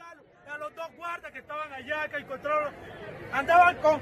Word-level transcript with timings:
A 0.00 0.58
los 0.58 0.74
dos 0.76 0.86
guardas 0.96 1.32
que 1.32 1.40
estaban 1.40 1.72
allá, 1.72 2.08
que 2.08 2.16
encontraron, 2.18 2.72
andaban 3.32 3.76
con, 3.76 4.00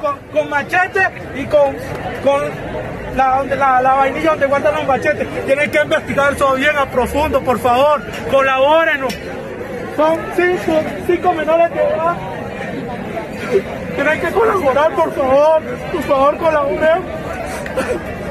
con, 0.00 0.18
con 0.28 0.50
machete 0.50 1.08
y 1.34 1.46
con, 1.46 1.74
con 2.22 3.16
la, 3.16 3.42
la, 3.44 3.80
la 3.80 3.94
vainilla 3.94 4.30
donde 4.32 4.46
guardan 4.46 4.74
los 4.74 4.86
machetes. 4.86 5.46
Tienen 5.46 5.70
que 5.70 5.80
investigar 5.80 6.32
eso 6.34 6.54
bien 6.54 6.76
a 6.76 6.84
profundo, 6.86 7.40
por 7.40 7.58
favor. 7.58 8.02
Colabórenos. 8.30 9.14
Son 9.96 10.20
cinco, 10.36 10.82
cinco 11.06 11.32
menores 11.32 11.70
de 11.72 11.82
edad. 11.82 12.16
Tienen 13.94 14.20
que 14.20 14.30
colaborar, 14.32 14.94
por 14.94 15.14
favor. 15.14 15.62
Por 15.92 16.02
favor, 16.02 16.36
colaboren. 16.36 17.02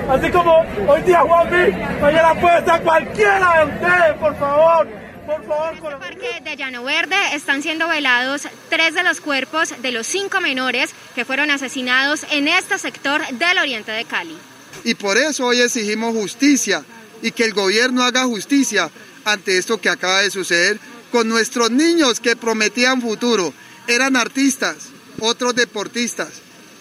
Así 0.09 0.31
como 0.31 0.63
hoy 0.87 1.01
día 1.01 1.21
Juanmi, 1.21 1.71
mañana 1.99 2.35
puede 2.39 2.57
estar 2.59 2.81
cualquiera 2.81 3.57
de 3.57 3.65
ustedes, 3.73 4.13
por 4.19 4.35
favor. 4.35 5.04
Por 5.25 5.43
favor, 5.45 5.75
En 5.77 5.85
el 5.85 5.97
parque 5.97 6.41
de 6.43 6.55
Llano 6.55 6.83
Verde 6.83 7.15
están 7.33 7.63
siendo 7.63 7.87
velados 7.87 8.47
tres 8.69 8.93
de 8.93 9.03
los 9.03 9.21
cuerpos 9.21 9.73
de 9.81 9.91
los 9.91 10.05
cinco 10.05 10.39
menores 10.39 10.91
que 11.15 11.25
fueron 11.25 11.49
asesinados 11.49 12.25
en 12.29 12.47
este 12.47 12.77
sector 12.77 13.25
del 13.31 13.57
oriente 13.57 13.91
de 13.91 14.05
Cali. 14.05 14.37
Y 14.83 14.93
por 14.93 15.17
eso 15.17 15.47
hoy 15.47 15.61
exigimos 15.61 16.13
justicia 16.15 16.83
y 17.21 17.31
que 17.31 17.45
el 17.45 17.53
gobierno 17.53 18.03
haga 18.03 18.25
justicia 18.25 18.91
ante 19.23 19.57
esto 19.57 19.81
que 19.81 19.89
acaba 19.89 20.21
de 20.21 20.29
suceder 20.29 20.79
con 21.11 21.27
nuestros 21.27 21.71
niños 21.71 22.19
que 22.19 22.35
prometían 22.35 23.01
futuro. 23.01 23.51
Eran 23.87 24.15
artistas, 24.15 24.89
otros 25.19 25.55
deportistas, 25.55 26.29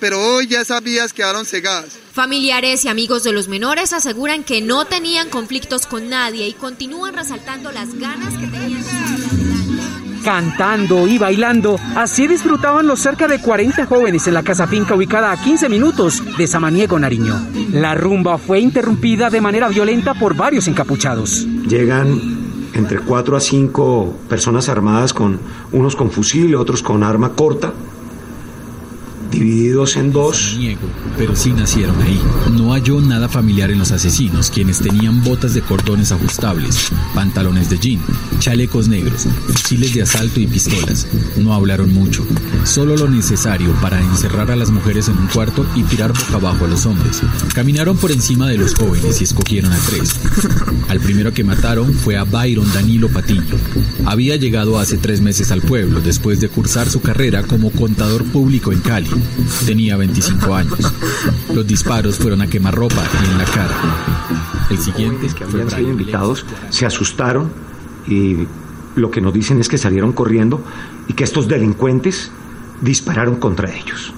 pero 0.01 0.21
hoy 0.21 0.47
ya 0.47 0.61
esas 0.61 0.83
vías 0.83 1.13
quedaron 1.13 1.47
cegadas. 1.47 1.99
Familiares 2.13 2.85
y 2.85 2.89
amigos 2.89 3.25
de 3.25 3.33
los 3.33 3.49
menores 3.49 3.93
aseguran 3.93 4.45
que 4.45 4.61
no 4.61 4.85
tenían 4.85 5.31
conflictos 5.31 5.87
con 5.87 6.09
nadie 6.09 6.47
y 6.49 6.53
continúan 6.53 7.15
resaltando 7.15 7.73
las 7.73 7.95
ganas 7.95 8.35
que 8.35 8.47
tenían 8.47 8.83
de 8.83 8.89
salir 8.91 9.25
adelante. 9.25 9.55
Cantando 10.25 11.07
y 11.07 11.19
bailando, 11.19 11.79
así 11.97 12.27
disfrutaban 12.27 12.87
los 12.87 12.99
cerca 13.01 13.29
de 13.29 13.41
40 13.41 13.85
jóvenes 13.85 14.27
en 14.27 14.33
la 14.35 14.43
casa 14.43 14.67
finca 14.67 14.95
ubicada 14.95 15.31
a 15.31 15.37
15 15.37 15.69
minutos 15.69 16.23
de 16.39 16.47
Samaniego, 16.47 16.99
Nariño. 16.99 17.47
La 17.73 17.95
rumba 17.95 18.39
fue 18.39 18.61
interrumpida 18.61 19.29
de 19.29 19.43
manera 19.43 19.69
violenta 19.69 20.15
por 20.15 20.35
varios 20.35 20.67
encapuchados. 20.67 21.47
Llegan 21.69 22.71
entre 22.73 23.01
4 23.01 23.37
a 23.37 23.41
5 23.41 24.19
personas 24.29 24.69
armadas 24.71 25.13
con 25.13 25.39
unos 25.73 25.95
con 25.95 26.11
fusil, 26.11 26.55
otros 26.55 26.83
con 26.83 27.03
arma 27.03 27.33
corta, 27.33 27.75
divididos 29.35 29.97
en 29.97 30.13
dos. 30.13 30.57
Niego, 30.59 30.89
pero 31.19 31.35
sí 31.35 31.53
nacieron 31.53 32.01
ahí. 32.01 32.21
No 32.53 32.73
halló 32.73 33.01
nada 33.01 33.29
familiar 33.29 33.71
en 33.71 33.79
los 33.79 33.91
asesinos, 33.91 34.51
quienes 34.51 34.79
tenían 34.79 35.23
botas 35.23 35.55
de 35.55 35.63
cordones 35.63 36.13
ajustables, 36.13 36.91
pantalones 37.15 37.69
de 37.69 37.79
jean, 37.79 38.01
chalecos 38.39 38.89
negros, 38.89 39.27
fusiles 39.47 39.95
de 39.95 40.03
asalto 40.03 40.41
y 40.41 40.47
pistolas. 40.47 41.07
No 41.37 41.53
hablaron 41.53 41.93
mucho, 41.93 42.25
solo 42.65 42.97
lo 42.97 43.09
necesario 43.09 43.73
para 43.81 44.01
encerrar 44.01 44.51
a 44.51 44.57
las 44.57 44.71
mujeres 44.71 45.09
en 45.09 45.19
un 45.19 45.27
cuarto 45.27 45.67
y 45.75 45.83
tirar 45.83 46.13
boca 46.13 46.37
abajo 46.37 46.65
a 46.65 46.69
los 46.69 46.87
hombres. 46.87 47.23
Caminaron 47.55 47.97
por 47.97 48.13
encima 48.13 48.49
de 48.49 48.59
los 48.59 48.75
jóvenes 48.75 49.21
y 49.21 49.25
escogieron 49.25 49.73
a 49.73 49.79
tres. 49.79 50.15
Al 50.89 51.01
primero 51.01 51.33
que 51.33 51.45
mataron 51.45 51.93
fue 51.93 52.17
a 52.17 52.25
Byron 52.25 52.73
Danilo 52.73 53.09
Patiño. 53.09 53.43
Había 54.07 54.37
llegado 54.37 54.79
hace 54.79 54.97
tres 54.97 55.21
meses 55.21 55.51
al 55.51 55.63
pueblo 55.63 56.01
después 56.01 56.41
de 56.41 56.49
cursar 56.49 56.89
su 56.89 57.01
carrera 57.01 57.43
como 57.43 57.71
contador 57.71 58.25
público 58.25 58.73
en 58.73 58.81
Cali. 58.81 59.11
Tenía 59.67 59.97
25 59.97 60.55
años. 60.55 60.93
Los 61.53 61.67
disparos 61.67 62.19
fueron 62.19 62.43
a 62.43 62.47
quemarropa 62.47 63.03
y 63.23 63.31
en 63.31 63.39
la 63.39 63.45
cara. 63.45 63.75
El 64.71 64.79
siguiente 64.79 65.27
que 65.35 65.45
habían 65.45 65.71
sido 65.71 65.91
invitados 65.91 66.45
se 66.71 66.87
asustaron 66.87 67.53
y 68.07 68.47
lo 68.95 69.11
que 69.11 69.21
nos 69.21 69.33
dicen 69.33 69.61
es 69.61 69.69
que 69.69 69.79
salieron 69.79 70.13
corriendo 70.13 70.63
y 71.09 71.15
que 71.15 71.25
estos 71.25 71.49
delincuentes 71.49 72.31
dispararon 72.81 73.37
contra 73.37 73.75
ellos. 73.75 74.13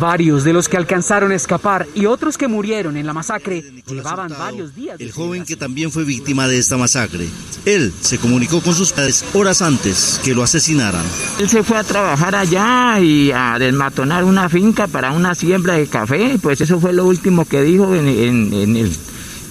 Varios 0.00 0.44
de 0.44 0.52
los 0.54 0.68
que 0.68 0.76
alcanzaron 0.78 1.30
a 1.30 1.34
escapar 1.34 1.86
y 1.94 2.06
otros 2.06 2.38
que 2.38 2.48
murieron 2.48 2.96
en 2.96 3.06
la 3.06 3.12
masacre 3.12 3.62
llevaban 3.86 4.30
varios 4.30 4.74
días. 4.74 4.96
de 4.98 5.04
El 5.04 5.12
joven 5.12 5.44
que 5.44 5.56
también 5.56 5.90
fue 5.92 6.04
víctima 6.04 6.48
de 6.48 6.58
esta 6.58 6.76
masacre. 6.78 7.28
Él 7.66 7.92
se 8.00 8.16
comunicó 8.18 8.62
con 8.62 8.74
sus 8.74 8.92
padres 8.92 9.24
horas 9.34 9.60
antes 9.60 10.18
que 10.24 10.34
lo 10.34 10.42
asesinaran. 10.42 11.04
Él 11.38 11.48
se 11.50 11.62
fue 11.62 11.76
a 11.76 11.84
trabajar 11.84 12.34
allá 12.34 12.98
y 13.00 13.30
a 13.32 13.58
desmatonar 13.58 14.24
una 14.24 14.48
finca 14.48 14.86
para 14.86 15.12
una 15.12 15.34
siembra 15.34 15.74
de 15.74 15.86
café. 15.86 16.38
Pues 16.40 16.60
eso 16.62 16.80
fue 16.80 16.92
lo 16.94 17.04
último 17.04 17.44
que 17.44 17.60
dijo 17.62 17.94
en, 17.94 18.08
en- 18.08 18.54
en 18.54 18.76
el 18.76 18.96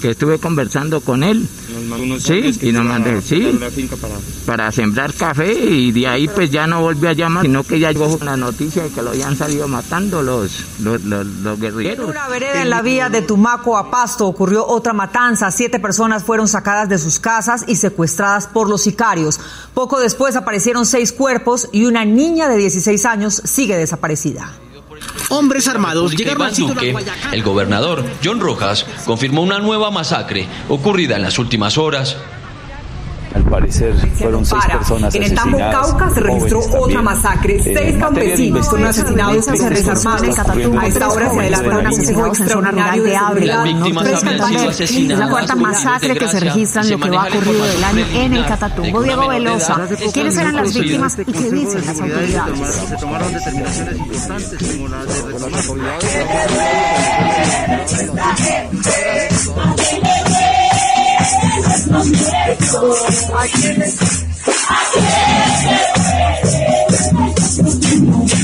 que 0.02 0.12
estuve 0.12 0.40
conversando 0.40 1.02
con 1.02 1.24
él. 1.24 1.46
Sí, 2.20 2.58
y 2.62 2.72
nos 2.72 2.86
mandó, 2.86 3.22
sí, 3.22 3.60
para 4.46 4.72
sembrar 4.72 5.14
café 5.14 5.54
y 5.54 5.92
de 5.92 6.08
ahí 6.08 6.28
pues 6.28 6.50
ya 6.52 6.68
no 6.68 6.82
volvió 6.82 7.10
a 7.10 7.14
llamar, 7.14 7.44
sino 7.46 7.64
que 7.64 7.80
ya 7.80 7.92
llegó 7.92 8.18
la 8.24 8.38
noticia 8.38 8.84
de 8.84 8.90
que 8.90 9.02
lo 9.02 9.12
habían 9.12 9.36
salido 9.36 9.68
matando 9.68 10.22
los, 10.22 10.66
los, 10.80 11.04
los, 11.04 11.26
los 11.26 11.56
En 11.56 11.62
guerrilleros. 11.62 12.10
una 12.10 12.28
vereda 12.28 12.62
en 12.62 12.70
la 12.70 12.82
vía 12.82 13.10
de 13.10 13.22
Tumaco 13.22 13.78
a 13.78 13.90
Pasto 13.92 14.28
ocurrió 14.28 14.66
otra 14.66 14.94
matanza. 14.94 15.52
Siete 15.52 15.80
personas 15.80 16.24
fueron 16.24 16.48
sacadas 16.48 16.90
de 16.90 16.98
sus 16.98 17.20
casas 17.20 17.64
y 17.68 17.76
secuestradas 17.76 18.48
por 18.48 18.70
los 18.70 18.82
sicarios. 18.82 19.40
Poco 19.74 20.00
después 20.00 20.36
aparecieron 20.36 20.86
seis 20.86 21.12
cuerpos 21.12 21.70
y 21.72 21.86
una 21.86 22.06
niña 22.06 22.48
de 22.50 22.58
16 22.58 23.06
años 23.06 23.42
sigue 23.46 23.78
desaparecida. 23.78 24.52
Hombres 25.30 25.68
armados 25.68 26.16
llegaron 26.16 26.52
Iván 26.56 26.56
Duque, 26.56 26.96
el 27.32 27.44
gobernador 27.44 28.06
John 28.24 28.40
Rojas, 28.40 28.86
confirmó 29.06 29.42
una 29.42 29.60
nueva 29.60 29.92
masacre 29.92 30.48
ocurrida 30.68 31.16
en 31.16 31.22
las 31.22 31.40
últimas 31.40 31.78
horas. 31.78 32.18
Al 33.36 33.44
parecer 33.44 33.94
fueron 34.16 34.46
seis 34.46 34.62
Para. 34.62 34.78
personas 34.80 35.14
En 35.16 35.24
el 35.24 35.36
Tambo 35.36 35.58
Cauca 35.60 36.10
se 36.10 36.20
registró 36.20 36.60
otra 36.80 37.02
masacre. 37.02 37.58
Eh, 37.58 37.62
Seis 37.76 37.96
campesinos 37.98 38.68
fueron 38.70 38.88
asesinados 38.88 39.46
por 39.46 39.58
se 39.58 39.70
desarmados. 39.70 40.22
desarmaron 40.22 40.80
A 40.80 40.88
esta 40.88 41.10
hora 41.10 41.30
se 41.32 41.40
adelanta 41.40 41.78
un 41.78 41.84
consejo 41.86 42.26
extraordinario 42.28 43.04
de 43.04 43.14
Las 43.14 43.28
seguridad. 43.28 43.64
víctimas 43.64 44.08
habían 44.24 44.74
sido. 44.74 45.14
Es 45.14 45.20
la 45.20 45.30
cuarta 45.30 45.56
masacre 45.56 46.18
que 46.18 46.28
se 46.28 46.40
registra 46.40 46.82
en 46.82 46.90
lo 46.92 47.00
que 47.00 47.10
va 47.10 47.28
ocurrido 47.28 47.66
del 47.66 47.84
año 47.84 48.06
en 48.14 48.34
el 48.34 48.46
Catatumbo. 48.46 49.04
Diego 49.04 49.28
Velosa, 49.28 49.88
¿quiénes 50.14 50.38
eran 50.38 50.56
las 50.56 50.74
víctimas 50.74 51.18
y 51.20 51.32
qué 51.32 51.52
dicen 51.52 51.86
las 51.86 52.00
autoridades? 52.02 52.60
Se 52.90 52.96
tomaron 52.98 53.34
determinaciones 53.34 53.98
importantes 53.98 54.68
como 54.74 54.88
la 54.88 55.06
de 55.06 55.14
I 61.62 61.68
can't 62.62 63.36
I 63.36 63.48
can't, 63.48 63.84
I. 68.34 68.39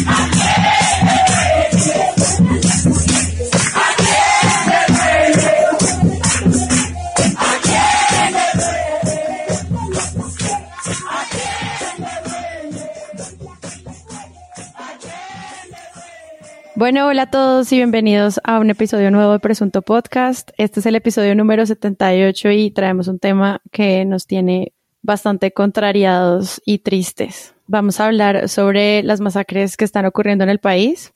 Bueno, 16.85 17.07
hola 17.07 17.23
a 17.23 17.31
todos 17.31 17.72
y 17.72 17.78
bienvenidos 17.78 18.40
a 18.44 18.59
un 18.59 18.69
episodio 18.69 19.09
nuevo 19.09 19.31
de 19.31 19.40
Presunto 19.40 19.81
Podcast. 19.81 20.51
Este 20.56 20.81
es 20.81 20.85
el 20.85 20.94
episodio 20.94 21.34
número 21.34 21.66
78 21.66 22.51
y 22.51 22.69
traemos 22.69 23.07
un 23.07 23.18
tema 23.18 23.59
que 23.72 24.06
nos 24.06 24.28
tiene 24.28 24.72
bastante 25.01 25.51
contrariados 25.51 26.62
y 26.63 26.78
tristes. 26.78 27.56
Vamos 27.66 28.00
a 28.00 28.06
hablar 28.06 28.50
sobre 28.50 29.01
las 29.01 29.19
masacres 29.19 29.78
que 29.78 29.84
están 29.84 30.06
ocurriendo 30.06 30.44
en 30.44 30.51
el 30.51 30.59
país 30.59 31.16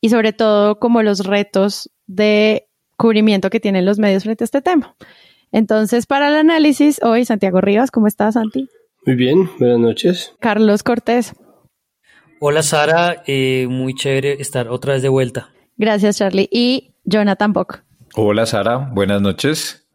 y 0.00 0.10
sobre 0.10 0.32
todo 0.32 0.78
como 0.78 1.02
los 1.02 1.26
retos 1.26 1.90
de 2.06 2.68
cubrimiento 2.96 3.50
que 3.50 3.58
tienen 3.58 3.84
los 3.84 3.98
medios 3.98 4.22
frente 4.22 4.44
a 4.44 4.46
este 4.46 4.62
tema. 4.62 4.94
Entonces, 5.50 6.06
para 6.06 6.28
el 6.28 6.36
análisis, 6.36 7.02
hoy 7.02 7.24
Santiago 7.24 7.60
Rivas, 7.60 7.90
¿cómo 7.90 8.06
estás, 8.06 8.34
Santi? 8.34 8.68
Muy 9.04 9.16
bien, 9.16 9.50
buenas 9.58 9.80
noches. 9.80 10.36
Carlos 10.38 10.84
Cortés. 10.84 11.34
Hola 12.44 12.64
Sara, 12.64 13.22
eh, 13.28 13.68
muy 13.70 13.94
chévere 13.94 14.32
estar 14.40 14.66
otra 14.66 14.94
vez 14.94 15.02
de 15.02 15.08
vuelta. 15.08 15.50
Gracias, 15.76 16.18
Charlie. 16.18 16.48
Y 16.50 16.92
Jonathan 17.04 17.52
Bock. 17.52 17.84
Hola 18.16 18.46
Sara, 18.46 18.78
buenas 18.78 19.22
noches. 19.22 19.86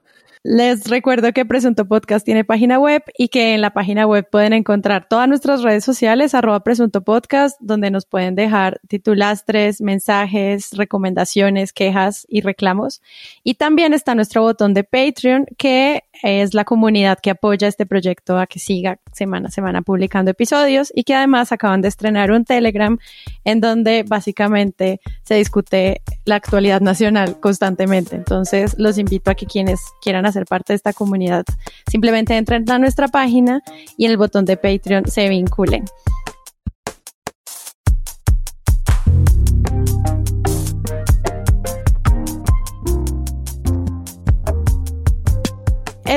Les 0.44 0.88
recuerdo 0.90 1.34
que 1.34 1.44
Presunto 1.44 1.90
Podcast 1.90 2.24
tiene 2.24 2.46
página 2.46 2.80
web 2.80 3.04
y 3.18 3.28
que 3.28 3.54
en 3.54 3.60
la 3.60 3.72
página 3.72 4.08
web 4.08 4.30
pueden 4.32 4.54
encontrar 4.54 5.10
todas 5.10 5.28
nuestras 5.28 5.62
redes 5.62 5.84
sociales, 5.84 6.34
arroba 6.34 6.64
Presunto 6.64 7.04
Podcast, 7.04 7.60
donde 7.60 7.92
nos 7.92 8.06
pueden 8.06 8.36
dejar 8.36 8.80
titulastres, 8.88 9.82
mensajes, 9.82 10.70
recomendaciones, 10.72 11.74
quejas 11.74 12.26
y 12.30 12.40
reclamos. 12.40 13.02
Y 13.44 13.56
también 13.56 13.94
está 13.94 14.16
nuestro 14.16 14.42
botón 14.42 14.74
de 14.74 14.86
Patreon 14.86 15.48
que 15.58 16.06
es 16.24 16.54
la 16.54 16.64
comunidad 16.64 17.20
que 17.20 17.32
apoya 17.32 17.68
este 17.68 17.86
proyecto 17.86 18.38
a 18.38 18.48
que 18.48 18.60
siga 18.60 19.00
semana 19.12 19.50
a 19.50 19.52
semana 19.52 19.82
publicando 19.82 20.32
episodios 20.32 20.92
y 20.96 21.04
que 21.04 21.16
además 21.16 21.52
acaban 21.52 21.82
de 21.82 21.88
estrenar 21.88 22.32
un 22.32 22.46
Telegram 22.46 22.98
en 23.44 23.62
donde 23.62 24.04
básicamente 24.08 25.00
se 25.24 25.36
discute 25.36 26.02
la 26.26 26.36
actualidad 26.36 26.82
nacional 26.82 27.40
constantemente. 27.40 28.16
Entonces 28.16 28.76
los 28.78 28.98
invito 28.98 29.32
a 29.32 29.36
que 29.36 29.46
quienes 29.46 29.80
quieran 30.02 30.26
hacer 30.26 30.46
parte 30.46 30.74
de 30.74 30.78
esta 30.78 30.94
comunidad 30.94 31.46
simplemente 31.90 32.36
entren 32.36 32.70
a 32.70 32.80
nuestra 32.80 33.08
página 33.08 33.62
y 33.98 34.06
en 34.06 34.12
el 34.12 34.18
botón 34.18 34.46
de 34.46 34.58
Patreon 34.58 35.08
se 35.08 35.30
vinculen. 35.30 35.86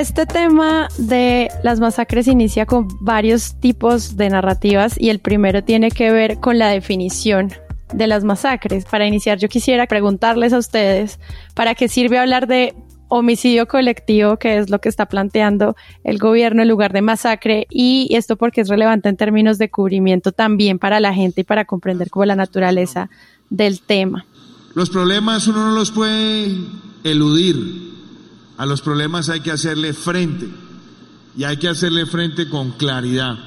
Este 0.01 0.25
tema 0.25 0.89
de 0.97 1.51
las 1.63 1.79
masacres 1.79 2.27
inicia 2.27 2.65
con 2.65 2.89
varios 3.01 3.61
tipos 3.61 4.17
de 4.17 4.31
narrativas 4.31 4.99
y 4.99 5.11
el 5.11 5.19
primero 5.19 5.63
tiene 5.63 5.91
que 5.91 6.11
ver 6.11 6.41
con 6.41 6.59
la 6.59 6.69
definición 6.69 7.53
de 7.93 8.07
las 8.07 8.25
masacres. 8.25 8.87
Para 8.87 9.07
iniciar 9.07 9.37
yo 9.37 9.51
quisiera 9.51 9.87
preguntarles 9.87 10.55
a 10.55 10.59
ustedes 10.59 11.21
para 11.55 11.75
qué 11.75 11.87
sirve 11.87 12.19
hablar 12.19 12.47
de 12.47 12.75
homicidio 13.09 13.69
colectivo, 13.69 14.39
que 14.39 14.57
es 14.57 14.71
lo 14.71 14.81
que 14.81 14.89
está 14.89 15.05
planteando 15.05 15.77
el 16.03 16.17
gobierno 16.17 16.63
en 16.63 16.69
lugar 16.69 16.95
de 16.95 17.03
masacre, 17.03 17.67
y 17.69 18.09
esto 18.13 18.37
porque 18.37 18.63
es 18.63 18.71
relevante 18.71 19.11
en 19.11 19.19
términos 19.19 19.59
de 19.59 19.69
cubrimiento 19.69 20.33
también 20.33 20.79
para 20.79 20.99
la 21.01 21.13
gente 21.13 21.43
y 21.43 21.45
para 21.45 21.67
comprender 21.67 22.09
como 22.09 22.25
la 22.25 22.37
naturaleza 22.37 23.11
del 23.51 23.83
tema. 23.83 24.25
Los 24.75 24.89
problemas 24.89 25.47
uno 25.47 25.69
no 25.69 25.75
los 25.75 25.91
puede 25.91 26.57
eludir, 27.05 28.00
a 28.61 28.67
los 28.67 28.83
problemas 28.83 29.31
hay 29.31 29.41
que 29.41 29.51
hacerle 29.51 29.95
frente 29.95 30.47
y 31.35 31.45
hay 31.45 31.57
que 31.57 31.67
hacerle 31.67 32.05
frente 32.05 32.47
con 32.51 32.73
claridad. 32.73 33.39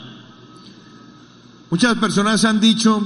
Muchas 1.69 1.99
personas 1.99 2.43
han 2.45 2.59
dicho, 2.59 2.99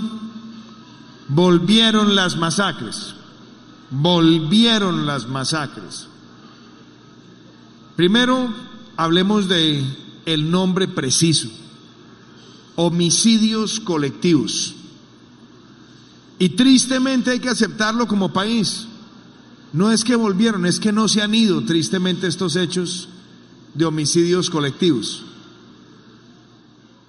volvieron 1.28 2.16
las 2.16 2.38
masacres, 2.38 3.14
volvieron 3.90 5.06
las 5.06 5.28
masacres. 5.28 6.08
Primero, 7.98 8.54
hablemos 8.96 9.50
de 9.50 9.84
el 10.26 10.50
nombre 10.50 10.88
preciso, 10.88 11.50
homicidios 12.78 13.82
colectivos. 13.82 14.76
Y 16.40 16.48
tristemente 16.48 17.32
hay 17.32 17.42
que 17.42 17.50
aceptarlo 17.50 18.08
como 18.08 18.32
país. 18.32 18.88
No 19.74 19.92
es 19.92 20.04
que 20.04 20.16
volvieron, 20.16 20.66
es 20.66 20.80
que 20.80 20.92
no 20.92 21.08
se 21.08 21.22
han 21.22 21.36
ido 21.36 21.64
tristemente 21.66 22.28
estos 22.28 22.56
hechos 22.56 23.10
de 23.74 23.86
homicidios 23.86 24.50
colectivos. 24.50 25.26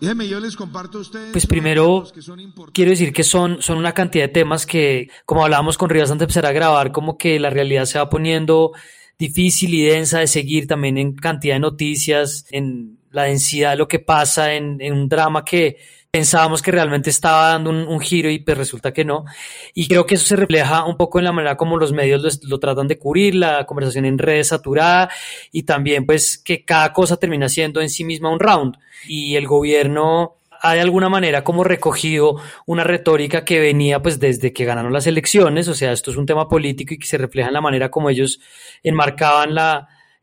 Déjenme, 0.00 0.28
yo 0.28 0.38
les 0.38 0.54
comparto 0.54 0.98
a 0.98 1.00
ustedes. 1.00 1.32
Pues 1.32 1.46
primero 1.46 2.06
quiero 2.72 2.90
decir 2.90 3.12
que 3.12 3.24
son, 3.24 3.60
son 3.62 3.78
una 3.78 3.92
cantidad 3.92 4.24
de 4.24 4.32
temas 4.32 4.64
que, 4.64 5.10
como 5.24 5.44
hablábamos 5.44 5.76
con 5.76 5.90
Rivas 5.90 6.10
antes 6.10 6.20
de 6.20 6.24
empezar 6.24 6.46
a 6.46 6.52
grabar, 6.52 6.92
como 6.92 7.18
que 7.18 7.40
la 7.40 7.50
realidad 7.50 7.84
se 7.84 7.98
va 7.98 8.08
poniendo 8.08 8.72
difícil 9.18 9.74
y 9.74 9.82
densa 9.82 10.20
de 10.20 10.28
seguir 10.28 10.68
también 10.68 10.98
en 10.98 11.14
cantidad 11.14 11.56
de 11.56 11.60
noticias, 11.60 12.46
en 12.50 12.98
la 13.10 13.24
densidad 13.24 13.70
de 13.70 13.76
lo 13.76 13.88
que 13.88 13.98
pasa, 13.98 14.54
en, 14.54 14.80
en 14.80 14.92
un 14.92 15.08
drama 15.08 15.44
que, 15.44 15.78
pensábamos 16.10 16.62
que 16.62 16.70
realmente 16.70 17.10
estaba 17.10 17.50
dando 17.50 17.70
un, 17.70 18.00
giro 18.00 18.30
y 18.30 18.38
pues 18.38 18.56
resulta 18.56 18.92
que 18.92 19.04
no. 19.04 19.24
Y 19.74 19.88
creo 19.88 20.06
que 20.06 20.14
eso 20.14 20.24
se 20.24 20.36
refleja 20.36 20.84
un 20.84 20.96
poco 20.96 21.18
en 21.18 21.26
la 21.26 21.32
manera 21.32 21.56
como 21.56 21.76
los 21.76 21.92
medios 21.92 22.40
lo, 22.44 22.58
tratan 22.58 22.88
de 22.88 22.98
cubrir, 22.98 23.34
la 23.34 23.66
conversación 23.66 24.04
en 24.06 24.18
redes 24.18 24.48
saturada 24.48 25.10
y 25.52 25.64
también 25.64 26.06
pues 26.06 26.38
que 26.38 26.64
cada 26.64 26.92
cosa 26.92 27.18
termina 27.18 27.48
siendo 27.48 27.80
en 27.80 27.90
sí 27.90 28.04
misma 28.04 28.30
un 28.30 28.40
round. 28.40 28.76
Y 29.06 29.36
el 29.36 29.46
gobierno 29.46 30.36
ha 30.60 30.74
de 30.74 30.80
alguna 30.80 31.08
manera 31.08 31.44
como 31.44 31.62
recogido 31.62 32.36
una 32.66 32.84
retórica 32.84 33.44
que 33.44 33.60
venía 33.60 34.02
pues 34.02 34.18
desde 34.18 34.52
que 34.52 34.64
ganaron 34.64 34.92
las 34.92 35.06
elecciones, 35.06 35.68
o 35.68 35.74
sea, 35.74 35.92
esto 35.92 36.10
es 36.10 36.16
un 36.16 36.26
tema 36.26 36.48
político 36.48 36.94
y 36.94 36.98
que 36.98 37.06
se 37.06 37.18
refleja 37.18 37.48
en 37.48 37.54
la 37.54 37.60
manera 37.60 37.90
como 37.90 38.10
ellos 38.10 38.40
enmarcaban 38.82 39.50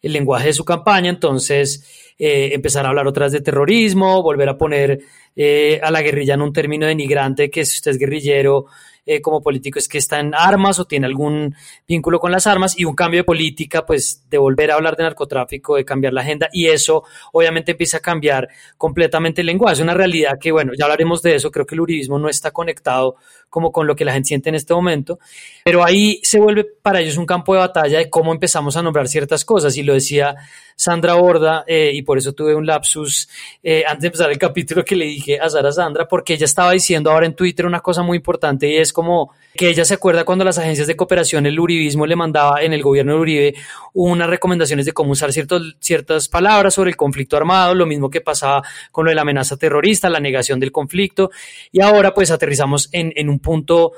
el 0.01 0.13
lenguaje 0.13 0.47
de 0.47 0.53
su 0.53 0.65
campaña, 0.65 1.09
entonces 1.09 2.04
eh, 2.17 2.51
empezar 2.53 2.85
a 2.85 2.89
hablar 2.89 3.07
otras 3.07 3.31
de 3.31 3.41
terrorismo, 3.41 4.23
volver 4.23 4.49
a 4.49 4.57
poner 4.57 4.99
eh, 5.35 5.79
a 5.83 5.91
la 5.91 6.01
guerrilla 6.01 6.35
en 6.35 6.41
un 6.41 6.53
término 6.53 6.87
denigrante 6.87 7.49
que 7.49 7.65
si 7.65 7.75
usted 7.75 7.91
es 7.91 7.97
guerrillero 7.97 8.67
eh, 9.07 9.21
como 9.21 9.41
político 9.41 9.77
es 9.77 9.87
que 9.87 9.99
está 9.99 10.19
en 10.19 10.33
armas 10.33 10.79
o 10.79 10.85
tiene 10.85 11.05
algún 11.05 11.53
vínculo 11.87 12.19
con 12.19 12.31
las 12.31 12.47
armas 12.47 12.79
y 12.79 12.85
un 12.85 12.95
cambio 12.95 13.19
de 13.19 13.23
política, 13.23 13.85
pues 13.85 14.23
de 14.29 14.39
volver 14.39 14.71
a 14.71 14.75
hablar 14.75 14.95
de 14.95 15.03
narcotráfico, 15.03 15.75
de 15.75 15.85
cambiar 15.85 16.13
la 16.13 16.21
agenda 16.21 16.49
y 16.51 16.67
eso 16.67 17.03
obviamente 17.31 17.73
empieza 17.73 17.97
a 17.97 17.99
cambiar 17.99 18.47
completamente 18.77 19.41
el 19.41 19.47
lenguaje. 19.47 19.75
Es 19.75 19.81
una 19.81 19.93
realidad 19.93 20.39
que, 20.41 20.51
bueno, 20.51 20.71
ya 20.75 20.85
hablaremos 20.85 21.21
de 21.21 21.35
eso, 21.35 21.51
creo 21.51 21.67
que 21.67 21.75
el 21.75 21.81
uribismo 21.81 22.17
no 22.17 22.29
está 22.29 22.49
conectado 22.49 23.15
como 23.47 23.71
con 23.71 23.85
lo 23.85 23.95
que 23.95 24.05
la 24.05 24.13
gente 24.13 24.29
siente 24.29 24.49
en 24.49 24.55
este 24.55 24.73
momento, 24.73 25.19
pero 25.63 25.83
ahí 25.83 26.19
se 26.23 26.39
vuelve 26.39 26.65
para 26.81 26.99
ellos 26.99 27.17
un 27.17 27.27
campo 27.27 27.53
de 27.53 27.59
batalla 27.59 27.99
de 27.99 28.09
cómo 28.09 28.33
empezamos 28.33 28.75
a 28.75 28.81
nombrar 28.81 29.07
ciertas 29.07 29.45
cosas 29.45 29.77
y 29.77 29.83
lo 29.83 29.93
decía 29.93 30.35
Sandra 30.75 31.13
Borda 31.15 31.63
eh, 31.67 31.91
y 31.93 32.01
por 32.01 32.17
eso 32.17 32.33
tuve 32.33 32.53
un 32.53 32.65
lapsus 32.65 33.29
eh, 33.63 33.83
antes 33.87 34.01
de 34.01 34.07
empezar 34.07 34.31
el 34.31 34.37
capítulo 34.37 34.83
que 34.83 34.95
le 34.95 35.05
dije 35.05 35.39
a 35.39 35.49
Sara 35.49 35.71
Sandra 35.71 36.07
porque 36.07 36.33
ella 36.33 36.45
estaba 36.45 36.71
diciendo 36.71 37.11
ahora 37.11 37.25
en 37.25 37.33
Twitter 37.33 37.65
una 37.65 37.79
cosa 37.79 38.03
muy 38.03 38.17
importante 38.17 38.67
y 38.67 38.77
es 38.77 38.91
como 38.91 39.31
que 39.55 39.69
ella 39.69 39.85
se 39.85 39.93
acuerda 39.93 40.25
cuando 40.25 40.43
las 40.43 40.57
agencias 40.57 40.87
de 40.87 40.97
cooperación, 40.97 41.45
el 41.45 41.59
uribismo 41.59 42.05
le 42.05 42.17
mandaba 42.17 42.61
en 42.61 42.73
el 42.73 42.83
gobierno 42.83 43.13
de 43.13 43.19
Uribe 43.19 43.55
unas 43.93 44.29
recomendaciones 44.29 44.85
de 44.85 44.91
cómo 44.91 45.11
usar 45.11 45.31
ciertos, 45.31 45.77
ciertas 45.79 46.27
palabras 46.27 46.73
sobre 46.73 46.89
el 46.89 46.97
conflicto 46.97 47.37
armado, 47.37 47.73
lo 47.73 47.85
mismo 47.85 48.09
que 48.09 48.19
pasaba 48.19 48.61
con 48.91 49.05
lo 49.05 49.11
de 49.11 49.15
la 49.15 49.21
amenaza 49.21 49.55
terrorista, 49.55 50.09
la 50.09 50.19
negación 50.19 50.59
del 50.59 50.73
conflicto 50.73 51.31
y 51.71 51.81
ahora 51.81 52.13
pues 52.13 52.31
aterrizamos 52.31 52.89
en, 52.91 53.13
en 53.15 53.29
un 53.29 53.39
punto 53.39 53.93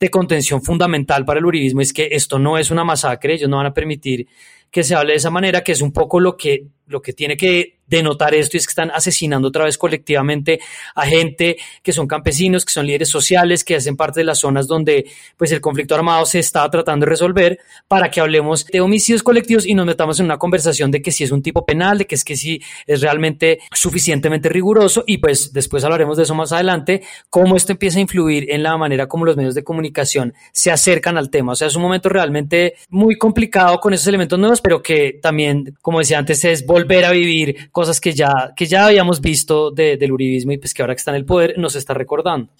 de 0.00 0.10
contención 0.10 0.62
fundamental 0.62 1.26
para 1.26 1.40
el 1.40 1.46
uribismo 1.46 1.82
es 1.82 1.92
que 1.92 2.08
esto 2.12 2.38
no 2.38 2.56
es 2.56 2.70
una 2.70 2.84
masacre, 2.84 3.34
ellos 3.34 3.50
no 3.50 3.58
van 3.58 3.66
a 3.66 3.74
permitir 3.74 4.26
que 4.70 4.82
se 4.82 4.94
hable 4.94 5.12
de 5.12 5.18
esa 5.18 5.30
manera, 5.30 5.62
que 5.62 5.72
es 5.72 5.82
un 5.82 5.92
poco 5.92 6.20
lo 6.20 6.38
que, 6.38 6.68
lo 6.86 7.02
que 7.02 7.12
tiene 7.12 7.36
que 7.36 7.79
denotar 7.90 8.34
esto 8.34 8.56
y 8.56 8.58
es 8.58 8.66
que 8.66 8.70
están 8.70 8.90
asesinando 8.92 9.48
otra 9.48 9.64
vez 9.64 9.76
colectivamente 9.76 10.60
a 10.94 11.04
gente 11.06 11.58
que 11.82 11.92
son 11.92 12.06
campesinos, 12.06 12.64
que 12.64 12.72
son 12.72 12.86
líderes 12.86 13.08
sociales, 13.08 13.64
que 13.64 13.76
hacen 13.76 13.96
parte 13.96 14.20
de 14.20 14.24
las 14.24 14.38
zonas 14.38 14.66
donde 14.66 15.10
pues 15.36 15.52
el 15.52 15.60
conflicto 15.60 15.94
armado 15.94 16.24
se 16.24 16.38
está 16.38 16.68
tratando 16.70 17.04
de 17.04 17.10
resolver 17.10 17.58
para 17.88 18.10
que 18.10 18.20
hablemos 18.20 18.64
de 18.66 18.80
homicidios 18.80 19.22
colectivos 19.22 19.66
y 19.66 19.74
nos 19.74 19.86
metamos 19.86 20.20
en 20.20 20.26
una 20.26 20.38
conversación 20.38 20.90
de 20.90 21.02
que 21.02 21.10
si 21.10 21.24
es 21.24 21.32
un 21.32 21.42
tipo 21.42 21.66
penal, 21.66 21.98
de 21.98 22.06
que 22.06 22.14
es 22.14 22.24
que 22.24 22.36
si 22.36 22.62
es 22.86 23.00
realmente 23.00 23.58
suficientemente 23.72 24.48
riguroso 24.48 25.04
y 25.06 25.18
pues 25.18 25.52
después 25.52 25.84
hablaremos 25.84 26.16
de 26.16 26.22
eso 26.22 26.34
más 26.34 26.52
adelante, 26.52 27.02
cómo 27.28 27.56
esto 27.56 27.72
empieza 27.72 27.98
a 27.98 28.02
influir 28.02 28.50
en 28.50 28.62
la 28.62 28.76
manera 28.76 29.08
como 29.08 29.24
los 29.24 29.36
medios 29.36 29.54
de 29.54 29.64
comunicación 29.64 30.32
se 30.52 30.70
acercan 30.70 31.18
al 31.18 31.30
tema. 31.30 31.52
O 31.52 31.56
sea, 31.56 31.68
es 31.68 31.76
un 31.76 31.82
momento 31.82 32.08
realmente 32.08 32.74
muy 32.88 33.16
complicado 33.16 33.80
con 33.80 33.92
esos 33.92 34.06
elementos 34.06 34.38
nuevos, 34.38 34.60
pero 34.60 34.82
que 34.82 35.18
también, 35.20 35.76
como 35.82 35.98
decía 35.98 36.18
antes, 36.18 36.44
es 36.44 36.64
volver 36.64 37.04
a 37.04 37.10
vivir 37.10 37.70
cosas 37.80 37.98
que 37.98 38.12
ya, 38.12 38.52
que 38.54 38.66
ya 38.66 38.84
habíamos 38.84 39.22
visto 39.22 39.70
del 39.70 40.12
uribismo 40.12 40.52
y 40.52 40.58
pues 40.58 40.74
que 40.74 40.82
ahora 40.82 40.94
que 40.94 40.98
está 40.98 41.12
en 41.12 41.16
el 41.16 41.24
poder 41.24 41.58
nos 41.58 41.76
está 41.76 41.94
recordando. 41.94 42.50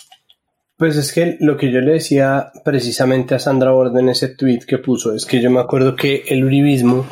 Pues 0.78 0.96
es 0.96 1.12
que 1.12 1.36
lo 1.40 1.58
que 1.58 1.70
yo 1.70 1.80
le 1.80 1.92
decía 1.92 2.50
precisamente 2.64 3.34
a 3.34 3.38
Sandra 3.38 3.70
Borden 3.70 4.04
en 4.04 4.08
ese 4.08 4.28
tweet 4.28 4.60
que 4.66 4.78
puso 4.78 5.14
es 5.14 5.26
que 5.26 5.42
yo 5.42 5.50
me 5.50 5.60
acuerdo 5.60 5.94
que 5.94 6.24
el 6.26 6.42
uribismo 6.42 7.06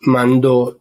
mandó 0.00 0.80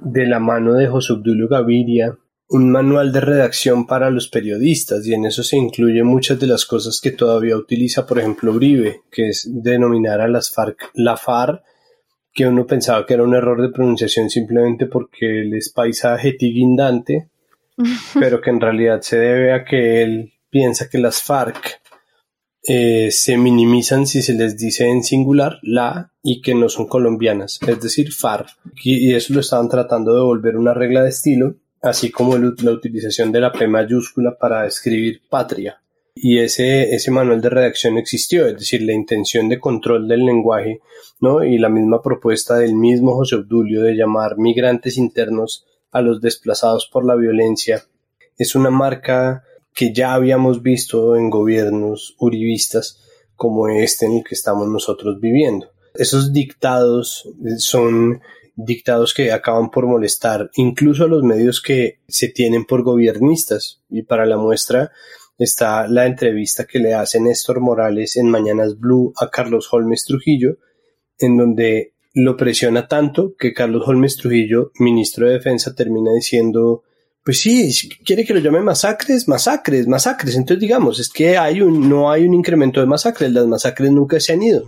de 0.00 0.26
la 0.26 0.38
mano 0.38 0.74
de 0.74 0.86
José 0.86 1.14
Obdulio 1.14 1.48
Gaviria 1.48 2.16
un 2.48 2.70
manual 2.70 3.12
de 3.12 3.20
redacción 3.20 3.84
para 3.84 4.10
los 4.10 4.28
periodistas 4.28 5.04
y 5.08 5.14
en 5.14 5.26
eso 5.26 5.42
se 5.42 5.56
incluye 5.56 6.04
muchas 6.04 6.38
de 6.38 6.46
las 6.46 6.64
cosas 6.66 7.00
que 7.00 7.10
todavía 7.10 7.56
utiliza, 7.56 8.06
por 8.06 8.20
ejemplo, 8.20 8.52
Uribe, 8.52 9.02
que 9.10 9.30
es 9.30 9.48
denominar 9.50 10.20
a 10.20 10.28
las 10.28 10.50
FARC 10.52 10.90
la 10.94 11.16
FARC 11.16 11.64
que 12.36 12.46
uno 12.46 12.66
pensaba 12.66 13.06
que 13.06 13.14
era 13.14 13.22
un 13.22 13.34
error 13.34 13.60
de 13.62 13.70
pronunciación 13.70 14.28
simplemente 14.28 14.84
porque 14.86 15.40
él 15.40 15.54
es 15.54 15.70
paisaje 15.70 16.34
tiguindante, 16.34 17.30
pero 18.20 18.40
que 18.42 18.50
en 18.50 18.60
realidad 18.60 19.00
se 19.00 19.18
debe 19.18 19.54
a 19.54 19.64
que 19.64 20.02
él 20.02 20.34
piensa 20.50 20.88
que 20.88 20.98
las 20.98 21.22
FARC 21.22 21.80
eh, 22.68 23.10
se 23.10 23.38
minimizan 23.38 24.06
si 24.06 24.20
se 24.20 24.34
les 24.34 24.58
dice 24.58 24.86
en 24.86 25.02
singular 25.02 25.58
la 25.62 26.12
y 26.22 26.42
que 26.42 26.54
no 26.54 26.68
son 26.68 26.86
colombianas, 26.86 27.58
es 27.66 27.80
decir, 27.80 28.12
FARC. 28.12 28.50
Y, 28.84 29.14
eso 29.14 29.32
lo 29.32 29.40
estaban 29.40 29.70
tratando 29.70 30.14
de 30.14 30.20
volver 30.20 30.58
una 30.58 30.74
regla 30.74 31.02
de 31.02 31.08
estilo, 31.08 31.56
así 31.80 32.10
como 32.10 32.36
la 32.36 32.70
utilización 32.70 33.32
de 33.32 33.40
la 33.40 33.52
P 33.52 33.66
mayúscula 33.66 34.36
para 34.38 34.66
escribir 34.66 35.22
patria 35.30 35.80
y 36.18 36.38
ese, 36.38 36.94
ese 36.94 37.10
manual 37.10 37.42
de 37.42 37.50
redacción 37.50 37.98
existió, 37.98 38.46
es 38.46 38.54
decir, 38.54 38.80
la 38.80 38.94
intención 38.94 39.50
de 39.50 39.60
control 39.60 40.08
del 40.08 40.24
lenguaje, 40.24 40.80
¿no? 41.20 41.44
Y 41.44 41.58
la 41.58 41.68
misma 41.68 42.00
propuesta 42.00 42.56
del 42.56 42.74
mismo 42.74 43.14
José 43.14 43.36
Obdulio 43.36 43.82
de 43.82 43.94
llamar 43.94 44.38
migrantes 44.38 44.96
internos 44.96 45.66
a 45.92 46.00
los 46.00 46.22
desplazados 46.22 46.88
por 46.90 47.04
la 47.04 47.16
violencia 47.16 47.84
es 48.38 48.54
una 48.54 48.70
marca 48.70 49.44
que 49.74 49.92
ya 49.92 50.14
habíamos 50.14 50.62
visto 50.62 51.16
en 51.16 51.28
gobiernos 51.28 52.16
uribistas 52.18 52.98
como 53.34 53.68
este 53.68 54.06
en 54.06 54.16
el 54.16 54.24
que 54.24 54.34
estamos 54.34 54.68
nosotros 54.68 55.20
viviendo. 55.20 55.70
Esos 55.94 56.32
dictados 56.32 57.28
son 57.58 58.22
dictados 58.54 59.12
que 59.12 59.32
acaban 59.32 59.70
por 59.70 59.86
molestar 59.86 60.50
incluso 60.54 61.04
a 61.04 61.08
los 61.08 61.22
medios 61.22 61.60
que 61.60 62.00
se 62.08 62.28
tienen 62.28 62.64
por 62.64 62.82
gobiernistas. 62.82 63.82
Y 63.90 64.02
para 64.02 64.24
la 64.24 64.38
muestra 64.38 64.92
está 65.38 65.86
la 65.88 66.06
entrevista 66.06 66.66
que 66.66 66.78
le 66.78 66.94
hace 66.94 67.20
Néstor 67.20 67.60
Morales 67.60 68.16
en 68.16 68.30
Mañanas 68.30 68.78
Blue 68.78 69.12
a 69.20 69.28
Carlos 69.28 69.68
Holmes 69.70 70.04
Trujillo, 70.04 70.58
en 71.18 71.36
donde 71.36 71.94
lo 72.14 72.36
presiona 72.36 72.88
tanto 72.88 73.34
que 73.38 73.52
Carlos 73.52 73.82
Holmes 73.86 74.16
Trujillo, 74.16 74.72
ministro 74.78 75.26
de 75.26 75.34
Defensa, 75.34 75.74
termina 75.74 76.12
diciendo 76.14 76.82
pues 77.26 77.40
sí, 77.40 77.72
quiere 78.04 78.24
que 78.24 78.32
lo 78.32 78.38
llame 78.38 78.60
masacres, 78.60 79.26
masacres, 79.26 79.88
masacres. 79.88 80.36
Entonces 80.36 80.60
digamos, 80.60 81.00
es 81.00 81.08
que 81.08 81.36
hay 81.36 81.60
un, 81.60 81.88
no 81.88 82.08
hay 82.08 82.24
un 82.24 82.34
incremento 82.34 82.78
de 82.78 82.86
masacres, 82.86 83.32
las 83.32 83.48
masacres 83.48 83.90
nunca 83.90 84.20
se 84.20 84.34
han 84.34 84.44
ido. 84.44 84.64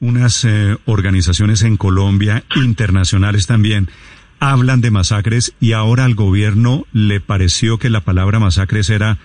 Unas 0.00 0.44
eh, 0.44 0.76
organizaciones 0.84 1.62
en 1.62 1.78
Colombia, 1.78 2.44
internacionales 2.56 3.46
también, 3.46 3.88
hablan 4.38 4.82
de 4.82 4.90
masacres 4.90 5.54
y 5.60 5.72
ahora 5.72 6.04
al 6.04 6.14
gobierno 6.14 6.84
le 6.92 7.20
pareció 7.20 7.78
que 7.78 7.88
la 7.88 8.02
palabra 8.02 8.38
masacres 8.38 8.90
era 8.90 9.18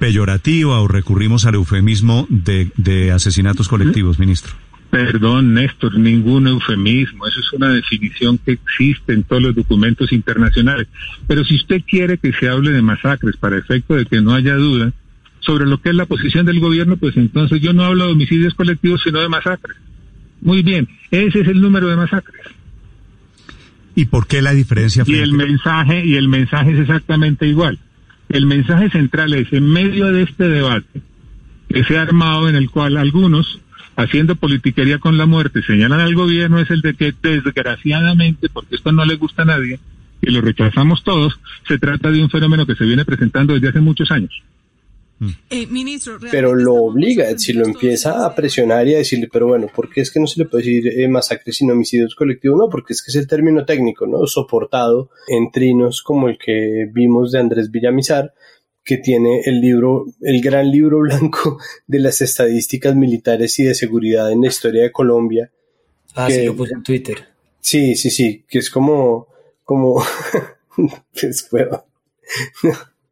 peyorativa 0.00 0.80
o 0.80 0.88
recurrimos 0.88 1.44
al 1.44 1.54
eufemismo 1.54 2.26
de, 2.30 2.70
de 2.76 3.12
asesinatos 3.12 3.68
colectivos, 3.68 4.18
ministro. 4.18 4.54
Perdón, 4.90 5.54
Néstor, 5.54 5.96
ningún 5.96 6.48
eufemismo. 6.48 7.26
Eso 7.28 7.38
es 7.38 7.52
una 7.52 7.68
definición 7.68 8.38
que 8.38 8.52
existe 8.52 9.12
en 9.12 9.22
todos 9.22 9.42
los 9.42 9.54
documentos 9.54 10.10
internacionales. 10.10 10.88
Pero 11.28 11.44
si 11.44 11.54
usted 11.54 11.82
quiere 11.86 12.18
que 12.18 12.32
se 12.32 12.48
hable 12.48 12.72
de 12.72 12.82
masacres 12.82 13.36
para 13.36 13.58
efecto 13.58 13.94
de 13.94 14.06
que 14.06 14.20
no 14.20 14.34
haya 14.34 14.56
duda 14.56 14.92
sobre 15.40 15.66
lo 15.66 15.80
que 15.80 15.90
es 15.90 15.94
la 15.94 16.06
posición 16.06 16.44
del 16.46 16.58
gobierno, 16.58 16.96
pues 16.96 17.16
entonces 17.16 17.60
yo 17.60 17.72
no 17.72 17.84
hablo 17.84 18.06
de 18.06 18.12
homicidios 18.12 18.54
colectivos, 18.54 19.02
sino 19.04 19.20
de 19.20 19.28
masacres. 19.28 19.76
Muy 20.40 20.62
bien, 20.62 20.88
ese 21.10 21.40
es 21.40 21.48
el 21.48 21.60
número 21.60 21.86
de 21.86 21.96
masacres. 21.96 22.40
¿Y 23.94 24.06
por 24.06 24.26
qué 24.26 24.42
la 24.42 24.52
diferencia? 24.52 25.04
Y 25.06 25.16
el 25.16 25.34
mensaje 25.34 26.04
y 26.04 26.16
el 26.16 26.26
mensaje 26.26 26.72
es 26.72 26.80
exactamente 26.80 27.46
igual. 27.46 27.78
El 28.30 28.46
mensaje 28.46 28.88
central 28.90 29.34
es 29.34 29.52
en 29.52 29.68
medio 29.68 30.12
de 30.12 30.22
este 30.22 30.48
debate 30.48 31.02
que 31.68 31.84
se 31.84 31.98
ha 31.98 32.02
armado 32.02 32.48
en 32.48 32.54
el 32.54 32.70
cual 32.70 32.96
algunos 32.96 33.60
haciendo 33.96 34.36
politiquería 34.36 34.98
con 34.98 35.18
la 35.18 35.26
muerte, 35.26 35.62
señalan 35.62 36.00
al 36.00 36.14
gobierno 36.14 36.60
es 36.60 36.70
el 36.70 36.80
de 36.80 36.94
que 36.94 37.12
desgraciadamente, 37.20 38.48
porque 38.48 38.76
esto 38.76 38.92
no 38.92 39.04
le 39.04 39.16
gusta 39.16 39.42
a 39.42 39.46
nadie, 39.46 39.80
y 40.22 40.30
lo 40.30 40.40
rechazamos 40.40 41.02
todos, 41.02 41.38
se 41.66 41.78
trata 41.78 42.10
de 42.10 42.22
un 42.22 42.30
fenómeno 42.30 42.66
que 42.66 42.76
se 42.76 42.84
viene 42.84 43.04
presentando 43.04 43.54
desde 43.54 43.68
hace 43.68 43.80
muchos 43.80 44.10
años. 44.10 44.30
Eh, 45.50 45.68
pero 46.30 46.54
lo 46.54 46.74
obliga, 46.74 47.38
si 47.38 47.52
lo 47.52 47.66
empieza 47.66 48.24
a 48.24 48.34
presionar 48.34 48.88
y 48.88 48.94
a 48.94 48.98
decirle, 48.98 49.28
pero 49.30 49.48
bueno, 49.48 49.66
¿por 49.74 49.90
qué 49.90 50.00
es 50.00 50.10
que 50.10 50.18
no 50.18 50.26
se 50.26 50.40
le 50.40 50.48
puede 50.48 50.64
decir 50.64 50.98
eh, 50.98 51.08
masacres 51.08 51.56
sin 51.56 51.70
homicidios 51.70 52.14
colectivos? 52.14 52.58
No, 52.58 52.70
porque 52.70 52.94
es 52.94 53.02
que 53.02 53.10
es 53.10 53.16
el 53.16 53.26
término 53.26 53.66
técnico, 53.66 54.06
¿no? 54.06 54.26
Soportado 54.26 55.10
en 55.28 55.50
trinos 55.50 56.02
como 56.02 56.28
el 56.28 56.38
que 56.38 56.86
vimos 56.90 57.32
de 57.32 57.40
Andrés 57.40 57.70
Villamizar, 57.70 58.32
que 58.82 58.96
tiene 58.96 59.42
el 59.44 59.60
libro, 59.60 60.06
el 60.22 60.40
gran 60.40 60.70
libro 60.70 60.98
blanco 61.00 61.58
de 61.86 61.98
las 61.98 62.22
estadísticas 62.22 62.96
militares 62.96 63.58
y 63.58 63.64
de 63.64 63.74
seguridad 63.74 64.32
en 64.32 64.40
la 64.40 64.48
historia 64.48 64.84
de 64.84 64.92
Colombia. 64.92 65.52
Ah, 66.14 66.30
sí, 66.30 66.46
lo 66.46 66.56
puse 66.56 66.74
en 66.74 66.82
Twitter. 66.82 67.28
Sí, 67.60 67.94
sí, 67.94 68.10
sí, 68.10 68.44
que 68.48 68.58
es 68.58 68.70
como, 68.70 69.28
como, 69.64 70.02
pues 71.20 71.46
puedo, 71.50 71.84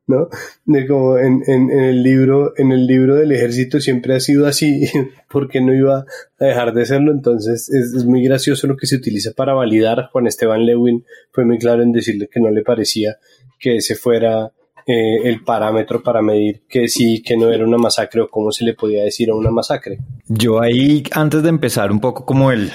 ¿no? 0.09 0.29
De 0.65 0.87
como 0.87 1.19
en, 1.19 1.43
en, 1.47 1.71
el 1.71 2.03
libro, 2.03 2.55
en 2.57 2.73
el 2.73 2.87
libro 2.87 3.15
del 3.15 3.31
ejército 3.31 3.81
siempre 3.81 4.17
ha 4.17 4.21
sido 4.21 4.47
así, 4.47 4.87
porque 5.31 5.61
no 5.61 5.73
iba 5.73 6.05
a 6.41 6.45
dejar 6.45 6.75
de 6.75 6.87
serlo, 6.87 7.12
entonces 7.12 7.69
es, 7.69 7.95
es 7.95 8.05
muy 8.05 8.25
gracioso 8.25 8.67
lo 8.67 8.77
que 8.77 8.87
se 8.87 8.97
utiliza 8.97 9.33
para 9.33 9.55
validar. 9.55 10.09
Juan 10.11 10.27
Esteban 10.27 10.67
Lewin 10.67 11.05
fue 11.31 11.45
muy 11.45 11.59
claro 11.59 11.83
en 11.83 11.93
decirle 11.93 12.29
que 12.33 12.41
no 12.41 12.50
le 12.50 12.62
parecía 12.62 13.19
que 13.61 13.77
ese 13.77 13.95
fuera 13.95 14.53
eh, 14.91 15.29
el 15.29 15.45
parámetro 15.45 16.03
para 16.03 16.23
medir 16.23 16.62
que 16.67 16.88
sí, 16.88 17.23
que 17.23 17.37
no 17.37 17.50
era 17.50 17.62
una 17.62 17.77
masacre 17.77 18.23
o 18.23 18.29
cómo 18.29 18.50
se 18.50 18.65
le 18.65 18.73
podía 18.73 19.05
decir 19.05 19.29
a 19.29 19.35
una 19.35 19.50
masacre. 19.50 19.99
Yo 20.29 20.62
ahí, 20.62 21.03
antes 21.12 21.43
de 21.43 21.50
empezar 21.50 21.93
un 21.93 22.00
poco 22.00 22.25
como 22.25 22.50
el, 22.50 22.71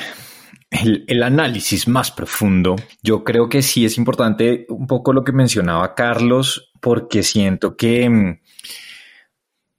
el, 0.74 1.24
análisis 1.24 1.88
más 1.88 2.12
profundo, 2.12 2.76
yo 3.02 3.24
creo 3.24 3.50
que 3.50 3.62
sí 3.62 3.86
es 3.86 3.98
importante 3.98 4.66
un 4.70 4.88
poco 4.88 5.14
lo 5.14 5.24
que 5.24 5.32
mencionaba 5.32 5.96
Carlos, 5.96 6.72
porque 6.82 7.24
siento 7.24 7.76
que 7.78 8.10
mm, 8.10 8.40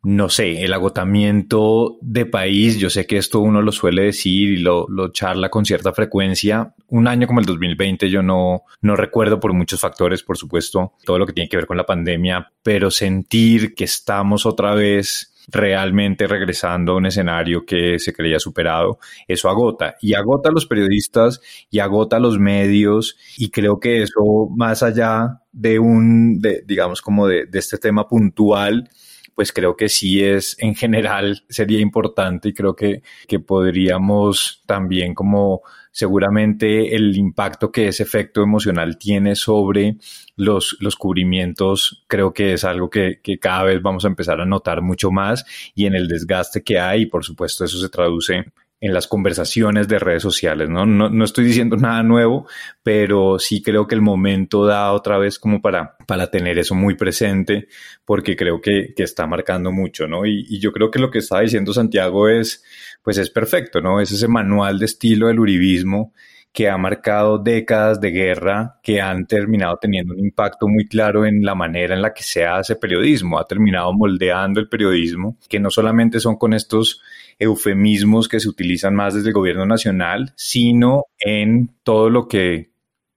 no 0.05 0.29
sé, 0.29 0.63
el 0.63 0.73
agotamiento 0.75 1.97
de 2.03 2.27
país, 2.27 2.79
yo 2.79 2.91
sé 2.91 3.07
que 3.07 3.17
esto 3.17 3.41
uno 3.41 3.63
lo 3.63 3.73
suele 3.73 4.03
decir 4.03 4.51
y 4.51 4.57
lo, 4.59 4.87
lo, 4.89 5.11
charla 5.13 5.49
con 5.49 5.65
cierta 5.65 5.95
frecuencia. 5.95 6.75
Un 6.89 7.09
año 7.09 7.27
como 7.27 7.41
el 7.41 7.47
2020 7.47 8.11
yo 8.11 8.23
no, 8.23 8.65
no 8.83 8.97
recuerdo 8.97 9.41
por 9.41 9.55
muchos 9.55 9.81
factores, 9.81 10.23
por 10.23 10.37
supuesto, 10.37 10.93
todo 11.05 11.19
lo 11.19 11.27
que 11.27 11.33
tiene 11.33 11.49
que 11.49 11.57
ver 11.57 11.67
con 11.67 11.79
la 11.79 11.87
pandemia, 11.87 12.53
pero 12.63 12.91
sentir 12.91 13.75
que 13.75 13.85
estamos 13.85 14.45
otra 14.45 14.75
vez 14.75 15.34
realmente 15.49 16.27
regresando 16.27 16.93
a 16.93 16.97
un 16.97 17.07
escenario 17.07 17.65
que 17.65 17.99
se 17.99 18.13
creía 18.13 18.39
superado, 18.39 18.99
eso 19.29 19.49
agota. 19.49 19.97
Y 20.01 20.15
agota 20.15 20.49
a 20.49 20.53
los 20.53 20.67
periodistas 20.67 21.41
y 21.71 21.79
agota 21.79 22.17
a 22.17 22.21
los 22.21 22.39
medios 22.39 23.17
y 23.37 23.51
creo 23.51 23.79
que 23.79 24.03
eso 24.03 24.49
más 24.57 24.83
allá 24.83 25.41
de 25.53 25.79
un, 25.79 26.41
de, 26.41 26.63
digamos 26.67 27.01
como 27.01 27.27
de, 27.27 27.47
de 27.47 27.59
este 27.59 27.79
tema 27.79 28.09
puntual, 28.09 28.89
pues 29.35 29.53
creo 29.53 29.77
que 29.77 29.89
sí 29.89 30.23
es 30.23 30.57
en 30.59 30.75
general 30.75 31.45
sería 31.49 31.81
importante 31.81 32.49
y 32.49 32.55
creo 32.55 32.75
que, 32.75 33.03
que 33.27 33.41
podríamos 33.41 34.63
también 34.67 35.15
como 35.15 35.63
seguramente 35.91 36.97
el 36.97 37.17
impacto 37.17 37.71
que 37.71 37.89
ese 37.89 38.03
efecto 38.03 38.43
emocional 38.43 38.99
tiene 38.99 39.37
sobre 39.37 39.97
los, 40.37 40.77
los 40.81 40.97
cubrimientos 40.97 42.05
creo 42.09 42.33
que 42.33 42.55
es 42.55 42.65
algo 42.65 42.91
que, 42.91 43.21
que, 43.23 43.39
cada 43.39 43.65
vez 43.65 43.81
vamos 43.83 44.05
a 44.05 44.09
empezar 44.09 44.41
a 44.41 44.47
notar 44.47 44.83
mucho 44.83 45.11
más 45.11 45.45
y 45.75 45.87
en 45.87 45.95
el 45.95 46.09
desgaste 46.09 46.63
que 46.63 46.79
hay 46.79 47.03
y 47.03 47.07
por 47.07 47.25
supuesto 47.25 47.65
eso 47.65 47.79
se 47.79 47.89
traduce 47.89 48.45
en 48.85 48.93
las 48.93 49.07
conversaciones 49.07 49.89
de 49.89 49.99
redes 49.99 50.23
sociales, 50.23 50.69
¿no? 50.69 50.85
¿no? 50.85 51.09
No, 51.09 51.25
estoy 51.25 51.47
diciendo 51.47 51.77
nada 51.79 52.03
nuevo, 52.03 52.47
pero 52.83 53.39
sí 53.39 53.63
creo 53.63 53.87
que 53.87 53.95
el 53.95 54.03
momento 54.03 54.67
da 54.67 54.93
otra 54.93 55.17
vez 55.17 55.39
como 55.39 55.63
para, 55.63 55.97
para 56.07 56.31
tener 56.31 56.59
eso 56.59 56.75
muy 56.75 56.95
presente, 56.95 57.69
porque 58.05 58.37
creo 58.37 58.61
que, 58.61 58.93
que 58.95 59.03
está 59.03 59.27
marcando 59.27 59.73
mucho, 59.73 60.07
¿no? 60.07 60.27
Y, 60.27 60.45
y, 60.51 60.59
yo 60.61 60.71
creo 60.71 60.91
que 60.91 60.99
lo 60.99 61.11
que 61.11 61.21
está 61.21 61.41
diciendo 61.41 61.73
Santiago 61.73 62.29
es, 62.29 62.63
pues 63.03 63.17
es 63.17 63.31
perfecto, 63.31 63.81
¿no? 63.81 64.03
Es 64.03 64.13
ese 64.13 64.29
manual 64.29 64.79
de 64.79 64.85
estilo 64.85 65.29
del 65.29 65.41
uribismo 65.41 66.13
que 66.55 66.69
ha 66.69 66.79
marcado 66.79 67.39
décadas 67.39 68.01
de 68.01 68.13
guerra 68.13 68.79
que 68.81 69.01
han 69.01 69.27
terminado 69.27 69.77
teniendo 69.83 70.15
un 70.15 70.21
impacto 70.21 70.69
muy 70.69 70.87
claro 70.87 71.27
en 71.27 71.45
la 71.45 71.57
manera 71.57 71.97
en 71.97 72.01
la 72.01 72.15
que 72.15 72.23
se 72.23 72.47
hace 72.47 72.77
periodismo, 72.77 73.41
ha 73.41 73.47
terminado 73.47 73.93
moldeando 73.93 74.61
el 74.61 74.69
periodismo, 74.69 75.37
que 75.49 75.59
no 75.59 75.69
solamente 75.69 76.21
son 76.21 76.37
con 76.37 76.55
estos 76.55 77.03
eufemismos 77.41 78.29
que 78.29 78.39
se 78.39 78.49
utilizan 78.49 78.95
más 78.95 79.15
desde 79.15 79.31
el 79.31 79.35
gobierno 79.35 79.67
nacional, 79.67 80.33
sino 80.37 81.07
en 81.19 81.71
todo 81.83 82.09
lo 82.09 82.29
que 82.29 82.71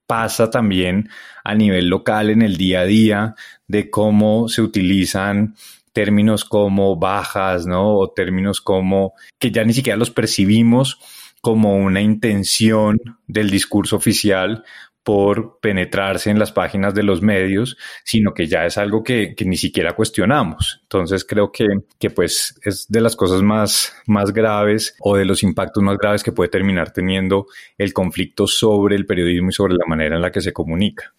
pasa 0.07 0.49
también 0.49 1.07
a 1.43 1.53
nivel 1.53 1.89
local 1.89 2.31
en 2.31 2.41
el 2.41 2.57
día 2.57 2.79
a 2.79 2.85
día 2.85 3.35
de 3.67 3.91
cómo 3.91 4.49
se 4.49 4.63
utilizan 4.63 5.53
términos 5.93 6.43
como 6.43 6.95
bajas, 6.95 7.67
¿no? 7.67 7.97
O 7.97 8.09
términos 8.09 8.61
como 8.61 9.13
que 9.37 9.51
ya 9.51 9.63
ni 9.63 9.73
siquiera 9.73 9.95
los 9.95 10.09
percibimos 10.09 10.99
como 11.47 11.77
una 11.77 12.01
intención 12.01 12.99
del 13.25 13.49
discurso 13.49 13.95
oficial 13.95 14.65
por 15.01 15.59
penetrarse 15.61 16.29
en 16.29 16.39
las 16.39 16.51
páginas 16.51 16.93
de 16.93 17.03
los 17.03 17.21
medios, 17.21 17.77
sino 18.03 18.33
que 18.33 18.47
ya 18.47 18.65
es 18.65 18.77
algo 18.77 19.01
que, 19.01 19.33
ni 19.45 19.55
siquiera 19.55 19.95
cuestionamos. 19.95 20.81
Entonces 20.81 21.23
creo 21.23 21.49
que, 21.49 21.65
que 21.97 22.09
pues 22.09 22.59
es 22.65 22.85
de 22.89 22.99
las 22.99 23.15
cosas 23.15 23.43
más, 23.43 23.93
más 24.07 24.33
graves 24.33 24.97
o 24.99 25.15
de 25.15 25.23
los 25.23 25.41
impactos 25.41 25.81
más 25.81 25.97
graves 25.97 26.21
que 26.21 26.33
puede 26.33 26.49
terminar 26.49 26.91
teniendo 26.91 27.45
el 27.77 27.93
conflicto 27.93 28.45
sobre 28.45 28.97
el 28.97 29.05
periodismo 29.05 29.47
y 29.47 29.53
sobre 29.53 29.75
la 29.75 29.85
manera 29.87 30.17
en 30.17 30.21
la 30.21 30.33
que 30.33 30.41
se 30.41 30.51
comunica. 30.51 31.13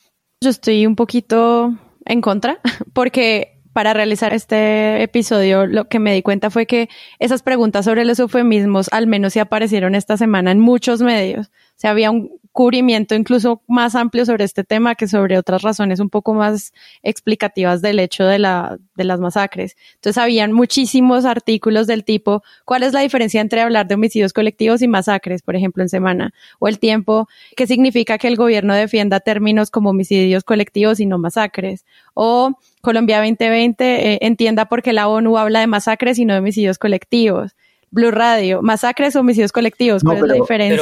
Yo 0.44 0.50
estoy 0.50 0.84
un 0.84 0.94
poquito 0.94 1.72
en 2.04 2.20
contra 2.20 2.60
porque 2.92 3.57
para 3.78 3.94
realizar 3.94 4.34
este 4.34 5.04
episodio, 5.04 5.64
lo 5.68 5.84
que 5.84 6.00
me 6.00 6.12
di 6.12 6.20
cuenta 6.20 6.50
fue 6.50 6.66
que 6.66 6.88
esas 7.20 7.42
preguntas 7.42 7.84
sobre 7.84 8.04
los 8.04 8.18
eufemismos 8.18 8.88
al 8.90 9.06
menos 9.06 9.34
se 9.34 9.38
aparecieron 9.38 9.94
esta 9.94 10.16
semana 10.16 10.50
en 10.50 10.58
muchos 10.58 11.00
medios. 11.00 11.52
O 11.78 11.80
sea, 11.80 11.92
había 11.92 12.10
un 12.10 12.32
cubrimiento 12.50 13.14
incluso 13.14 13.62
más 13.68 13.94
amplio 13.94 14.26
sobre 14.26 14.42
este 14.42 14.64
tema 14.64 14.96
que 14.96 15.06
sobre 15.06 15.38
otras 15.38 15.62
razones 15.62 16.00
un 16.00 16.10
poco 16.10 16.34
más 16.34 16.72
explicativas 17.04 17.82
del 17.82 18.00
hecho 18.00 18.24
de, 18.24 18.40
la, 18.40 18.78
de 18.96 19.04
las 19.04 19.20
masacres. 19.20 19.76
Entonces, 19.94 20.20
habían 20.20 20.50
muchísimos 20.50 21.24
artículos 21.24 21.86
del 21.86 22.02
tipo, 22.02 22.42
¿cuál 22.64 22.82
es 22.82 22.94
la 22.94 23.00
diferencia 23.00 23.40
entre 23.40 23.60
hablar 23.60 23.86
de 23.86 23.94
homicidios 23.94 24.32
colectivos 24.32 24.82
y 24.82 24.88
masacres, 24.88 25.40
por 25.42 25.54
ejemplo, 25.54 25.84
en 25.84 25.88
semana? 25.88 26.34
O 26.58 26.66
el 26.66 26.80
tiempo, 26.80 27.28
¿qué 27.56 27.68
significa 27.68 28.18
que 28.18 28.26
el 28.26 28.34
gobierno 28.34 28.74
defienda 28.74 29.20
términos 29.20 29.70
como 29.70 29.90
homicidios 29.90 30.42
colectivos 30.42 30.98
y 30.98 31.06
no 31.06 31.16
masacres? 31.18 31.86
O 32.14 32.58
Colombia 32.80 33.18
2020 33.18 34.14
eh, 34.14 34.18
entienda 34.22 34.64
por 34.64 34.82
qué 34.82 34.92
la 34.92 35.06
ONU 35.06 35.38
habla 35.38 35.60
de 35.60 35.68
masacres 35.68 36.18
y 36.18 36.24
no 36.24 36.32
de 36.32 36.40
homicidios 36.40 36.78
colectivos 36.78 37.54
Blue 37.90 38.10
Radio, 38.10 38.60
masacres 38.62 39.16
o 39.16 39.20
homicidios 39.20 39.52
colectivos, 39.52 40.02
¿cuál 40.02 40.18
es 40.18 40.22
la 40.24 40.34
diferencia? 40.34 40.76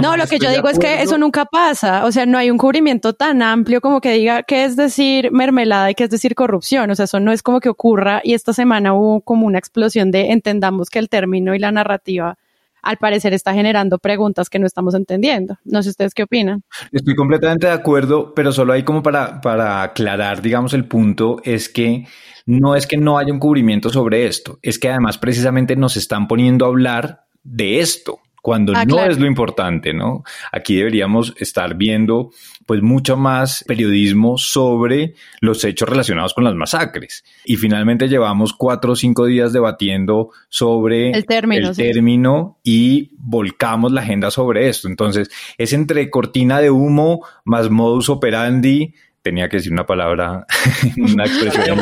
no, 0.00 0.16
lo 0.16 0.26
que 0.26 0.38
yo 0.38 0.50
digo 0.50 0.68
es 0.68 0.78
que 0.78 1.02
eso 1.02 1.18
nunca 1.18 1.44
pasa, 1.44 2.04
o 2.04 2.12
sea, 2.12 2.26
no 2.26 2.38
hay 2.38 2.50
un 2.50 2.58
cubrimiento 2.58 3.12
tan 3.12 3.42
amplio 3.42 3.80
como 3.80 4.00
que 4.00 4.12
diga 4.12 4.42
qué 4.42 4.64
es 4.64 4.76
decir 4.76 5.30
mermelada 5.30 5.90
y 5.90 5.94
qué 5.94 6.04
es 6.04 6.10
decir 6.10 6.34
corrupción, 6.34 6.90
o 6.90 6.94
sea, 6.94 7.04
eso 7.04 7.20
no 7.20 7.32
es 7.32 7.42
como 7.42 7.60
que 7.60 7.68
ocurra 7.68 8.20
y 8.24 8.34
esta 8.34 8.52
semana 8.52 8.94
hubo 8.94 9.20
como 9.20 9.46
una 9.46 9.58
explosión 9.58 10.10
de 10.10 10.32
entendamos 10.32 10.88
que 10.88 10.98
el 10.98 11.08
término 11.08 11.54
y 11.54 11.58
la 11.58 11.72
narrativa 11.72 12.38
al 12.82 12.96
parecer 12.98 13.32
está 13.32 13.54
generando 13.54 13.98
preguntas 13.98 14.50
que 14.50 14.58
no 14.58 14.66
estamos 14.66 14.94
entendiendo. 14.94 15.58
No 15.64 15.82
sé 15.82 15.90
ustedes 15.90 16.14
qué 16.14 16.24
opinan. 16.24 16.64
Estoy 16.90 17.14
completamente 17.14 17.68
de 17.68 17.72
acuerdo, 17.72 18.34
pero 18.34 18.52
solo 18.52 18.72
hay 18.72 18.82
como 18.82 19.02
para, 19.02 19.40
para 19.40 19.82
aclarar, 19.82 20.42
digamos, 20.42 20.74
el 20.74 20.84
punto 20.86 21.40
es 21.44 21.68
que 21.68 22.06
no 22.44 22.74
es 22.74 22.86
que 22.86 22.96
no 22.96 23.18
haya 23.18 23.32
un 23.32 23.38
cubrimiento 23.38 23.88
sobre 23.90 24.26
esto, 24.26 24.58
es 24.62 24.78
que 24.78 24.90
además 24.90 25.16
precisamente 25.16 25.76
nos 25.76 25.96
están 25.96 26.26
poniendo 26.26 26.64
a 26.64 26.68
hablar 26.68 27.24
de 27.44 27.80
esto 27.80 28.18
cuando 28.42 28.72
ah, 28.74 28.84
no 28.84 28.98
es 28.98 29.18
lo 29.18 29.26
importante, 29.26 29.94
¿no? 29.94 30.24
Aquí 30.50 30.74
deberíamos 30.74 31.32
estar 31.38 31.76
viendo 31.76 32.32
pues 32.66 32.82
mucho 32.82 33.16
más 33.16 33.64
periodismo 33.66 34.38
sobre 34.38 35.14
los 35.40 35.64
hechos 35.64 35.88
relacionados 35.88 36.34
con 36.34 36.44
las 36.44 36.54
masacres. 36.54 37.24
Y 37.44 37.56
finalmente 37.56 38.08
llevamos 38.08 38.52
cuatro 38.52 38.92
o 38.92 38.96
cinco 38.96 39.26
días 39.26 39.52
debatiendo 39.52 40.30
sobre 40.48 41.10
el 41.10 41.26
término, 41.26 41.70
el 41.70 41.76
término 41.76 42.58
y 42.62 43.10
volcamos 43.18 43.92
la 43.92 44.02
agenda 44.02 44.30
sobre 44.30 44.68
esto. 44.68 44.88
Entonces, 44.88 45.30
es 45.58 45.72
entre 45.72 46.10
cortina 46.10 46.60
de 46.60 46.70
humo 46.70 47.24
más 47.44 47.70
modus 47.70 48.08
operandi 48.08 48.94
tenía 49.22 49.48
que 49.48 49.58
decir 49.58 49.72
una 49.72 49.86
palabra, 49.86 50.46
una 50.96 51.24
expresión 51.24 51.78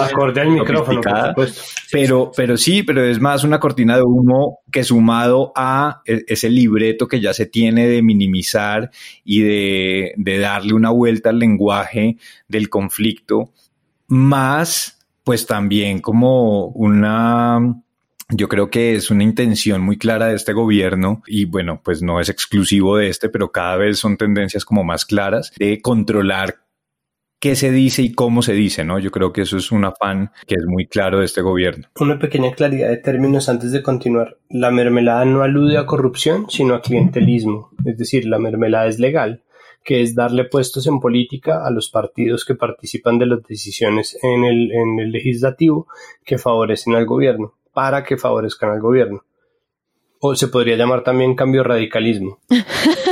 acorde 0.00 0.40
al 0.40 0.50
micrófono, 0.50 1.00
pero, 1.90 2.32
pero 2.36 2.56
sí, 2.56 2.82
pero 2.82 3.04
es 3.04 3.20
más 3.20 3.44
una 3.44 3.60
cortina 3.60 3.96
de 3.96 4.02
humo 4.02 4.60
que 4.70 4.82
sumado 4.82 5.52
a 5.54 6.02
e, 6.04 6.24
ese 6.26 6.50
libreto 6.50 7.06
que 7.06 7.20
ya 7.20 7.32
se 7.32 7.46
tiene 7.46 7.86
de 7.86 8.02
minimizar 8.02 8.90
y 9.24 9.42
de, 9.42 10.12
de 10.16 10.38
darle 10.38 10.74
una 10.74 10.90
vuelta 10.90 11.30
al 11.30 11.38
lenguaje 11.38 12.16
del 12.48 12.68
conflicto, 12.68 13.52
más 14.08 14.98
pues 15.24 15.46
también 15.46 16.00
como 16.00 16.66
una 16.66 17.60
yo 18.34 18.48
creo 18.48 18.70
que 18.70 18.94
es 18.94 19.10
una 19.10 19.24
intención 19.24 19.82
muy 19.82 19.98
clara 19.98 20.28
de 20.28 20.36
este 20.36 20.52
gobierno 20.52 21.22
y 21.26 21.44
bueno, 21.44 21.80
pues 21.82 22.02
no 22.02 22.20
es 22.20 22.28
exclusivo 22.28 22.96
de 22.96 23.08
este, 23.08 23.28
pero 23.28 23.52
cada 23.52 23.76
vez 23.76 23.98
son 23.98 24.16
tendencias 24.16 24.64
como 24.64 24.84
más 24.84 25.04
claras 25.04 25.52
de 25.58 25.80
controlar 25.80 26.61
qué 27.42 27.56
se 27.56 27.72
dice 27.72 28.02
y 28.02 28.12
cómo 28.12 28.40
se 28.40 28.52
dice, 28.52 28.84
¿no? 28.84 29.00
Yo 29.00 29.10
creo 29.10 29.32
que 29.32 29.40
eso 29.40 29.56
es 29.56 29.72
un 29.72 29.84
afán 29.84 30.30
que 30.46 30.54
es 30.54 30.64
muy 30.64 30.86
claro 30.86 31.18
de 31.18 31.24
este 31.24 31.42
gobierno. 31.42 31.88
Una 31.98 32.16
pequeña 32.16 32.52
claridad 32.52 32.88
de 32.88 32.98
términos 32.98 33.48
antes 33.48 33.72
de 33.72 33.82
continuar. 33.82 34.38
La 34.48 34.70
mermelada 34.70 35.24
no 35.24 35.42
alude 35.42 35.76
a 35.76 35.84
corrupción, 35.84 36.46
sino 36.48 36.74
a 36.74 36.80
clientelismo. 36.80 37.70
Es 37.84 37.98
decir, 37.98 38.26
la 38.26 38.38
mermelada 38.38 38.86
es 38.86 39.00
legal, 39.00 39.42
que 39.82 40.02
es 40.02 40.14
darle 40.14 40.44
puestos 40.44 40.86
en 40.86 41.00
política 41.00 41.66
a 41.66 41.72
los 41.72 41.90
partidos 41.90 42.44
que 42.44 42.54
participan 42.54 43.18
de 43.18 43.26
las 43.26 43.42
decisiones 43.42 44.16
en 44.22 44.44
el, 44.44 44.70
en 44.70 45.00
el 45.00 45.10
legislativo 45.10 45.88
que 46.24 46.38
favorecen 46.38 46.94
al 46.94 47.06
gobierno, 47.06 47.54
para 47.72 48.04
que 48.04 48.18
favorezcan 48.18 48.70
al 48.70 48.80
gobierno. 48.80 49.24
O 50.20 50.36
se 50.36 50.46
podría 50.46 50.76
llamar 50.76 51.02
también 51.02 51.34
cambio 51.34 51.64
radicalismo. 51.64 52.38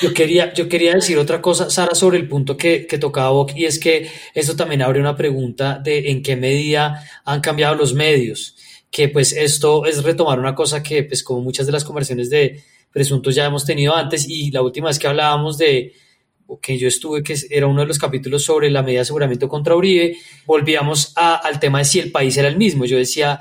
Yo 0.00 0.12
quería, 0.12 0.52
yo 0.52 0.68
quería 0.68 0.94
decir 0.94 1.18
otra 1.18 1.40
cosa, 1.40 1.70
Sara, 1.70 1.94
sobre 1.94 2.18
el 2.18 2.28
punto 2.28 2.56
que, 2.56 2.86
que 2.86 2.98
tocaba 2.98 3.30
Boc, 3.30 3.52
y 3.56 3.64
es 3.64 3.78
que 3.78 4.10
esto 4.34 4.54
también 4.54 4.82
abre 4.82 5.00
una 5.00 5.16
pregunta 5.16 5.78
de 5.82 6.10
en 6.10 6.22
qué 6.22 6.36
medida 6.36 7.02
han 7.24 7.40
cambiado 7.40 7.74
los 7.74 7.94
medios, 7.94 8.56
que 8.90 9.08
pues 9.08 9.32
esto 9.32 9.86
es 9.86 10.02
retomar 10.02 10.38
una 10.38 10.54
cosa 10.54 10.82
que 10.82 11.04
pues 11.04 11.22
como 11.22 11.40
muchas 11.40 11.66
de 11.66 11.72
las 11.72 11.84
conversaciones 11.84 12.28
de 12.28 12.62
presuntos 12.92 13.34
ya 13.34 13.46
hemos 13.46 13.64
tenido 13.64 13.94
antes 13.94 14.28
y 14.28 14.50
la 14.50 14.62
última 14.62 14.88
vez 14.88 14.98
que 14.98 15.06
hablábamos 15.06 15.58
de 15.58 15.92
que 16.60 16.78
yo 16.78 16.88
estuve, 16.88 17.22
que 17.22 17.34
era 17.50 17.66
uno 17.66 17.80
de 17.80 17.86
los 17.86 17.98
capítulos 17.98 18.44
sobre 18.44 18.70
la 18.70 18.82
medida 18.82 18.98
de 18.98 19.02
aseguramiento 19.02 19.48
contra 19.48 19.74
Uribe, 19.74 20.16
volvíamos 20.46 21.12
a, 21.16 21.36
al 21.36 21.58
tema 21.58 21.78
de 21.78 21.84
si 21.84 21.98
el 21.98 22.12
país 22.12 22.36
era 22.36 22.48
el 22.48 22.56
mismo. 22.56 22.84
Yo 22.84 22.96
decía, 22.96 23.38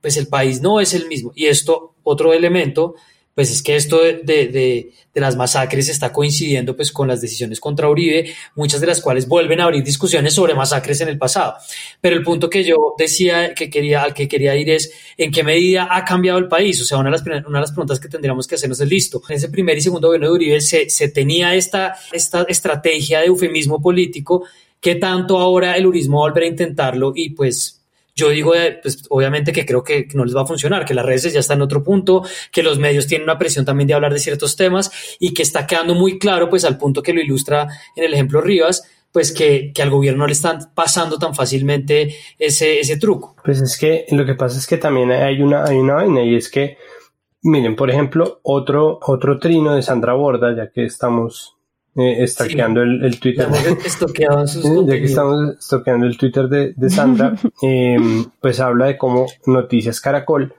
pues 0.00 0.16
el 0.16 0.28
país 0.28 0.60
no 0.60 0.80
es 0.80 0.94
el 0.94 1.08
mismo. 1.08 1.32
Y 1.34 1.46
esto, 1.46 1.96
otro 2.02 2.32
elemento, 2.32 2.94
pues 3.34 3.50
es 3.50 3.62
que 3.62 3.76
esto 3.76 4.00
de, 4.00 4.20
de, 4.22 4.46
de, 4.46 5.20
las 5.20 5.36
masacres 5.36 5.88
está 5.88 6.12
coincidiendo 6.12 6.76
pues 6.76 6.92
con 6.92 7.08
las 7.08 7.20
decisiones 7.20 7.60
contra 7.60 7.88
Uribe, 7.88 8.32
muchas 8.54 8.80
de 8.80 8.86
las 8.86 9.00
cuales 9.00 9.26
vuelven 9.26 9.60
a 9.60 9.64
abrir 9.64 9.82
discusiones 9.82 10.34
sobre 10.34 10.54
masacres 10.54 11.00
en 11.00 11.08
el 11.08 11.18
pasado. 11.18 11.54
Pero 12.00 12.16
el 12.16 12.22
punto 12.22 12.48
que 12.48 12.62
yo 12.62 12.94
decía 12.96 13.54
que 13.54 13.68
quería, 13.68 14.02
al 14.02 14.14
que 14.14 14.28
quería 14.28 14.54
ir 14.56 14.70
es 14.70 14.92
en 15.16 15.32
qué 15.32 15.42
medida 15.42 15.88
ha 15.90 16.04
cambiado 16.04 16.38
el 16.38 16.48
país. 16.48 16.80
O 16.80 16.84
sea, 16.84 16.98
una 16.98 17.10
de 17.10 17.18
las, 17.18 17.22
una 17.46 17.58
de 17.58 17.62
las 17.62 17.72
preguntas 17.72 17.98
que 17.98 18.08
tendríamos 18.08 18.46
que 18.46 18.54
hacernos 18.54 18.80
es 18.80 18.88
listo. 18.88 19.22
En 19.28 19.36
ese 19.36 19.48
primer 19.48 19.76
y 19.78 19.80
segundo 19.80 20.08
gobierno 20.08 20.28
de 20.28 20.34
Uribe 20.34 20.60
se, 20.60 20.88
se 20.88 21.08
tenía 21.08 21.54
esta, 21.54 21.96
esta 22.12 22.44
estrategia 22.48 23.20
de 23.20 23.26
eufemismo 23.26 23.80
político 23.80 24.44
que 24.80 24.96
tanto 24.96 25.38
ahora 25.38 25.76
el 25.76 25.86
urismo 25.86 26.18
va 26.18 26.26
a 26.26 26.28
volver 26.28 26.44
a 26.44 26.48
intentarlo 26.48 27.12
y 27.16 27.30
pues 27.30 27.83
yo 28.14 28.30
digo, 28.30 28.54
eh, 28.54 28.78
pues 28.80 29.04
obviamente 29.10 29.52
que 29.52 29.66
creo 29.66 29.82
que 29.82 30.06
no 30.14 30.24
les 30.24 30.36
va 30.36 30.42
a 30.42 30.46
funcionar, 30.46 30.84
que 30.84 30.94
las 30.94 31.04
redes 31.04 31.32
ya 31.32 31.40
están 31.40 31.58
en 31.58 31.62
otro 31.62 31.82
punto, 31.82 32.22
que 32.52 32.62
los 32.62 32.78
medios 32.78 33.06
tienen 33.06 33.24
una 33.24 33.38
presión 33.38 33.64
también 33.64 33.88
de 33.88 33.94
hablar 33.94 34.12
de 34.12 34.20
ciertos 34.20 34.56
temas 34.56 34.90
y 35.18 35.34
que 35.34 35.42
está 35.42 35.66
quedando 35.66 35.94
muy 35.94 36.18
claro, 36.18 36.48
pues 36.48 36.64
al 36.64 36.78
punto 36.78 37.02
que 37.02 37.12
lo 37.12 37.20
ilustra 37.20 37.66
en 37.96 38.04
el 38.04 38.14
ejemplo 38.14 38.40
Rivas, 38.40 38.88
pues 39.10 39.32
que, 39.32 39.72
que 39.72 39.82
al 39.82 39.90
gobierno 39.90 40.20
no 40.20 40.26
le 40.26 40.32
están 40.32 40.58
pasando 40.74 41.18
tan 41.18 41.34
fácilmente 41.34 42.14
ese, 42.38 42.80
ese 42.80 42.96
truco. 42.96 43.36
Pues 43.44 43.60
es 43.60 43.78
que 43.78 44.06
lo 44.10 44.24
que 44.26 44.34
pasa 44.34 44.58
es 44.58 44.66
que 44.66 44.76
también 44.76 45.10
hay 45.12 45.40
una, 45.40 45.64
hay 45.64 45.76
una 45.76 45.94
vaina 45.94 46.22
y 46.22 46.34
es 46.34 46.48
que, 46.48 46.78
miren, 47.42 47.76
por 47.76 47.90
ejemplo, 47.90 48.40
otro, 48.42 48.98
otro 49.02 49.38
trino 49.38 49.74
de 49.74 49.82
Sandra 49.82 50.14
Borda, 50.14 50.54
ya 50.56 50.70
que 50.70 50.84
estamos 50.84 51.53
eh, 51.96 52.24
el, 52.24 53.20
Twitter. 53.20 53.48
ya 54.86 54.94
que 54.94 55.04
estamos 55.04 55.56
estoqueando 55.58 56.06
el 56.06 56.16
Twitter 56.18 56.48
de, 56.48 56.90
Sandra, 56.90 57.34
eh, 57.62 57.96
pues 58.40 58.60
habla 58.60 58.86
de 58.86 58.98
cómo 58.98 59.26
Noticias 59.46 60.00
Caracol 60.00 60.54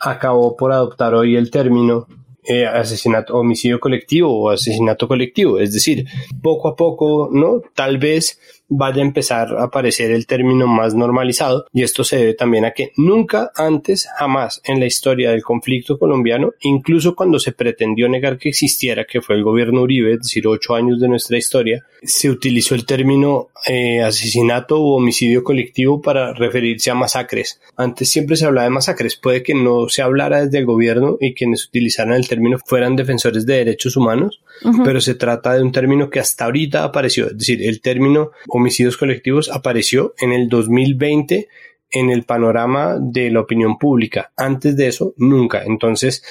acabó 0.00 0.56
por 0.56 0.72
adoptar 0.72 1.14
hoy 1.14 1.36
el 1.36 1.50
término 1.50 2.06
eh, 2.44 2.66
asesinato, 2.66 3.36
homicidio 3.36 3.78
colectivo 3.78 4.34
o 4.34 4.50
asesinato 4.50 5.06
colectivo. 5.06 5.58
Es 5.58 5.72
decir, 5.72 6.06
poco 6.42 6.68
a 6.68 6.76
poco, 6.76 7.28
¿no? 7.32 7.62
Tal 7.74 7.98
vez 7.98 8.40
vaya 8.70 9.02
a 9.02 9.06
empezar 9.06 9.54
a 9.58 9.64
aparecer 9.64 10.10
el 10.12 10.26
término 10.26 10.66
más 10.66 10.94
normalizado 10.94 11.66
y 11.72 11.82
esto 11.82 12.04
se 12.04 12.16
debe 12.16 12.34
también 12.34 12.64
a 12.64 12.70
que 12.70 12.92
nunca 12.96 13.50
antes, 13.56 14.08
jamás 14.18 14.62
en 14.64 14.80
la 14.80 14.86
historia 14.86 15.30
del 15.30 15.42
conflicto 15.42 15.98
colombiano, 15.98 16.52
incluso 16.60 17.14
cuando 17.14 17.38
se 17.38 17.52
pretendió 17.52 18.08
negar 18.08 18.38
que 18.38 18.48
existiera, 18.48 19.04
que 19.04 19.20
fue 19.20 19.36
el 19.36 19.42
gobierno 19.42 19.82
Uribe, 19.82 20.14
es 20.14 20.20
decir, 20.20 20.46
ocho 20.46 20.74
años 20.74 21.00
de 21.00 21.08
nuestra 21.08 21.36
historia, 21.36 21.84
se 22.02 22.30
utilizó 22.30 22.74
el 22.74 22.86
término 22.86 23.48
eh, 23.66 24.02
asesinato 24.02 24.80
o 24.80 24.96
homicidio 24.96 25.44
colectivo 25.44 26.00
para 26.00 26.32
referirse 26.32 26.90
a 26.90 26.94
masacres. 26.94 27.60
Antes 27.76 28.10
siempre 28.10 28.36
se 28.36 28.46
hablaba 28.46 28.64
de 28.64 28.70
masacres, 28.70 29.16
puede 29.16 29.42
que 29.42 29.54
no 29.54 29.88
se 29.88 30.02
hablara 30.02 30.44
desde 30.44 30.58
el 30.58 30.66
gobierno 30.66 31.18
y 31.20 31.34
quienes 31.34 31.66
utilizaran 31.66 32.14
el 32.14 32.28
término 32.28 32.58
fueran 32.64 32.96
defensores 32.96 33.44
de 33.46 33.56
derechos 33.56 33.96
humanos, 33.96 34.40
pero 34.84 35.00
se 35.00 35.14
trata 35.14 35.54
de 35.54 35.62
un 35.62 35.72
término 35.72 36.08
que 36.08 36.20
hasta 36.20 36.44
ahorita 36.44 36.84
apareció, 36.84 37.26
es 37.26 37.38
decir, 37.38 37.62
el 37.62 37.80
término 37.80 38.30
homicidios 38.60 38.96
colectivos 38.96 39.50
apareció 39.50 40.14
en 40.18 40.32
el 40.32 40.48
2020 40.48 41.48
en 41.90 42.10
el 42.10 42.22
panorama 42.22 42.98
de 43.00 43.30
la 43.30 43.40
opinión 43.40 43.78
pública. 43.78 44.32
Antes 44.36 44.76
de 44.76 44.86
eso, 44.86 45.14
nunca. 45.16 45.64
Entonces, 45.64 46.22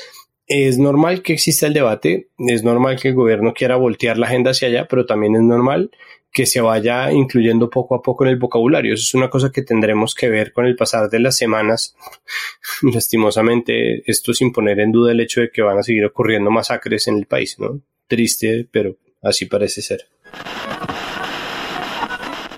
es 0.47 0.77
normal 0.79 1.21
que 1.21 1.33
exista 1.33 1.67
el 1.67 1.73
debate, 1.73 2.29
es 2.39 2.63
normal 2.63 2.99
que 2.99 3.09
el 3.09 3.15
gobierno 3.15 3.53
quiera 3.53 3.75
voltear 3.75 4.17
la 4.17 4.27
agenda 4.27 4.51
hacia 4.51 4.67
allá, 4.67 4.87
pero 4.87 5.05
también 5.05 5.35
es 5.35 5.41
normal 5.41 5.91
que 6.31 6.45
se 6.45 6.61
vaya 6.61 7.11
incluyendo 7.11 7.69
poco 7.69 7.95
a 7.95 8.01
poco 8.01 8.23
en 8.23 8.31
el 8.31 8.37
vocabulario. 8.37 8.93
Eso 8.93 9.03
es 9.03 9.13
una 9.15 9.29
cosa 9.29 9.51
que 9.51 9.63
tendremos 9.63 10.13
que 10.13 10.29
ver 10.29 10.53
con 10.53 10.65
el 10.65 10.75
pasar 10.75 11.09
de 11.09 11.19
las 11.19 11.37
semanas. 11.37 11.95
Lastimosamente, 12.81 14.09
esto 14.09 14.33
sin 14.33 14.51
poner 14.51 14.79
en 14.79 14.91
duda 14.91 15.11
el 15.11 15.19
hecho 15.19 15.41
de 15.41 15.49
que 15.49 15.61
van 15.61 15.77
a 15.77 15.83
seguir 15.83 16.05
ocurriendo 16.05 16.51
masacres 16.51 17.07
en 17.07 17.17
el 17.17 17.25
país, 17.25 17.59
¿no? 17.59 17.81
Triste, 18.07 18.67
pero 18.71 18.95
así 19.21 19.45
parece 19.45 19.81
ser. 19.81 20.07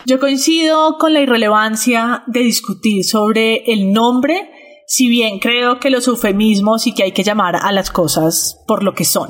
Yo 0.05 0.19
coincido 0.19 0.97
con 0.97 1.13
la 1.13 1.21
irrelevancia 1.21 2.23
de 2.25 2.39
discutir 2.39 3.03
sobre 3.03 3.71
el 3.71 3.91
nombre, 3.93 4.49
si 4.87 5.07
bien 5.07 5.39
creo 5.39 5.79
que 5.79 5.91
los 5.91 6.07
eufemismos 6.07 6.87
y 6.87 6.93
que 6.93 7.03
hay 7.03 7.11
que 7.11 7.23
llamar 7.23 7.55
a 7.55 7.71
las 7.71 7.91
cosas 7.91 8.59
por 8.67 8.83
lo 8.83 8.93
que 8.93 9.05
son. 9.05 9.29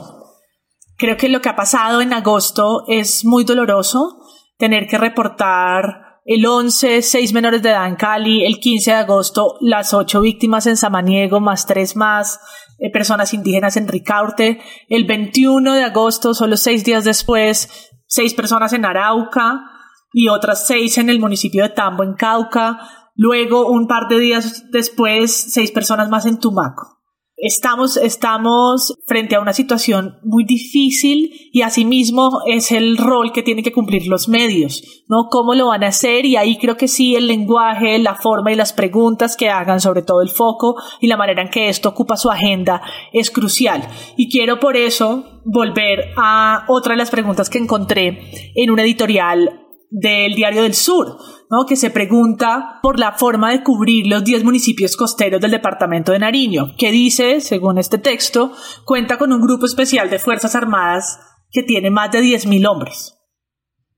Creo 0.98 1.18
que 1.18 1.30
lo 1.30 1.42
que 1.42 1.50
ha 1.50 1.56
pasado 1.56 2.00
en 2.00 2.14
agosto 2.14 2.84
es 2.88 3.26
muy 3.26 3.44
doloroso, 3.44 4.22
tener 4.58 4.88
que 4.88 4.98
reportar 4.98 6.20
el 6.24 6.46
11, 6.46 7.02
seis 7.02 7.34
menores 7.34 7.62
de 7.64 7.72
edad 7.72 7.88
en 7.88 7.96
Cali, 7.96 8.46
el 8.46 8.60
15 8.60 8.92
de 8.92 8.98
agosto, 8.98 9.58
las 9.60 9.94
ocho 9.94 10.22
víctimas 10.22 10.68
en 10.68 10.78
Samaniego, 10.78 11.42
más 11.42 11.66
tres 11.66 11.96
más, 11.96 12.40
eh, 12.78 12.92
personas 12.92 13.34
indígenas 13.34 13.76
en 13.76 13.88
Ricaurte, 13.88 14.62
el 14.88 15.04
21 15.06 15.74
de 15.74 15.84
agosto, 15.84 16.34
solo 16.34 16.56
seis 16.56 16.86
días 16.86 17.04
después, 17.04 17.92
seis 18.06 18.34
personas 18.34 18.72
en 18.74 18.86
Arauca 18.86 19.71
y 20.14 20.30
otras 20.30 20.68
seis 20.68 20.98
en 20.98 21.10
el 21.10 21.20
municipio 21.20 21.64
de 21.64 21.70
Tambo, 21.70 22.04
en 22.04 22.14
Cauca, 22.14 23.02
Luego, 23.16 23.70
un 23.70 23.88
par 23.88 24.08
de 24.10 24.20
días 24.20 24.66
después, 24.72 25.32
seis 25.54 25.72
personas 25.72 26.10
más 26.10 26.26
en 26.26 26.40
Tumaco. 26.40 26.98
Estamos, 27.44 27.98
estamos 27.98 28.96
frente 29.08 29.36
a 29.36 29.40
una 29.40 29.54
situación 29.54 30.20
muy 30.24 30.44
difícil 30.44 31.32
y 31.52 31.64
asimismo 31.64 32.42
es 32.46 32.72
el 32.72 32.98
rol 32.98 33.32
que 33.32 33.42
tienen 33.42 33.64
que 33.64 33.72
cumplir 33.72 34.08
los 34.08 34.30
medios, 34.30 34.84
¿no? 35.08 35.28
¿Cómo 35.30 35.56
lo 35.56 35.68
van 35.68 35.84
a 35.84 35.88
hacer? 35.88 36.26
Y 36.26 36.36
ahí 36.36 36.58
creo 36.58 36.78
que 36.78 36.88
sí 36.88 37.16
el 37.16 37.28
lenguaje, 37.28 37.98
la 37.98 38.14
forma 38.14 38.52
y 38.52 38.56
las 38.56 38.74
preguntas 38.74 39.36
que 39.36 39.50
hagan, 39.50 39.82
sobre 39.82 40.04
todo 40.04 40.22
el 40.22 40.30
foco 40.30 40.76
y 41.00 41.08
la 41.08 41.18
manera 41.18 41.42
en 41.42 41.50
que 41.50 41.70
esto 41.70 41.90
ocupa 41.90 42.16
su 42.16 42.30
agenda 42.30 42.82
es 43.12 43.32
crucial. 43.32 43.88
Y 44.18 44.32
quiero 44.32 44.60
por 44.60 44.78
eso 44.78 45.42
volver 45.44 46.14
a 46.18 46.66
otra 46.68 46.94
de 46.94 46.98
las 46.98 47.10
preguntas 47.10 47.50
que 47.50 47.58
encontré 47.58 48.52
en 48.56 48.70
un 48.70 48.80
editorial 48.80 49.71
del 49.92 50.36
Diario 50.36 50.64
del 50.64 50.74
Sur, 50.74 51.18
¿no? 51.50 51.66
que 51.68 51.76
se 51.76 51.92
pregunta 51.92 52.80
por 52.82 52.98
la 52.98 53.12
forma 53.12 53.52
de 53.52 53.62
cubrir 53.62 54.08
los 54.08 54.24
10 54.24 54.46
municipios 54.46 54.96
costeros 54.96 55.42
del 55.42 55.52
departamento 55.52 56.14
de 56.14 56.20
Nariño, 56.20 56.74
que 56.78 56.92
dice, 56.92 57.42
según 57.42 57.78
este 57.78 57.98
texto, 57.98 58.54
cuenta 58.86 59.18
con 59.18 59.34
un 59.34 59.42
grupo 59.42 59.66
especial 59.66 60.10
de 60.10 60.18
Fuerzas 60.18 60.56
Armadas 60.56 61.20
que 61.52 61.62
tiene 61.62 61.92
más 61.92 62.10
de 62.12 62.22
10.000 62.22 62.70
hombres. 62.70 63.18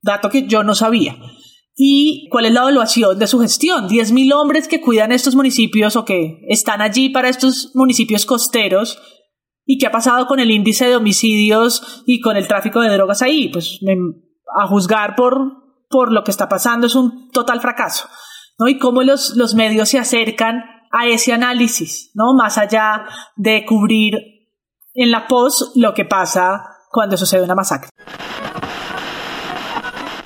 Dato 0.02 0.28
que 0.28 0.48
yo 0.48 0.64
no 0.64 0.74
sabía. 0.74 1.16
¿Y 1.76 2.28
cuál 2.28 2.46
es 2.46 2.52
la 2.52 2.60
evaluación 2.62 3.18
de 3.18 3.28
su 3.28 3.38
gestión? 3.38 3.88
10.000 3.88 4.34
hombres 4.34 4.66
que 4.66 4.80
cuidan 4.80 5.12
estos 5.12 5.36
municipios 5.36 5.94
o 5.94 6.04
que 6.04 6.40
están 6.48 6.80
allí 6.80 7.08
para 7.08 7.28
estos 7.28 7.70
municipios 7.74 8.26
costeros. 8.26 8.98
¿Y 9.64 9.78
qué 9.78 9.86
ha 9.86 9.92
pasado 9.92 10.26
con 10.26 10.40
el 10.40 10.50
índice 10.50 10.88
de 10.88 10.96
homicidios 10.96 12.02
y 12.04 12.20
con 12.20 12.36
el 12.36 12.48
tráfico 12.48 12.80
de 12.80 12.90
drogas 12.90 13.22
ahí? 13.22 13.48
Pues 13.48 13.78
a 14.56 14.66
juzgar 14.66 15.14
por 15.14 15.63
por 15.94 16.10
lo 16.10 16.24
que 16.24 16.32
está 16.32 16.48
pasando 16.48 16.88
es 16.88 16.96
un 16.96 17.30
total 17.30 17.60
fracaso, 17.60 18.08
¿no? 18.58 18.66
Y 18.66 18.80
cómo 18.80 19.04
los, 19.04 19.36
los 19.36 19.54
medios 19.54 19.90
se 19.90 20.00
acercan 20.00 20.64
a 20.90 21.06
ese 21.06 21.32
análisis, 21.32 22.10
¿no? 22.14 22.34
Más 22.36 22.58
allá 22.58 23.06
de 23.36 23.64
cubrir 23.64 24.14
en 24.92 25.12
la 25.12 25.28
post 25.28 25.76
lo 25.76 25.94
que 25.94 26.04
pasa 26.04 26.64
cuando 26.90 27.16
sucede 27.16 27.44
una 27.44 27.54
masacre. 27.54 27.90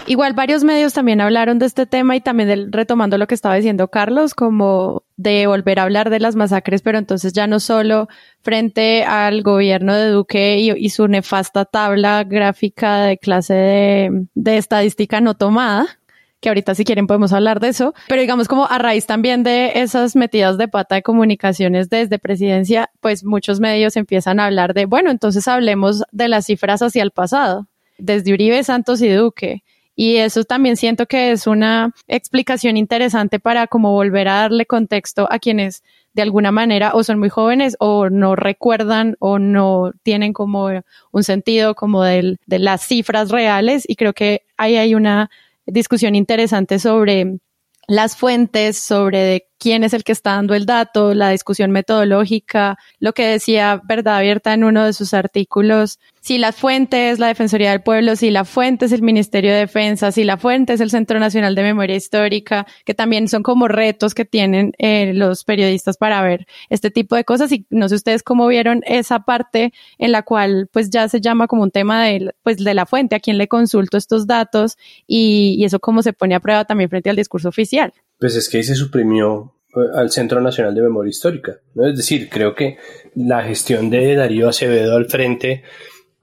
Igual 0.08 0.32
varios 0.32 0.64
medios 0.64 0.94
también 0.94 1.20
hablaron 1.20 1.58
de 1.58 1.66
este 1.66 1.84
tema 1.84 2.16
y 2.16 2.22
también 2.22 2.72
retomando 2.72 3.18
lo 3.18 3.26
que 3.26 3.34
estaba 3.34 3.56
diciendo 3.56 3.88
Carlos, 3.88 4.32
como 4.32 5.02
de 5.18 5.46
volver 5.46 5.78
a 5.78 5.82
hablar 5.82 6.08
de 6.08 6.18
las 6.18 6.34
masacres, 6.34 6.80
pero 6.80 6.96
entonces 6.96 7.34
ya 7.34 7.46
no 7.46 7.60
solo 7.60 8.08
frente 8.40 9.04
al 9.04 9.42
gobierno 9.42 9.94
de 9.94 10.08
Duque 10.08 10.56
y, 10.58 10.88
su 10.88 11.08
nefasta 11.08 11.66
tabla 11.66 12.24
gráfica 12.24 13.02
de 13.02 13.18
clase 13.18 13.52
de, 13.52 14.26
de 14.34 14.56
estadística 14.56 15.20
no 15.20 15.34
tomada, 15.34 15.98
que 16.40 16.48
ahorita 16.48 16.74
si 16.74 16.86
quieren 16.86 17.06
podemos 17.06 17.34
hablar 17.34 17.60
de 17.60 17.68
eso, 17.68 17.92
pero 18.08 18.22
digamos 18.22 18.48
como 18.48 18.66
a 18.66 18.78
raíz 18.78 19.04
también 19.04 19.42
de 19.42 19.72
esas 19.74 20.16
metidas 20.16 20.56
de 20.56 20.68
pata 20.68 20.94
de 20.94 21.02
comunicaciones 21.02 21.90
desde 21.90 22.18
presidencia, 22.18 22.90
pues 23.00 23.24
muchos 23.24 23.60
medios 23.60 23.94
empiezan 23.96 24.40
a 24.40 24.46
hablar 24.46 24.72
de, 24.72 24.86
bueno, 24.86 25.10
entonces 25.10 25.46
hablemos 25.48 26.02
de 26.12 26.28
las 26.28 26.46
cifras 26.46 26.80
hacia 26.80 27.02
el 27.02 27.10
pasado, 27.10 27.66
desde 27.98 28.32
Uribe, 28.32 28.64
Santos 28.64 29.02
y 29.02 29.10
Duque. 29.10 29.64
Y 30.00 30.18
eso 30.18 30.44
también 30.44 30.76
siento 30.76 31.06
que 31.06 31.32
es 31.32 31.48
una 31.48 31.92
explicación 32.06 32.76
interesante 32.76 33.40
para 33.40 33.66
como 33.66 33.90
volver 33.90 34.28
a 34.28 34.42
darle 34.42 34.64
contexto 34.64 35.26
a 35.28 35.40
quienes 35.40 35.82
de 36.14 36.22
alguna 36.22 36.52
manera 36.52 36.92
o 36.94 37.02
son 37.02 37.18
muy 37.18 37.30
jóvenes 37.30 37.74
o 37.80 38.08
no 38.08 38.36
recuerdan 38.36 39.16
o 39.18 39.40
no 39.40 39.90
tienen 40.04 40.32
como 40.32 40.70
un 41.10 41.24
sentido 41.24 41.74
como 41.74 42.04
de 42.04 42.38
las 42.46 42.86
cifras 42.86 43.30
reales. 43.30 43.82
Y 43.88 43.96
creo 43.96 44.12
que 44.12 44.42
ahí 44.56 44.76
hay 44.76 44.94
una 44.94 45.30
discusión 45.66 46.14
interesante 46.14 46.78
sobre 46.78 47.40
las 47.88 48.16
fuentes, 48.16 48.78
sobre 48.78 49.47
quién 49.58 49.84
es 49.84 49.92
el 49.92 50.04
que 50.04 50.12
está 50.12 50.32
dando 50.32 50.54
el 50.54 50.66
dato, 50.66 51.14
la 51.14 51.30
discusión 51.30 51.70
metodológica, 51.70 52.78
lo 52.98 53.12
que 53.12 53.26
decía 53.26 53.80
Verdad 53.84 54.18
Abierta 54.18 54.54
en 54.54 54.64
uno 54.64 54.84
de 54.84 54.92
sus 54.92 55.14
artículos, 55.14 55.98
si 56.20 56.36
la 56.36 56.52
fuente 56.52 57.10
es 57.10 57.18
la 57.18 57.28
Defensoría 57.28 57.70
del 57.70 57.82
Pueblo, 57.82 58.14
si 58.14 58.30
la 58.30 58.44
fuente 58.44 58.84
es 58.84 58.92
el 58.92 59.00
Ministerio 59.00 59.50
de 59.50 59.60
Defensa, 59.60 60.12
si 60.12 60.24
la 60.24 60.36
fuente 60.36 60.74
es 60.74 60.80
el 60.80 60.90
Centro 60.90 61.18
Nacional 61.18 61.54
de 61.54 61.62
Memoria 61.62 61.96
Histórica, 61.96 62.66
que 62.84 62.92
también 62.92 63.28
son 63.28 63.42
como 63.42 63.66
retos 63.66 64.14
que 64.14 64.24
tienen 64.24 64.72
eh, 64.78 65.12
los 65.14 65.44
periodistas 65.44 65.96
para 65.96 66.20
ver 66.22 66.46
este 66.68 66.90
tipo 66.90 67.16
de 67.16 67.24
cosas. 67.24 67.50
Y 67.52 67.66
no 67.70 67.88
sé 67.88 67.94
ustedes 67.94 68.22
cómo 68.22 68.46
vieron 68.46 68.82
esa 68.86 69.20
parte 69.20 69.72
en 69.96 70.12
la 70.12 70.22
cual 70.22 70.68
pues 70.70 70.90
ya 70.90 71.08
se 71.08 71.20
llama 71.20 71.46
como 71.46 71.62
un 71.62 71.70
tema 71.70 72.04
de, 72.04 72.34
pues, 72.42 72.58
de 72.58 72.74
la 72.74 72.84
fuente, 72.84 73.16
a 73.16 73.20
quién 73.20 73.38
le 73.38 73.48
consulto 73.48 73.96
estos 73.96 74.26
datos 74.26 74.76
y, 75.06 75.56
y 75.58 75.64
eso 75.64 75.80
cómo 75.80 76.02
se 76.02 76.12
pone 76.12 76.34
a 76.34 76.40
prueba 76.40 76.64
también 76.66 76.90
frente 76.90 77.10
al 77.10 77.16
discurso 77.16 77.48
oficial. 77.48 77.92
Pues 78.18 78.34
es 78.36 78.48
que 78.48 78.58
ahí 78.58 78.64
se 78.64 78.74
suprimió 78.74 79.54
eh, 79.74 79.80
al 79.94 80.10
Centro 80.10 80.40
Nacional 80.40 80.74
de 80.74 80.82
Memoria 80.82 81.10
Histórica. 81.10 81.58
¿no? 81.74 81.86
Es 81.86 81.96
decir, 81.96 82.28
creo 82.28 82.54
que 82.54 82.78
la 83.14 83.42
gestión 83.42 83.90
de 83.90 84.14
Darío 84.14 84.48
Acevedo 84.48 84.96
al 84.96 85.06
frente 85.06 85.62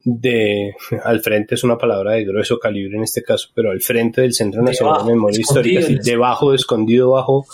de 0.05 0.75
al 1.03 1.19
frente 1.19 1.55
es 1.55 1.63
una 1.63 1.77
palabra 1.77 2.13
de 2.13 2.23
grueso 2.23 2.59
calibre 2.59 2.95
en 2.95 3.03
este 3.03 3.23
caso, 3.23 3.49
pero 3.53 3.71
al 3.71 3.81
frente 3.81 4.21
del 4.21 4.33
Centro 4.33 4.61
Nacional 4.61 5.05
de 5.05 5.13
Memoria 5.13 5.39
Histórica, 5.39 5.85
debajo, 6.03 6.53
escondido 6.53 7.11
bajo 7.11 7.45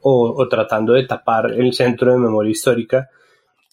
o, 0.00 0.46
tratando 0.48 0.92
de 0.92 1.04
tapar 1.04 1.52
el 1.52 1.74
Centro 1.74 2.12
de 2.12 2.18
Memoria 2.18 2.52
Histórica, 2.52 3.10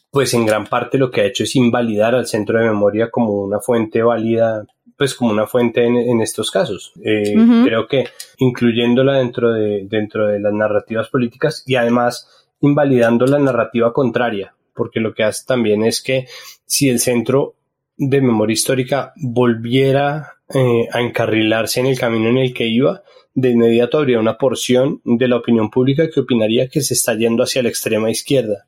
pues 0.09 0.33
en 0.33 0.45
gran 0.45 0.65
parte 0.65 0.97
lo 0.97 1.11
que 1.11 1.21
ha 1.21 1.25
hecho 1.25 1.43
es 1.43 1.55
invalidar 1.55 2.15
al 2.15 2.27
Centro 2.27 2.59
de 2.59 2.65
Memoria 2.65 3.09
como 3.11 3.43
una 3.43 3.59
fuente 3.59 4.01
válida, 4.01 4.65
pues 4.97 5.15
como 5.15 5.31
una 5.31 5.47
fuente 5.47 5.85
en, 5.85 6.21
estos 6.21 6.51
casos. 6.51 6.93
Eh, 7.03 7.33
creo 7.63 7.87
que 7.87 8.05
incluyéndola 8.37 9.17
dentro 9.17 9.53
de, 9.53 9.85
dentro 9.89 10.27
de 10.27 10.39
las 10.39 10.53
narrativas 10.53 11.09
políticas 11.09 11.63
y 11.65 11.75
además 11.75 12.47
invalidando 12.61 13.25
la 13.25 13.39
narrativa 13.39 13.91
contraria, 13.91 14.55
porque 14.73 14.99
lo 14.99 15.13
que 15.13 15.23
hace 15.23 15.45
también 15.45 15.83
es 15.83 16.01
que 16.01 16.27
si 16.65 16.89
el 16.89 16.99
centro 16.99 17.55
de 17.97 18.21
memoria 18.21 18.53
histórica 18.53 19.13
volviera 19.15 20.33
eh, 20.53 20.87
a 20.91 21.01
encarrilarse 21.01 21.79
en 21.79 21.87
el 21.87 21.99
camino 21.99 22.29
en 22.29 22.37
el 22.37 22.53
que 22.53 22.67
iba, 22.67 23.03
de 23.33 23.49
inmediato 23.49 23.97
habría 23.97 24.19
una 24.19 24.37
porción 24.37 25.01
de 25.03 25.27
la 25.27 25.37
opinión 25.37 25.69
pública 25.69 26.09
que 26.09 26.19
opinaría 26.19 26.67
que 26.67 26.81
se 26.81 26.93
está 26.93 27.15
yendo 27.15 27.43
hacia 27.43 27.63
la 27.63 27.69
extrema 27.69 28.11
izquierda. 28.11 28.67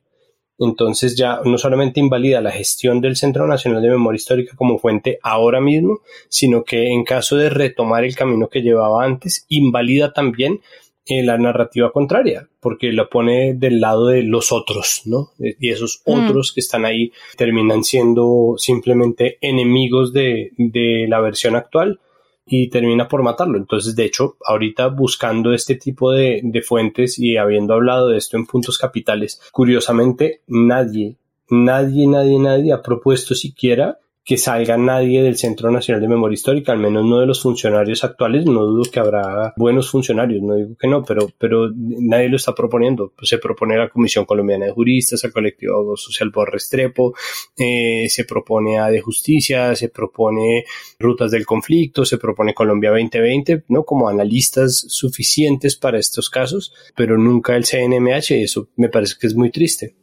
Entonces 0.58 1.16
ya 1.16 1.40
no 1.44 1.58
solamente 1.58 2.00
invalida 2.00 2.40
la 2.40 2.50
gestión 2.50 3.00
del 3.00 3.16
Centro 3.16 3.46
Nacional 3.46 3.82
de 3.82 3.90
Memoria 3.90 4.16
Histórica 4.16 4.56
como 4.56 4.78
fuente 4.78 5.18
ahora 5.22 5.60
mismo, 5.60 6.00
sino 6.28 6.64
que 6.64 6.88
en 6.92 7.04
caso 7.04 7.36
de 7.36 7.50
retomar 7.50 8.04
el 8.04 8.16
camino 8.16 8.48
que 8.48 8.62
llevaba 8.62 9.04
antes, 9.04 9.44
invalida 9.48 10.12
también 10.12 10.60
la 11.08 11.38
narrativa 11.38 11.92
contraria, 11.92 12.48
porque 12.60 12.92
la 12.92 13.08
pone 13.08 13.54
del 13.54 13.80
lado 13.80 14.08
de 14.08 14.22
los 14.24 14.50
otros, 14.50 15.02
¿no? 15.04 15.30
Y 15.38 15.70
esos 15.70 16.02
mm. 16.04 16.10
otros 16.10 16.52
que 16.52 16.60
están 16.60 16.84
ahí 16.84 17.12
terminan 17.36 17.84
siendo 17.84 18.54
simplemente 18.58 19.38
enemigos 19.40 20.12
de, 20.12 20.50
de 20.56 21.06
la 21.08 21.20
versión 21.20 21.54
actual 21.54 22.00
y 22.46 22.70
termina 22.70 23.08
por 23.08 23.22
matarlo. 23.22 23.58
Entonces, 23.58 23.96
de 23.96 24.04
hecho, 24.04 24.36
ahorita 24.44 24.88
buscando 24.88 25.52
este 25.52 25.74
tipo 25.74 26.12
de, 26.12 26.40
de 26.42 26.62
fuentes 26.62 27.18
y 27.18 27.36
habiendo 27.36 27.74
hablado 27.74 28.08
de 28.08 28.18
esto 28.18 28.36
en 28.36 28.46
puntos 28.46 28.78
capitales, 28.78 29.40
curiosamente 29.52 30.42
nadie, 30.46 31.16
nadie, 31.50 32.06
nadie, 32.06 32.38
nadie 32.38 32.72
ha 32.72 32.82
propuesto 32.82 33.34
siquiera 33.34 33.98
que 34.26 34.36
salga 34.36 34.76
nadie 34.76 35.22
del 35.22 35.36
Centro 35.36 35.70
Nacional 35.70 36.02
de 36.02 36.08
Memoria 36.08 36.34
Histórica, 36.34 36.72
al 36.72 36.80
menos 36.80 37.04
no 37.04 37.20
de 37.20 37.26
los 37.26 37.40
funcionarios 37.40 38.02
actuales, 38.02 38.44
no 38.44 38.66
dudo 38.66 38.90
que 38.90 38.98
habrá 38.98 39.54
buenos 39.56 39.88
funcionarios, 39.88 40.42
no 40.42 40.56
digo 40.56 40.76
que 40.76 40.88
no, 40.88 41.04
pero, 41.04 41.30
pero 41.38 41.70
nadie 41.72 42.28
lo 42.28 42.34
está 42.34 42.52
proponiendo. 42.52 43.12
Se 43.22 43.38
propone 43.38 43.78
la 43.78 43.88
Comisión 43.88 44.24
Colombiana 44.24 44.66
de 44.66 44.72
Juristas, 44.72 45.22
el 45.22 45.32
colectivo 45.32 45.96
social 45.96 46.32
por 46.32 46.52
Restrepo, 46.52 47.14
eh, 47.56 48.06
se 48.08 48.24
propone 48.24 48.80
a 48.80 48.88
de 48.88 49.00
Justicia, 49.00 49.76
se 49.76 49.90
propone 49.90 50.64
Rutas 50.98 51.30
del 51.30 51.46
Conflicto, 51.46 52.04
se 52.04 52.18
propone 52.18 52.52
Colombia 52.52 52.90
2020, 52.90 53.62
¿no? 53.68 53.84
Como 53.84 54.08
analistas 54.08 54.86
suficientes 54.88 55.76
para 55.76 56.00
estos 56.00 56.30
casos, 56.30 56.74
pero 56.96 57.16
nunca 57.16 57.54
el 57.54 57.64
CNMH, 57.64 58.32
y 58.32 58.42
eso 58.42 58.70
me 58.74 58.88
parece 58.88 59.14
que 59.20 59.28
es 59.28 59.36
muy 59.36 59.52
triste. 59.52 59.94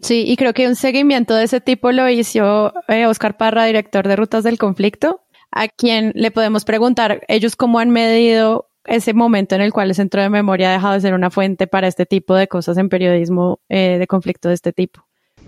Sí, 0.00 0.24
y 0.26 0.36
creo 0.36 0.52
que 0.52 0.66
un 0.66 0.76
seguimiento 0.76 1.34
de 1.34 1.44
ese 1.44 1.60
tipo 1.60 1.92
lo 1.92 2.08
hizo 2.08 2.72
eh, 2.88 3.06
Oscar 3.06 3.36
Parra, 3.36 3.64
director 3.64 4.06
de 4.08 4.16
Rutas 4.16 4.44
del 4.44 4.58
Conflicto, 4.58 5.20
a 5.50 5.68
quien 5.68 6.12
le 6.14 6.30
podemos 6.30 6.64
preguntar 6.64 7.22
ellos 7.28 7.56
cómo 7.56 7.78
han 7.78 7.90
medido 7.90 8.68
ese 8.86 9.12
momento 9.12 9.54
en 9.54 9.60
el 9.60 9.72
cual 9.72 9.88
el 9.88 9.94
Centro 9.94 10.22
de 10.22 10.30
Memoria 10.30 10.70
ha 10.70 10.72
dejado 10.72 10.94
de 10.94 11.00
ser 11.00 11.14
una 11.14 11.30
fuente 11.30 11.66
para 11.66 11.86
este 11.86 12.06
tipo 12.06 12.34
de 12.34 12.48
cosas 12.48 12.78
en 12.78 12.88
periodismo 12.88 13.60
eh, 13.68 13.96
de 13.98 14.06
conflicto 14.06 14.48
de 14.48 14.54
este 14.54 14.72
tipo. 14.72 15.02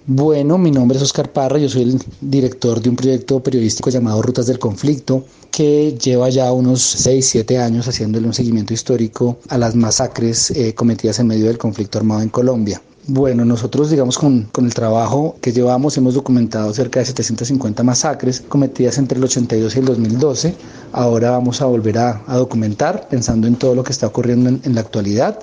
Bueno, 0.05 0.59
mi 0.59 0.73
nombre 0.73 0.97
es 0.97 1.03
Oscar 1.05 1.31
Parra, 1.31 1.59
yo 1.59 1.68
soy 1.68 1.83
el 1.83 2.03
director 2.21 2.81
de 2.81 2.90
un 2.90 2.97
proyecto 2.97 3.40
periodístico 3.40 3.88
llamado 3.88 4.21
Rutas 4.21 4.47
del 4.47 4.59
Conflicto, 4.59 5.25
que 5.51 5.92
lleva 5.92 6.29
ya 6.29 6.51
unos 6.51 6.83
6, 6.83 7.25
7 7.25 7.59
años 7.59 7.87
haciéndole 7.87 8.27
un 8.27 8.35
seguimiento 8.35 8.75
histórico 8.75 9.38
a 9.49 9.59
las 9.59 9.77
masacres 9.77 10.51
eh, 10.51 10.75
cometidas 10.75 11.21
en 11.21 11.29
medio 11.29 11.47
del 11.47 11.59
conflicto 11.59 11.99
armado 11.99 12.21
en 12.23 12.31
Colombia. 12.31 12.83
Bueno, 13.09 13.45
nosotros, 13.45 13.91
digamos, 13.91 14.17
con, 14.17 14.49
el 14.57 14.75
trabajo 14.75 15.35
que 15.41 15.51
llevamos, 15.53 15.97
hemos 15.97 16.15
documentado 16.15 16.73
cerca 16.73 17.01
de 17.01 17.07
750 17.07 17.83
masacres 17.83 18.41
cometidas 18.49 18.97
entre 18.97 19.19
el 19.19 19.25
82 19.25 19.75
y 19.75 19.79
el 19.81 19.85
2012. 19.87 20.55
Ahora 20.93 21.33
vamos 21.33 21.61
a 21.61 21.67
volver 21.67 21.99
a, 21.99 22.23
documentar, 22.29 23.09
pensando 23.09 23.49
en 23.49 23.57
todo 23.57 23.75
lo 23.75 23.83
que 23.83 23.91
está 23.91 24.07
ocurriendo 24.07 24.51
en, 24.51 24.75
la 24.77 24.83
actualidad. 24.83 25.41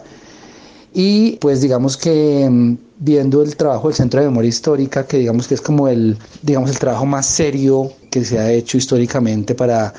Y 0.93 1.33
pues 1.41 1.59
digamos 1.59 1.97
que 1.97 2.47
mm, 2.49 2.77
viendo 2.97 3.41
el 3.41 3.57
trabajo 3.57 3.89
del 3.89 3.95
Centro 3.97 4.21
de 4.21 4.27
Memoria 4.27 4.47
Histórica, 4.47 5.05
que 5.05 5.17
digamos 5.17 5.45
que 5.49 5.55
es 5.55 5.61
como 5.61 5.89
el, 5.89 6.17
digamos, 6.41 6.69
el 6.69 6.79
trabajo 6.79 7.05
más 7.05 7.25
serio 7.25 7.91
que 8.09 8.23
se 8.23 8.39
ha 8.39 8.49
hecho 8.49 8.77
históricamente 8.77 9.53
para 9.53 9.93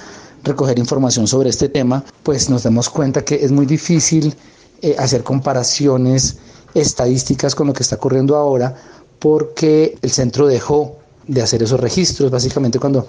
recoger 0.44 0.78
información 0.78 1.26
sobre 1.26 1.50
este 1.50 1.68
tema, 1.68 2.02
pues 2.22 2.48
nos 2.48 2.62
damos 2.62 2.88
cuenta 2.88 3.22
que 3.22 3.34
es 3.34 3.52
muy 3.52 3.66
difícil 3.66 4.34
eh, 4.80 4.96
hacer 4.98 5.22
comparaciones 5.22 6.38
estadísticas 6.74 7.54
con 7.54 7.66
lo 7.66 7.72
que 7.72 7.82
está 7.82 7.96
ocurriendo 7.96 8.36
ahora, 8.36 8.74
porque 9.18 9.96
el 10.02 10.10
centro 10.10 10.46
dejó 10.46 10.96
de 11.26 11.42
hacer 11.42 11.62
esos 11.62 11.80
registros, 11.80 12.30
básicamente 12.30 12.78
cuando 12.78 13.06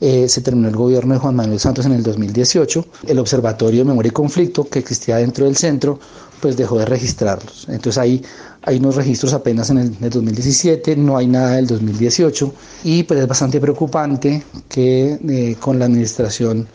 eh, 0.00 0.28
se 0.28 0.40
terminó 0.40 0.68
el 0.68 0.76
gobierno 0.76 1.14
de 1.14 1.20
Juan 1.20 1.34
Manuel 1.34 1.60
Santos 1.60 1.86
en 1.86 1.92
el 1.92 2.02
2018, 2.02 2.84
el 3.06 3.18
Observatorio 3.18 3.80
de 3.80 3.84
Memoria 3.84 4.08
y 4.10 4.12
Conflicto 4.12 4.64
que 4.64 4.80
existía 4.80 5.16
dentro 5.16 5.44
del 5.44 5.56
centro, 5.56 5.98
pues 6.40 6.56
dejó 6.56 6.78
de 6.78 6.84
registrarlos. 6.84 7.66
Entonces 7.68 7.98
ahí 7.98 8.22
hay 8.62 8.78
unos 8.78 8.96
registros 8.96 9.32
apenas 9.32 9.70
en 9.70 9.78
el, 9.78 10.10
2017, 10.10 10.96
no 10.96 11.16
hay 11.16 11.26
nada 11.26 11.56
del 11.56 11.66
2018 11.66 12.52
y 12.84 13.02
pues 13.04 13.20
es 13.20 13.26
bastante 13.26 13.60
preocupante 13.60 14.42
que 14.68 15.18
eh, 15.26 15.56
con 15.60 15.78
la 15.78 15.86
administración 15.86 16.66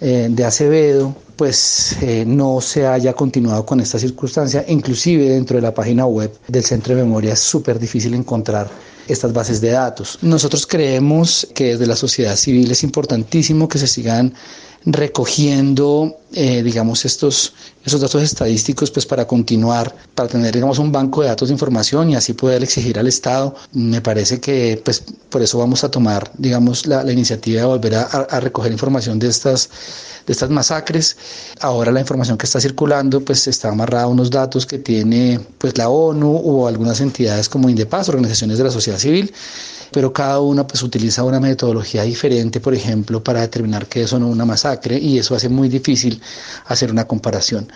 eh, 0.00 0.28
de 0.30 0.44
Acevedo 0.44 1.14
pues 1.40 1.96
no 2.26 2.60
se 2.60 2.86
haya 2.86 3.14
continuado 3.14 3.64
con 3.64 3.80
esta 3.80 3.98
circunstancia, 3.98 4.62
inclusive 4.68 5.26
dentro 5.26 5.56
de 5.56 5.62
la 5.62 5.72
página 5.72 6.04
web 6.04 6.30
del 6.48 6.62
Centro 6.62 6.94
de 6.94 7.02
Memoria 7.02 7.32
es 7.32 7.38
súper 7.38 7.78
difícil 7.78 8.12
encontrar 8.12 8.68
estas 9.08 9.32
bases 9.32 9.60
de 9.60 9.70
datos. 9.70 10.18
Nosotros 10.22 10.66
creemos 10.66 11.46
que 11.54 11.72
desde 11.72 11.86
la 11.86 11.96
sociedad 11.96 12.36
civil 12.36 12.70
es 12.70 12.82
importantísimo 12.82 13.68
que 13.68 13.78
se 13.78 13.86
sigan 13.86 14.34
recogiendo, 14.86 16.16
eh, 16.32 16.62
digamos, 16.62 17.04
estos, 17.04 17.52
esos 17.84 18.00
datos 18.00 18.22
estadísticos, 18.22 18.90
pues 18.90 19.04
para 19.04 19.26
continuar, 19.26 19.94
para 20.14 20.28
tener, 20.28 20.54
digamos, 20.54 20.78
un 20.78 20.90
banco 20.90 21.20
de 21.20 21.28
datos 21.28 21.48
de 21.48 21.54
información 21.54 22.10
y 22.10 22.16
así 22.16 22.32
poder 22.32 22.62
exigir 22.62 22.98
al 22.98 23.06
Estado. 23.06 23.54
Me 23.72 24.00
parece 24.00 24.40
que, 24.40 24.80
pues, 24.82 25.02
por 25.28 25.42
eso 25.42 25.58
vamos 25.58 25.84
a 25.84 25.90
tomar, 25.90 26.30
digamos, 26.38 26.86
la, 26.86 27.10
iniciativa 27.12 27.60
de 27.60 27.66
volver 27.66 27.94
a 27.94 28.40
recoger 28.40 28.72
información 28.72 29.18
de 29.18 29.28
estas 29.28 29.68
de 30.26 30.32
estas 30.32 30.50
masacres. 30.50 31.16
Ahora 31.60 31.92
la 31.92 32.00
información 32.00 32.38
que 32.38 32.46
está 32.46 32.60
circulando 32.60 33.20
pues 33.20 33.46
está 33.46 33.68
amarrada 33.68 34.04
a 34.04 34.08
unos 34.08 34.30
datos 34.30 34.66
que 34.66 34.78
tiene 34.78 35.40
pues 35.58 35.76
la 35.78 35.88
ONU 35.88 36.36
o 36.36 36.66
algunas 36.66 37.00
entidades 37.00 37.48
como 37.48 37.68
Indepaz, 37.68 38.08
organizaciones 38.08 38.58
de 38.58 38.64
la 38.64 38.70
sociedad 38.70 38.89
civil, 38.98 39.32
pero 39.92 40.12
cada 40.12 40.40
una 40.40 40.66
pues 40.66 40.82
utiliza 40.82 41.24
una 41.24 41.40
metodología 41.40 42.02
diferente, 42.02 42.60
por 42.60 42.74
ejemplo, 42.74 43.22
para 43.22 43.40
determinar 43.40 43.86
que 43.86 44.02
eso 44.02 44.18
no 44.18 44.28
es 44.28 44.32
una 44.32 44.44
masacre 44.44 44.98
y 44.98 45.18
eso 45.18 45.34
hace 45.34 45.48
muy 45.48 45.68
difícil 45.68 46.20
hacer 46.66 46.90
una 46.90 47.06
comparación. 47.06 47.70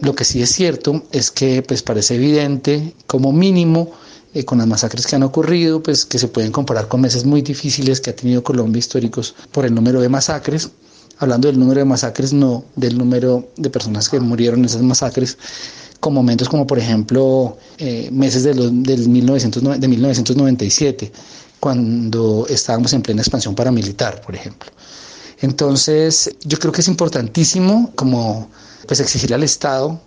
Lo 0.00 0.14
que 0.14 0.24
sí 0.24 0.40
es 0.42 0.50
cierto 0.50 1.02
es 1.12 1.30
que 1.30 1.62
pues 1.62 1.82
parece 1.82 2.14
evidente 2.14 2.94
como 3.06 3.32
mínimo 3.32 3.90
eh, 4.34 4.44
con 4.44 4.58
las 4.58 4.66
masacres 4.66 5.06
que 5.06 5.16
han 5.16 5.22
ocurrido, 5.24 5.82
pues 5.82 6.04
que 6.04 6.18
se 6.18 6.28
pueden 6.28 6.52
comparar 6.52 6.88
con 6.88 7.00
meses 7.00 7.24
muy 7.24 7.42
difíciles 7.42 8.00
que 8.00 8.10
ha 8.10 8.16
tenido 8.16 8.42
Colombia 8.42 8.78
históricos 8.78 9.34
por 9.52 9.64
el 9.64 9.74
número 9.74 10.00
de 10.00 10.08
masacres 10.08 10.70
hablando 11.18 11.48
del 11.48 11.58
número 11.58 11.80
de 11.80 11.84
masacres, 11.84 12.32
no 12.32 12.64
del 12.76 12.96
número 12.96 13.48
de 13.56 13.70
personas 13.70 14.08
que 14.08 14.20
murieron 14.20 14.60
en 14.60 14.66
esas 14.66 14.82
masacres, 14.82 15.36
con 16.00 16.14
momentos 16.14 16.48
como 16.48 16.66
por 16.66 16.78
ejemplo 16.78 17.58
eh, 17.78 18.08
meses 18.12 18.44
de, 18.44 18.54
los, 18.54 18.70
del 18.82 19.08
1900, 19.08 19.80
de 19.80 19.88
1997, 19.88 21.12
cuando 21.60 22.46
estábamos 22.48 22.92
en 22.92 23.02
plena 23.02 23.22
expansión 23.22 23.54
paramilitar, 23.54 24.20
por 24.20 24.34
ejemplo. 24.34 24.70
Entonces, 25.40 26.34
yo 26.44 26.58
creo 26.58 26.72
que 26.72 26.80
es 26.80 26.88
importantísimo 26.88 27.92
como 27.94 28.48
pues 28.86 29.00
exigirle 29.00 29.36
al 29.36 29.42
Estado 29.42 30.00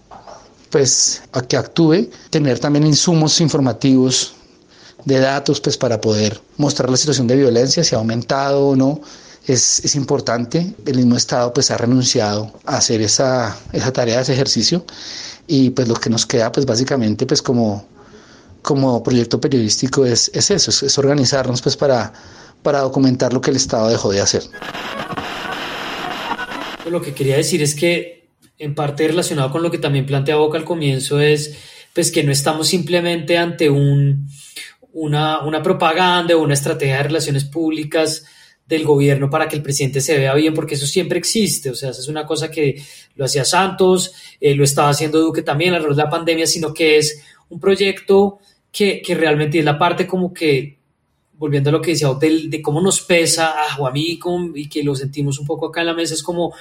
pues 0.70 1.22
a 1.34 1.42
que 1.42 1.58
actúe, 1.58 2.10
tener 2.30 2.58
también 2.60 2.88
insumos 2.88 3.42
informativos 3.42 4.34
de 5.04 5.20
datos 5.20 5.60
pues 5.60 5.78
para 5.78 6.00
poder 6.00 6.42
mostrar 6.58 6.90
la 6.90 6.96
situación 6.96 7.28
de 7.28 7.36
violencia, 7.36 7.84
si 7.84 7.94
ha 7.94 7.98
aumentado 7.98 8.70
o 8.70 8.76
no, 8.76 9.02
es, 9.46 9.84
es, 9.84 9.96
importante. 9.96 10.74
El 10.86 10.96
mismo 10.98 11.18
Estado 11.18 11.54
pues 11.54 11.72
ha 11.72 11.78
renunciado 11.78 12.54
a 12.66 12.78
hacer 12.78 13.02
esa, 13.02 13.58
esa 13.74 13.92
tarea, 13.92 14.22
ese 14.22 14.34
ejercicio 14.34 14.86
y 15.48 15.70
pues 15.72 15.88
lo 15.88 15.96
que 15.96 16.10
nos 16.10 16.26
queda 16.26 16.52
pues 16.52 16.66
básicamente 16.66 17.26
pues 17.26 17.42
como, 17.42 17.88
como 18.62 19.04
proyecto 19.04 19.40
periodístico 19.40 20.06
es, 20.06 20.32
es 20.34 20.52
eso, 20.52 20.86
es, 20.86 20.98
organizarnos 20.98 21.62
pues 21.62 21.78
para, 21.78 22.14
para 22.62 22.80
documentar 22.80 23.34
lo 23.34 23.42
que 23.42 23.52
el 23.52 23.58
Estado 23.58 23.90
dejó 23.90 24.12
de 24.12 24.22
hacer. 24.22 24.44
Lo 26.90 27.02
que 27.02 27.14
quería 27.14 27.38
decir 27.38 27.62
es 27.62 27.76
que 27.76 28.30
en 28.58 28.76
parte 28.76 29.08
relacionado 29.08 29.52
con 29.52 29.64
lo 29.64 29.72
que 29.72 29.78
también 29.78 30.06
plantea 30.06 30.36
Boca 30.36 30.58
al 30.58 30.66
comienzo 30.66 31.20
es 31.20 31.56
pues 31.94 32.12
que 32.12 32.24
no 32.24 32.32
estamos 32.32 32.68
simplemente 32.68 33.38
ante 33.38 33.70
un, 33.70 34.28
una, 34.94 35.42
una 35.42 35.62
propaganda 35.62 36.36
o 36.36 36.42
una 36.42 36.54
estrategia 36.54 36.98
de 36.98 37.04
relaciones 37.04 37.44
públicas 37.44 38.26
del 38.66 38.86
gobierno 38.86 39.30
para 39.30 39.48
que 39.48 39.56
el 39.56 39.62
presidente 39.62 40.00
se 40.00 40.18
vea 40.18 40.34
bien, 40.34 40.54
porque 40.54 40.76
eso 40.76 40.88
siempre 40.88 41.20
existe, 41.20 41.70
o 41.70 41.76
sea, 41.76 41.90
eso 41.90 42.02
es 42.02 42.08
una 42.08 42.26
cosa 42.26 42.50
que 42.50 42.82
lo 43.16 43.26
hacía 43.26 43.44
Santos, 43.44 44.14
eh, 44.40 44.56
lo 44.56 44.64
estaba 44.64 44.90
haciendo 44.90 45.20
Duque 45.20 45.42
también 45.42 45.74
alrededor 45.74 45.96
de 45.96 46.04
la 46.04 46.10
pandemia, 46.10 46.48
sino 46.48 46.74
que 46.74 46.98
es 46.98 47.22
un 47.50 47.60
proyecto 47.60 48.40
que, 48.72 49.02
que 49.02 49.16
realmente 49.16 49.60
es 49.60 49.66
la 49.66 49.78
parte 49.78 50.08
como 50.08 50.34
que, 50.34 50.78
volviendo 51.34 51.70
a 51.70 51.74
lo 51.74 51.82
que 51.82 51.92
decía, 51.92 52.14
de, 52.14 52.44
de 52.48 52.62
cómo 52.62 52.80
nos 52.80 53.02
pesa 53.02 53.52
a, 53.52 53.86
a 53.86 53.92
mí 53.92 54.20
y 54.56 54.70
que 54.70 54.84
lo 54.84 54.96
sentimos 54.96 55.38
un 55.38 55.46
poco 55.46 55.68
acá 55.68 55.82
en 55.82 55.88
la 55.88 55.94
mesa, 55.94 56.14
es 56.14 56.24
como 56.24 56.54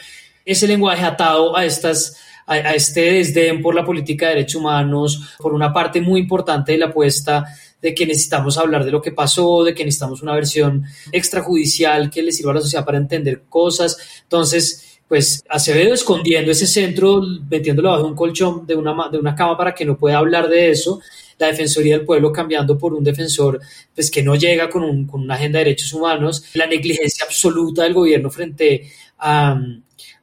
ese 0.44 0.66
lenguaje 0.66 1.04
atado 1.04 1.56
a 1.56 1.64
estas 1.64 2.16
a, 2.46 2.54
a 2.54 2.74
este 2.74 3.12
desdén 3.12 3.62
por 3.62 3.74
la 3.74 3.84
política 3.84 4.26
de 4.26 4.34
derechos 4.34 4.56
humanos, 4.56 5.36
por 5.38 5.54
una 5.54 5.72
parte 5.72 6.00
muy 6.00 6.20
importante 6.20 6.72
de 6.72 6.78
la 6.78 6.86
apuesta 6.86 7.44
de 7.82 7.94
que 7.94 8.06
necesitamos 8.06 8.58
hablar 8.58 8.84
de 8.84 8.90
lo 8.90 9.00
que 9.00 9.12
pasó, 9.12 9.64
de 9.64 9.74
que 9.74 9.84
necesitamos 9.84 10.22
una 10.22 10.34
versión 10.34 10.84
extrajudicial 11.12 12.10
que 12.10 12.22
le 12.22 12.32
sirva 12.32 12.52
a 12.52 12.54
la 12.54 12.60
sociedad 12.60 12.84
para 12.84 12.98
entender 12.98 13.42
cosas. 13.48 13.98
Entonces, 14.22 15.00
pues 15.08 15.42
Acevedo 15.48 15.92
escondiendo 15.92 16.52
ese 16.52 16.66
centro, 16.66 17.20
metiéndolo 17.50 17.90
bajo 17.90 18.06
un 18.06 18.14
colchón 18.14 18.66
de 18.66 18.76
una, 18.76 19.08
de 19.10 19.18
una 19.18 19.34
cama 19.34 19.56
para 19.56 19.74
que 19.74 19.84
no 19.84 19.98
pueda 19.98 20.18
hablar 20.18 20.48
de 20.48 20.70
eso, 20.70 21.00
la 21.36 21.48
Defensoría 21.48 21.96
del 21.96 22.06
Pueblo 22.06 22.30
cambiando 22.30 22.78
por 22.78 22.94
un 22.94 23.02
defensor 23.02 23.60
pues, 23.94 24.10
que 24.10 24.22
no 24.22 24.36
llega 24.36 24.68
con, 24.68 24.84
un, 24.84 25.06
con 25.06 25.22
una 25.22 25.34
agenda 25.34 25.58
de 25.58 25.64
derechos 25.64 25.92
humanos, 25.94 26.44
la 26.54 26.66
negligencia 26.66 27.24
absoluta 27.24 27.82
del 27.82 27.94
gobierno 27.94 28.30
frente 28.30 28.88
a, 29.18 29.60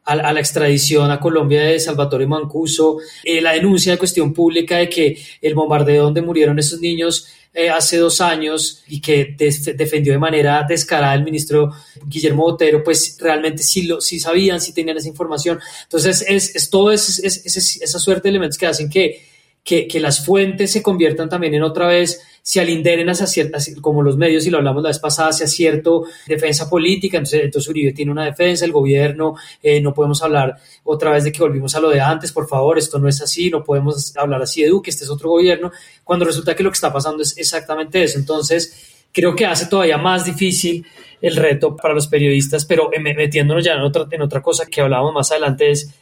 a, 0.08 0.34
la 0.34 0.39
extradición 0.39 1.12
a 1.12 1.20
Colombia 1.20 1.63
de 1.63 1.80
Salvatore 1.80 2.26
Mancuso, 2.26 3.00
eh, 3.24 3.41
la 3.41 3.52
denuncia 3.52 3.91
de 3.91 3.98
cuestión 3.98 4.34
pública 4.34 4.78
de 4.78 4.89
que 4.89 5.17
el 5.41 5.54
bombardeo 5.54 6.06
donde 6.06 6.22
murieron 6.22 6.58
esos 6.58 6.80
niños 6.80 7.28
eh, 7.54 7.70
hace 7.70 7.98
dos 7.98 8.22
años 8.22 8.84
y 8.88 9.02
que 9.02 9.36
defendió 9.38 10.13
de 10.13 10.20
manera 10.20 10.65
descarada 10.67 11.15
el 11.15 11.24
ministro 11.24 11.74
Guillermo 12.06 12.43
Botero, 12.43 12.84
pues 12.84 13.17
realmente 13.20 13.63
sí, 13.63 13.84
lo, 13.84 14.00
sí 14.00 14.20
sabían, 14.20 14.62
sí 14.62 14.74
tenían 14.74 14.98
esa 14.98 15.08
información. 15.08 15.60
Entonces, 15.84 16.24
es, 16.28 16.56
es 16.56 16.70
todo 16.70 16.91
es, 16.91 17.20
esa 17.20 18.00
suerte 18.00 18.24
de 18.24 18.30
elementos 18.30 18.58
que 18.58 18.67
hacen 18.67 18.89
que, 18.89 19.26
que, 19.67 19.86
que 19.86 19.99
las 19.99 20.25
fuentes 20.25 20.71
se 20.71 20.82
conviertan 20.82 21.27
también 21.27 21.53
en 21.53 21.62
otra 21.62 21.88
vez 21.88 22.21
se 22.41 22.62
alinderen 22.62 23.10
hacia 23.10 23.27
ciertas, 23.27 23.69
como 23.82 24.01
los 24.01 24.15
medios, 24.15 24.47
y 24.47 24.49
lo 24.49 24.60
hablamos 24.60 24.82
la 24.82 24.88
vez 24.88 24.99
pasada, 24.99 25.32
hacia 25.32 25.47
cierto 25.47 26.06
defensa 26.25 26.69
política, 26.69 27.17
entonces, 27.17 27.41
entonces 27.43 27.69
Uribe 27.69 27.91
tiene 27.91 28.13
una 28.13 28.23
defensa, 28.23 28.63
el 28.63 28.71
gobierno, 28.71 29.36
eh, 29.62 29.82
no 29.82 29.93
podemos 29.93 30.23
hablar 30.23 30.56
otra 30.86 31.12
vez 31.12 31.25
de 31.25 31.34
que 31.34 31.41
volvimos 31.41 31.75
a 31.75 31.82
lo 31.82 31.89
de 31.89 31.99
antes, 31.99 32.32
por 32.32 32.47
favor, 32.47 32.77
esto 32.77 32.97
no 32.97 33.10
es 33.10 33.21
así, 33.21 33.49
no 33.49 33.65
podemos 33.65 34.15
hablar 34.15 34.41
así 34.41 34.62
de 34.62 34.69
Duque, 34.69 34.91
este 34.91 35.03
es 35.03 35.10
otro 35.10 35.30
gobierno, 35.32 35.73
cuando 36.06 36.23
resulta 36.23 36.56
que 36.56 36.63
lo 36.63 36.69
que 36.69 36.75
está 36.75 36.93
pasando 36.93 37.21
es 37.21 37.38
exactamente 37.38 38.01
eso. 38.01 38.17
Entonces, 38.17 38.95
creo 39.12 39.36
que 39.36 39.45
hace 39.45 39.65
todavía 39.65 39.97
más 39.97 40.23
difícil 40.23 40.86
el 41.19 41.36
reto 41.36 41.75
para 41.75 41.93
los 41.93 42.08
periodistas, 42.08 42.63
pero 42.63 42.89
metiéndonos 42.97 43.65
ya 43.65 43.73
en 43.73 43.82
otra, 43.82 44.08
en 44.10 44.21
otra 44.21 44.41
cosa 44.41 44.65
que 44.67 44.80
hablábamos 44.80 45.13
más 45.13 45.32
adelante 45.32 45.71
es 45.71 45.93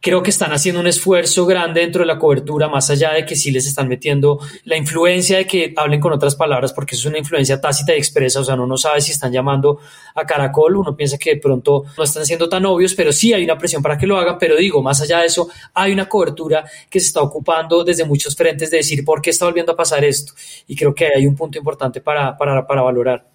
creo 0.00 0.22
que 0.22 0.30
están 0.30 0.52
haciendo 0.52 0.80
un 0.80 0.86
esfuerzo 0.86 1.44
grande 1.46 1.80
dentro 1.80 2.02
de 2.02 2.06
la 2.06 2.18
cobertura, 2.18 2.68
más 2.68 2.90
allá 2.90 3.12
de 3.12 3.24
que 3.24 3.36
sí 3.36 3.50
les 3.50 3.66
están 3.66 3.88
metiendo 3.88 4.38
la 4.64 4.76
influencia 4.76 5.38
de 5.38 5.46
que 5.46 5.74
hablen 5.76 6.00
con 6.00 6.12
otras 6.12 6.36
palabras, 6.36 6.72
porque 6.72 6.94
es 6.94 7.04
una 7.04 7.18
influencia 7.18 7.60
tácita 7.60 7.94
y 7.94 7.98
expresa, 7.98 8.40
o 8.40 8.44
sea, 8.44 8.54
uno 8.54 8.66
no 8.66 8.76
sabe 8.76 9.00
si 9.00 9.12
están 9.12 9.32
llamando 9.32 9.80
a 10.14 10.24
Caracol, 10.24 10.76
uno 10.76 10.96
piensa 10.96 11.18
que 11.18 11.34
de 11.34 11.40
pronto 11.40 11.84
no 11.96 12.04
están 12.04 12.24
siendo 12.24 12.48
tan 12.48 12.64
obvios, 12.66 12.94
pero 12.94 13.12
sí 13.12 13.32
hay 13.32 13.44
una 13.44 13.58
presión 13.58 13.82
para 13.82 13.98
que 13.98 14.06
lo 14.06 14.16
hagan, 14.16 14.38
pero 14.38 14.56
digo, 14.56 14.82
más 14.82 15.00
allá 15.00 15.20
de 15.20 15.26
eso, 15.26 15.48
hay 15.74 15.92
una 15.92 16.08
cobertura 16.08 16.64
que 16.88 17.00
se 17.00 17.06
está 17.06 17.20
ocupando 17.20 17.82
desde 17.84 18.04
muchos 18.04 18.36
frentes 18.36 18.70
de 18.70 18.78
decir 18.78 19.04
por 19.04 19.20
qué 19.20 19.30
está 19.30 19.46
volviendo 19.46 19.72
a 19.72 19.76
pasar 19.76 20.04
esto, 20.04 20.32
y 20.66 20.76
creo 20.76 20.94
que 20.94 21.08
hay 21.14 21.26
un 21.26 21.34
punto 21.34 21.58
importante 21.58 22.00
para, 22.00 22.36
para, 22.36 22.66
para 22.66 22.82
valorar. 22.82 23.28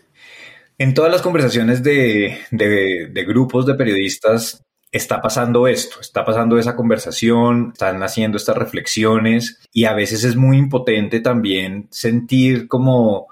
En 0.78 0.94
todas 0.94 1.12
las 1.12 1.22
conversaciones 1.22 1.84
de, 1.84 2.40
de 2.52 3.26
grupos 3.26 3.66
de 3.66 3.76
periodistas 3.76 4.64
está 4.94 5.22
pasando 5.22 5.68
esto, 5.68 6.00
está 6.00 6.24
pasando 6.24 6.58
esa 6.58 6.76
conversación, 6.76 7.72
están 7.74 8.02
haciendo 8.04 8.38
estas 8.38 8.56
reflexiones 8.56 9.60
y 9.74 9.86
a 9.86 9.94
veces 9.94 10.24
es 10.24 10.36
muy 10.38 10.58
impotente 10.58 11.20
también 11.20 11.88
sentir 11.92 12.68
como 12.68 13.28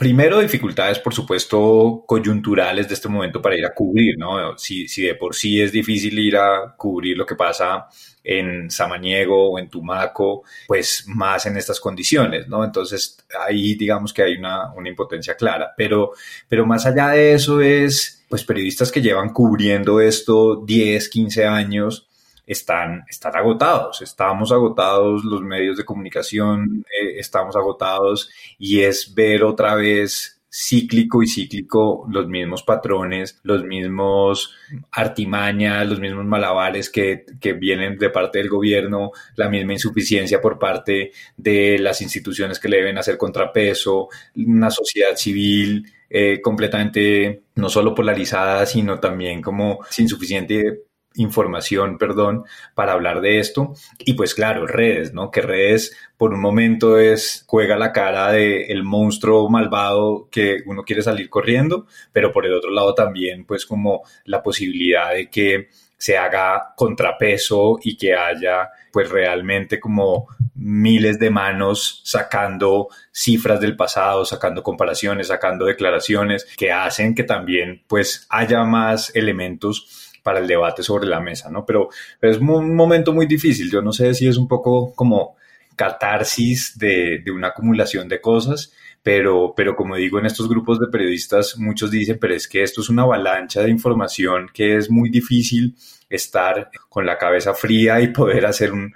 Primero, 0.00 0.40
dificultades, 0.40 0.98
por 0.98 1.12
supuesto, 1.12 2.04
coyunturales 2.06 2.88
de 2.88 2.94
este 2.94 3.06
momento 3.06 3.42
para 3.42 3.58
ir 3.58 3.66
a 3.66 3.74
cubrir, 3.74 4.16
¿no? 4.16 4.56
Si, 4.56 4.88
si 4.88 5.02
de 5.02 5.14
por 5.14 5.34
sí 5.34 5.60
es 5.60 5.72
difícil 5.72 6.18
ir 6.18 6.38
a 6.38 6.74
cubrir 6.74 7.18
lo 7.18 7.26
que 7.26 7.34
pasa 7.34 7.86
en 8.22 8.70
Samaniego 8.70 9.50
o 9.50 9.58
en 9.58 9.68
Tumaco, 9.68 10.44
pues 10.66 11.04
más 11.06 11.46
en 11.46 11.56
estas 11.56 11.80
condiciones, 11.80 12.48
¿no? 12.48 12.64
Entonces 12.64 13.18
ahí 13.46 13.74
digamos 13.74 14.12
que 14.12 14.22
hay 14.22 14.36
una, 14.36 14.72
una 14.74 14.88
impotencia 14.88 15.36
clara, 15.36 15.72
pero, 15.76 16.12
pero 16.48 16.66
más 16.66 16.86
allá 16.86 17.08
de 17.08 17.34
eso 17.34 17.60
es, 17.60 18.24
pues 18.28 18.44
periodistas 18.44 18.92
que 18.92 19.02
llevan 19.02 19.32
cubriendo 19.32 20.00
esto 20.00 20.62
10, 20.64 21.08
15 21.08 21.46
años, 21.46 22.06
están, 22.46 23.04
están 23.08 23.36
agotados, 23.36 24.02
estamos 24.02 24.50
agotados, 24.50 25.24
los 25.24 25.40
medios 25.40 25.76
de 25.76 25.84
comunicación 25.84 26.84
eh, 26.90 27.18
estamos 27.18 27.54
agotados 27.54 28.28
y 28.58 28.80
es 28.80 29.14
ver 29.14 29.44
otra 29.44 29.76
vez 29.76 30.39
cíclico 30.50 31.22
y 31.22 31.28
cíclico 31.28 32.06
los 32.10 32.26
mismos 32.26 32.62
patrones, 32.64 33.38
los 33.44 33.64
mismos 33.64 34.54
artimañas, 34.90 35.88
los 35.88 36.00
mismos 36.00 36.24
malabares 36.24 36.90
que, 36.90 37.24
que, 37.40 37.52
vienen 37.52 37.96
de 37.96 38.10
parte 38.10 38.38
del 38.38 38.48
gobierno, 38.48 39.12
la 39.36 39.48
misma 39.48 39.74
insuficiencia 39.74 40.40
por 40.40 40.58
parte 40.58 41.12
de 41.36 41.78
las 41.78 42.00
instituciones 42.02 42.58
que 42.58 42.68
le 42.68 42.78
deben 42.78 42.98
hacer 42.98 43.16
contrapeso, 43.16 44.08
una 44.34 44.70
sociedad 44.70 45.14
civil 45.16 45.86
eh, 46.08 46.40
completamente 46.40 47.42
no 47.54 47.68
solo 47.68 47.94
polarizada, 47.94 48.66
sino 48.66 48.98
también 48.98 49.40
como 49.40 49.78
sin 49.88 50.08
suficiente 50.08 50.82
información, 51.14 51.98
perdón, 51.98 52.44
para 52.74 52.92
hablar 52.92 53.20
de 53.20 53.40
esto. 53.40 53.74
Y 53.98 54.14
pues 54.14 54.34
claro, 54.34 54.66
redes, 54.66 55.12
¿no? 55.12 55.30
Que 55.30 55.42
redes 55.42 55.96
por 56.16 56.32
un 56.32 56.40
momento 56.40 56.98
es, 56.98 57.44
juega 57.46 57.76
la 57.76 57.92
cara 57.92 58.32
de 58.32 58.64
el 58.64 58.84
monstruo 58.84 59.48
malvado 59.48 60.28
que 60.30 60.58
uno 60.66 60.82
quiere 60.82 61.02
salir 61.02 61.28
corriendo, 61.30 61.86
pero 62.12 62.32
por 62.32 62.46
el 62.46 62.54
otro 62.54 62.70
lado 62.70 62.94
también 62.94 63.44
pues 63.44 63.66
como 63.66 64.02
la 64.24 64.42
posibilidad 64.42 65.14
de 65.14 65.28
que 65.28 65.68
se 65.96 66.16
haga 66.16 66.72
contrapeso 66.76 67.78
y 67.82 67.98
que 67.98 68.14
haya 68.14 68.70
pues 68.90 69.10
realmente 69.10 69.78
como 69.78 70.28
miles 70.54 71.18
de 71.18 71.28
manos 71.28 72.00
sacando 72.04 72.88
cifras 73.12 73.60
del 73.60 73.76
pasado, 73.76 74.24
sacando 74.24 74.62
comparaciones, 74.62 75.28
sacando 75.28 75.66
declaraciones 75.66 76.46
que 76.56 76.72
hacen 76.72 77.14
que 77.14 77.24
también 77.24 77.82
pues 77.86 78.26
haya 78.30 78.64
más 78.64 79.14
elementos 79.14 79.99
para 80.22 80.38
el 80.38 80.46
debate 80.46 80.82
sobre 80.82 81.06
la 81.06 81.20
mesa, 81.20 81.50
¿no? 81.50 81.64
Pero, 81.64 81.88
es 82.20 82.38
un 82.38 82.74
momento 82.74 83.12
muy 83.12 83.26
difícil. 83.26 83.70
Yo 83.70 83.82
no 83.82 83.92
sé 83.92 84.14
si 84.14 84.28
es 84.28 84.36
un 84.36 84.48
poco 84.48 84.94
como 84.94 85.36
catarsis 85.76 86.78
de, 86.78 87.22
una 87.34 87.48
acumulación 87.48 88.08
de 88.08 88.20
cosas, 88.20 88.72
pero, 89.02 89.54
pero 89.56 89.74
como 89.74 89.96
digo, 89.96 90.18
en 90.18 90.26
estos 90.26 90.48
grupos 90.48 90.78
de 90.78 90.88
periodistas 90.88 91.56
muchos 91.56 91.90
dicen, 91.90 92.18
pero 92.20 92.34
es 92.34 92.46
que 92.46 92.62
esto 92.62 92.82
es 92.82 92.90
una 92.90 93.02
avalancha 93.02 93.62
de 93.62 93.70
información 93.70 94.50
que 94.52 94.76
es 94.76 94.90
muy 94.90 95.08
difícil 95.08 95.74
estar 96.10 96.70
con 96.88 97.06
la 97.06 97.16
cabeza 97.16 97.54
fría 97.54 98.00
y 98.00 98.08
poder 98.08 98.44
hacer 98.44 98.72
un, 98.72 98.94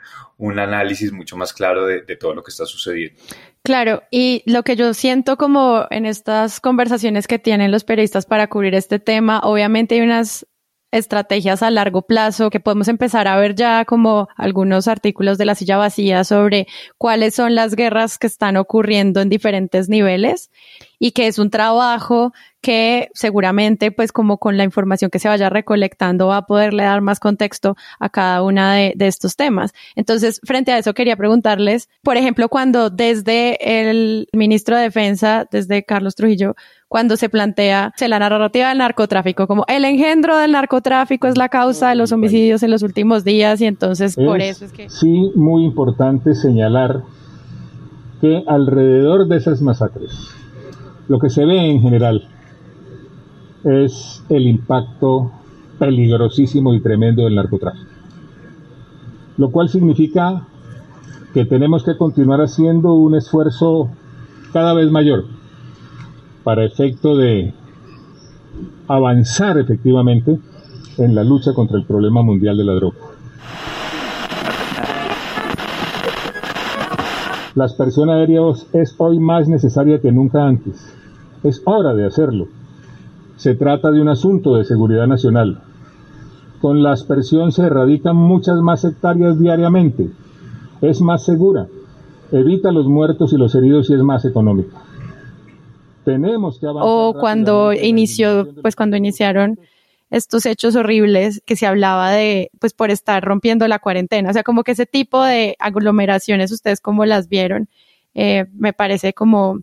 análisis 0.59 1.11
mucho 1.11 1.39
más 1.39 1.55
claro 1.55 1.87
de, 1.87 2.03
de, 2.03 2.17
todo 2.17 2.35
lo 2.35 2.43
que 2.43 2.51
está 2.51 2.67
sucediendo. 2.67 3.19
Claro, 3.63 4.03
y 4.11 4.43
lo 4.45 4.63
que 4.63 4.77
yo 4.77 4.93
siento 4.93 5.39
como 5.39 5.87
en 5.89 6.05
estas 6.05 6.61
conversaciones 6.61 7.27
que 7.27 7.39
tienen 7.39 7.71
los 7.71 7.85
periodistas 7.85 8.27
para 8.27 8.49
cubrir 8.49 8.75
este 8.75 8.99
tema, 8.99 9.41
obviamente 9.43 9.95
hay 9.95 10.03
unas 10.03 10.47
estrategias 10.95 11.63
a 11.63 11.71
largo 11.71 12.03
plazo 12.03 12.51
que 12.51 12.61
podemos 12.61 12.89
empezar 12.89 13.27
a 13.27 13.37
ver 13.37 13.55
ya 13.55 13.85
como 13.85 14.29
algunos 14.37 14.89
artículos 14.89 15.39
de 15.39 15.45
la 15.45 15.55
silla 15.55 15.77
vacía 15.77 16.25
sobre 16.25 16.67
cuáles 16.99 17.35
son 17.35 17.55
las 17.55 17.75
guerras 17.75 18.17
que 18.19 18.27
están 18.27 18.57
ocurriendo 18.57 19.21
en 19.21 19.29
diferentes 19.29 19.89
niveles 19.89 20.51
y 20.99 21.11
que 21.11 21.27
es 21.27 21.39
un 21.39 21.51
trabajo 21.51 22.33
que 22.63 23.11
seguramente 23.13 23.91
pues 23.91 24.11
como 24.11 24.39
con 24.39 24.57
la 24.57 24.65
información 24.65 25.11
que 25.11 25.19
se 25.19 25.29
vaya 25.29 25.51
recolectando 25.51 26.29
va 26.29 26.39
a 26.39 26.47
poderle 26.47 26.85
dar 26.85 27.03
más 27.03 27.21
contexto 27.21 27.77
a 27.99 28.09
cada 28.09 28.43
una 28.43 28.75
de, 28.75 28.95
de, 28.97 29.07
estos 29.07 29.37
temas. 29.37 29.75
Entonces, 29.97 30.41
frente 30.45 30.73
a 30.73 30.79
eso 30.79 30.95
quería 30.95 31.17
preguntarles, 31.17 31.91
por 32.03 32.17
ejemplo, 32.17 32.49
cuando 32.49 32.89
desde 32.89 33.59
el 33.81 34.29
ministro 34.33 34.77
de 34.77 34.85
Defensa, 34.85 35.47
desde 35.51 35.85
Carlos 35.85 36.15
Trujillo, 36.15 36.55
cuando 36.95 37.17
se 37.17 37.29
plantea 37.29 37.93
la 38.07 38.19
narrativa 38.21 38.69
del 38.69 38.79
narcotráfico, 38.79 39.49
como 39.49 39.65
el 39.67 39.85
engendro 39.85 40.39
del 40.39 40.53
narcotráfico 40.53 41.27
es 41.27 41.37
la 41.37 41.49
causa 41.49 41.89
de 41.89 41.97
los 41.97 42.13
homicidios 42.13 42.63
en 42.63 42.71
los 42.71 42.85
últimos 42.85 43.25
días 43.25 43.61
y 43.61 43.65
entonces 43.65 44.15
por 44.15 44.41
eso 44.41 44.65
es 44.65 44.73
que... 44.73 44.89
Sí, 44.89 45.33
muy 45.35 45.65
importante 45.65 46.37
señalar 46.37 47.03
que 48.21 48.45
alrededor 48.47 49.27
de 49.27 49.39
esas 49.39 49.61
masacres, 49.61 50.13
lo 51.09 51.19
que 51.19 51.31
se 51.31 51.45
ve 51.45 51.69
en 51.69 51.81
general 51.81 52.29
es 53.65 54.23
el 54.29 54.47
impacto 54.47 55.33
peligrosísimo 55.81 56.75
y 56.75 56.81
tremendo 56.81 57.25
del 57.25 57.35
narcotráfico. 57.35 57.91
Lo 59.37 59.51
cual 59.51 59.69
significa 59.69 60.47
que 61.33 61.45
tenemos 61.45 61.83
que 61.83 61.97
continuar 61.97 62.41
haciendo 62.41 62.93
un 62.93 63.17
esfuerzo 63.17 63.89
cada 64.53 64.75
vez 64.75 64.93
mayor 64.93 65.25
para 66.45 66.65
efecto 66.65 67.17
de 67.17 67.53
avanzar 68.87 69.59
efectivamente 69.59 70.39
en 70.99 71.15
la 71.15 71.25
lucha 71.25 71.55
contra 71.55 71.79
el 71.79 71.85
problema 71.87 72.23
mundial 72.23 72.57
de 72.59 72.65
la 72.65 72.75
droga. 72.75 72.99
La 77.55 77.65
aspersión 77.65 78.11
aérea 78.11 78.41
es 78.73 78.95
hoy 78.99 79.19
más 79.19 79.49
necesaria 79.49 80.01
que 80.01 80.13
nunca 80.13 80.45
antes. 80.45 80.93
Es 81.43 81.63
hora 81.65 81.95
de 81.95 82.05
hacerlo. 82.05 82.49
Se 83.37 83.55
trata 83.55 83.91
de 83.91 84.01
un 84.01 84.09
asunto 84.09 84.57
de 84.57 84.65
seguridad 84.65 85.07
nacional. 85.07 85.61
Con 86.61 86.83
la 86.83 86.93
aspersión 86.93 87.53
se 87.53 87.63
erradican 87.63 88.17
muchas 88.17 88.61
más 88.61 88.85
hectáreas 88.85 89.39
diariamente. 89.39 90.11
Es 90.81 91.01
más 91.01 91.25
segura. 91.25 91.69
Evita 92.33 92.73
los 92.73 92.87
muertos 92.87 93.33
y 93.33 93.37
los 93.37 93.55
heridos 93.55 93.89
y 93.89 93.95
es 93.95 94.03
más 94.03 94.25
económica. 94.25 94.84
Tenemos 96.05 96.59
que 96.59 96.67
avanzar. 96.67 96.89
O 96.89 97.15
cuando 97.19 97.73
inició, 97.73 98.55
pues 98.63 98.77
cuando 98.77 98.97
iniciaron 98.97 99.59
estos 100.11 100.47
hechos 100.47 100.77
horribles 100.77 101.43
que 101.45 101.57
se 101.57 101.67
hablaba 101.67 102.11
de, 102.11 102.51
pues 102.61 102.73
por 102.73 102.91
estar 102.91 103.25
rompiendo 103.25 103.67
la 103.67 103.79
cuarentena. 103.79 104.31
O 104.31 104.33
sea, 104.33 104.43
como 104.43 104.63
que 104.63 104.73
ese 104.73 104.87
tipo 104.87 105.23
de 105.23 105.57
aglomeraciones, 105.59 106.53
ustedes 106.53 106.81
como 106.81 107.05
las 107.05 107.29
vieron, 107.29 107.69
eh, 108.15 108.47
me 108.57 108.73
parece 108.73 109.13
como, 109.13 109.61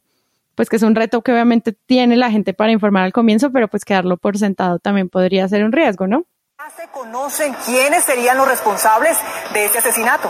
pues 0.56 0.70
que 0.70 0.76
es 0.76 0.84
un 0.84 0.96
reto 0.96 1.22
que 1.22 1.32
obviamente 1.32 1.72
tiene 1.72 2.18
la 2.18 2.32
gente 2.32 2.54
para 2.54 2.72
informar 2.72 3.04
al 3.04 3.14
comienzo, 3.14 3.52
pero 3.52 3.68
pues 3.68 3.86
quedarlo 3.86 4.18
por 4.18 4.38
sentado 4.38 4.80
también 4.80 5.10
podría 5.10 5.48
ser 5.48 5.64
un 5.64 5.72
riesgo, 5.72 6.08
¿no? 6.08 6.26
¿Se 6.76 6.88
conocen 6.92 7.54
quiénes 7.66 8.04
serían 8.04 8.38
los 8.38 8.48
responsables 8.48 9.18
de 9.54 9.66
este 9.66 9.80
asesinato? 9.80 10.30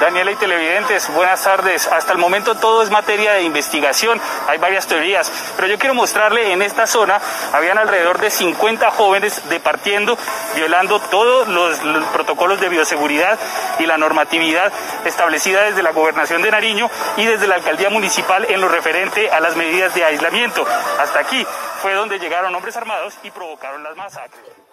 Daniela 0.00 0.30
y 0.30 0.36
televidentes, 0.36 1.08
buenas 1.14 1.42
tardes. 1.42 1.86
Hasta 1.86 2.12
el 2.12 2.18
momento 2.18 2.54
todo 2.56 2.82
es 2.82 2.90
materia 2.90 3.32
de 3.32 3.42
investigación, 3.42 4.20
hay 4.46 4.58
varias 4.58 4.86
teorías, 4.86 5.32
pero 5.56 5.68
yo 5.68 5.78
quiero 5.78 5.94
mostrarle 5.94 6.52
en 6.52 6.60
esta 6.60 6.86
zona, 6.86 7.18
habían 7.52 7.78
alrededor 7.78 8.18
de 8.18 8.30
50 8.30 8.90
jóvenes 8.90 9.42
departiendo, 9.48 10.18
violando 10.54 11.00
todos 11.00 11.48
los, 11.48 11.78
protocolos 12.12 12.60
de 12.60 12.68
bioseguridad 12.68 13.38
y 13.78 13.86
la 13.86 13.96
normatividad 13.96 14.70
establecida 15.04 15.62
desde 15.62 15.82
la 15.82 15.92
gobernación 15.92 16.42
de 16.42 16.50
Nariño 16.50 16.90
y 17.16 17.24
desde 17.24 17.46
la 17.46 17.54
alcaldía 17.54 17.88
municipal 17.88 18.44
en 18.50 18.60
lo 18.60 18.68
referente 18.68 19.30
a 19.30 19.40
las 19.40 19.56
medidas 19.56 19.94
de 19.94 20.04
aislamiento. 20.04 20.66
Hasta 21.00 21.20
aquí 21.20 21.46
fue 21.80 21.94
donde 21.94 22.18
llegaron 22.18 22.54
hombres 22.54 22.76
armados 22.76 23.14
y 23.22 23.30
provocaron 23.30 23.82
las 23.82 23.96
masacres. 23.96 24.65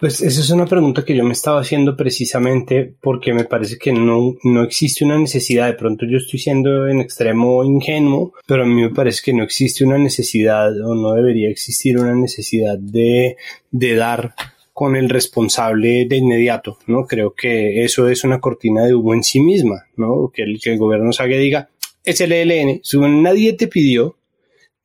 Pues 0.00 0.20
esa 0.20 0.40
es 0.40 0.50
una 0.50 0.66
pregunta 0.66 1.04
que 1.04 1.16
yo 1.16 1.24
me 1.24 1.32
estaba 1.32 1.60
haciendo 1.60 1.96
precisamente 1.96 2.94
porque 3.00 3.32
me 3.32 3.44
parece 3.44 3.78
que 3.78 3.92
no, 3.92 4.36
no 4.44 4.62
existe 4.62 5.04
una 5.04 5.18
necesidad, 5.18 5.66
de 5.66 5.72
pronto 5.72 6.06
yo 6.06 6.18
estoy 6.18 6.38
siendo 6.38 6.86
en 6.86 7.00
extremo 7.00 7.64
ingenuo, 7.64 8.32
pero 8.46 8.62
a 8.62 8.66
mí 8.66 8.80
me 8.80 8.90
parece 8.90 9.22
que 9.24 9.32
no 9.32 9.42
existe 9.42 9.84
una 9.84 9.98
necesidad 9.98 10.70
o 10.82 10.94
no 10.94 11.14
debería 11.14 11.50
existir 11.50 11.98
una 11.98 12.14
necesidad 12.14 12.78
de, 12.78 13.36
de 13.72 13.94
dar 13.96 14.34
con 14.72 14.94
el 14.94 15.08
responsable 15.08 16.06
de 16.06 16.16
inmediato, 16.16 16.78
¿no? 16.86 17.04
Creo 17.04 17.34
que 17.34 17.82
eso 17.82 18.08
es 18.08 18.22
una 18.22 18.38
cortina 18.38 18.84
de 18.84 18.94
humo 18.94 19.14
en 19.14 19.24
sí 19.24 19.40
misma, 19.40 19.86
¿no? 19.96 20.30
Que 20.32 20.42
el, 20.42 20.60
que 20.60 20.70
el 20.70 20.78
gobierno 20.78 21.12
salga 21.12 21.34
y 21.34 21.40
diga, 21.40 21.70
es 22.04 22.20
el 22.20 22.30
ELN, 22.30 22.80
nadie 23.20 23.54
te 23.54 23.66
pidió, 23.66 24.16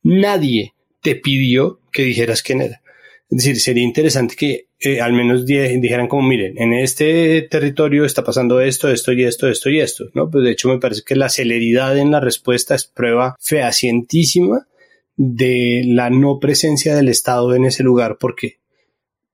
nadie 0.02 0.74
te 1.00 1.14
pidió 1.14 1.78
que 1.92 2.02
dijeras 2.02 2.42
quién 2.42 2.62
era. 2.62 2.82
Es 3.30 3.38
decir, 3.38 3.60
sería 3.60 3.84
interesante 3.84 4.34
que 4.34 4.66
al 5.00 5.12
menos 5.12 5.46
dijeran 5.46 6.08
como, 6.08 6.28
miren, 6.28 6.60
en 6.60 6.72
este 6.72 7.42
territorio 7.42 8.04
está 8.04 8.22
pasando 8.22 8.60
esto, 8.60 8.90
esto 8.90 9.12
y 9.12 9.24
esto, 9.24 9.48
esto 9.48 9.70
y 9.70 9.80
esto, 9.80 10.04
¿no? 10.14 10.30
Pues 10.30 10.44
de 10.44 10.50
hecho 10.50 10.68
me 10.68 10.78
parece 10.78 11.02
que 11.06 11.16
la 11.16 11.28
celeridad 11.28 11.96
en 11.96 12.10
la 12.10 12.20
respuesta 12.20 12.74
es 12.74 12.84
prueba 12.86 13.36
fehacientísima 13.40 14.66
de 15.16 15.82
la 15.86 16.10
no 16.10 16.38
presencia 16.38 16.94
del 16.94 17.08
Estado 17.08 17.54
en 17.54 17.64
ese 17.64 17.82
lugar, 17.82 18.18
porque 18.18 18.58